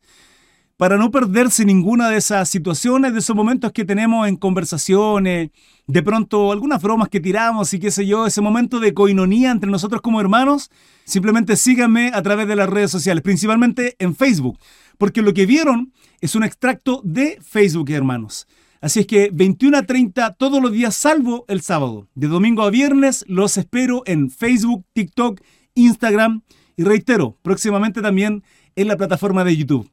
para 0.78 0.96
no 0.96 1.10
perderse 1.10 1.64
ninguna 1.64 2.08
de 2.08 2.18
esas 2.18 2.48
situaciones, 2.48 3.12
de 3.12 3.18
esos 3.18 3.34
momentos 3.34 3.72
que 3.72 3.84
tenemos 3.84 4.28
en 4.28 4.36
conversaciones, 4.36 5.50
de 5.88 6.02
pronto 6.02 6.52
algunas 6.52 6.80
bromas 6.80 7.08
que 7.08 7.18
tiramos 7.18 7.74
y 7.74 7.80
qué 7.80 7.90
sé 7.90 8.06
yo, 8.06 8.26
ese 8.26 8.40
momento 8.40 8.78
de 8.78 8.94
coinonía 8.94 9.50
entre 9.50 9.68
nosotros 9.68 10.00
como 10.00 10.20
hermanos, 10.20 10.70
simplemente 11.04 11.56
síganme 11.56 12.12
a 12.14 12.22
través 12.22 12.46
de 12.46 12.54
las 12.54 12.68
redes 12.68 12.92
sociales, 12.92 13.22
principalmente 13.22 13.96
en 13.98 14.14
Facebook, 14.14 14.56
porque 14.98 15.20
lo 15.20 15.34
que 15.34 15.46
vieron 15.46 15.92
es 16.20 16.36
un 16.36 16.44
extracto 16.44 17.02
de 17.04 17.38
Facebook, 17.42 17.90
hermanos. 17.90 18.46
Así 18.80 19.00
es 19.00 19.06
que 19.06 19.30
21 19.32 19.76
a 19.76 19.82
30 19.82 20.34
todos 20.34 20.62
los 20.62 20.72
días, 20.72 20.94
salvo 20.94 21.44
el 21.48 21.62
sábado. 21.62 22.06
De 22.14 22.28
domingo 22.28 22.62
a 22.62 22.70
viernes 22.70 23.24
los 23.26 23.56
espero 23.56 24.02
en 24.06 24.30
Facebook, 24.30 24.84
TikTok, 24.92 25.40
Instagram 25.74 26.42
y 26.76 26.84
reitero, 26.84 27.36
próximamente 27.42 28.00
también 28.00 28.44
en 28.76 28.86
la 28.86 28.96
plataforma 28.96 29.42
de 29.42 29.56
YouTube. 29.56 29.90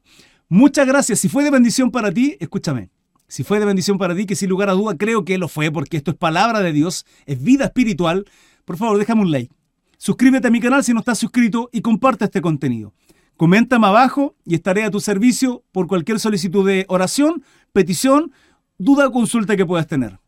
Muchas 0.48 0.86
gracias. 0.86 1.18
Si 1.18 1.28
fue 1.28 1.42
de 1.42 1.50
bendición 1.50 1.90
para 1.90 2.12
ti, 2.12 2.36
escúchame. 2.38 2.90
Si 3.26 3.42
fue 3.42 3.58
de 3.58 3.66
bendición 3.66 3.98
para 3.98 4.14
ti, 4.14 4.24
que 4.24 4.36
sin 4.36 4.48
lugar 4.48 4.70
a 4.70 4.74
duda 4.74 4.96
creo 4.96 5.24
que 5.24 5.36
lo 5.36 5.48
fue, 5.48 5.72
porque 5.72 5.96
esto 5.96 6.12
es 6.12 6.16
palabra 6.16 6.60
de 6.60 6.72
Dios, 6.72 7.04
es 7.26 7.42
vida 7.42 7.64
espiritual, 7.64 8.24
por 8.64 8.76
favor 8.76 8.98
déjame 8.98 9.22
un 9.22 9.32
like. 9.32 9.52
Suscríbete 9.98 10.46
a 10.46 10.50
mi 10.52 10.60
canal 10.60 10.84
si 10.84 10.92
no 10.92 11.00
estás 11.00 11.18
suscrito 11.18 11.68
y 11.72 11.80
comparte 11.80 12.24
este 12.24 12.40
contenido. 12.40 12.94
Coméntame 13.36 13.86
abajo 13.86 14.36
y 14.44 14.54
estaré 14.54 14.84
a 14.84 14.90
tu 14.90 15.00
servicio 15.00 15.64
por 15.72 15.88
cualquier 15.88 16.20
solicitud 16.20 16.66
de 16.66 16.86
oración, 16.88 17.42
petición, 17.72 18.32
duda 18.78 19.08
o 19.08 19.12
consulta 19.12 19.56
que 19.56 19.66
puedas 19.66 19.86
tener. 19.86 20.18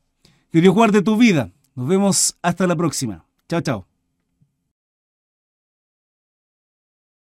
Que 0.50 0.60
Dios 0.60 0.74
guarde 0.74 1.02
tu 1.02 1.16
vida. 1.16 1.50
Nos 1.74 1.88
vemos 1.88 2.36
hasta 2.42 2.66
la 2.66 2.76
próxima. 2.76 3.24
Chao, 3.48 3.60
chao. 3.60 3.97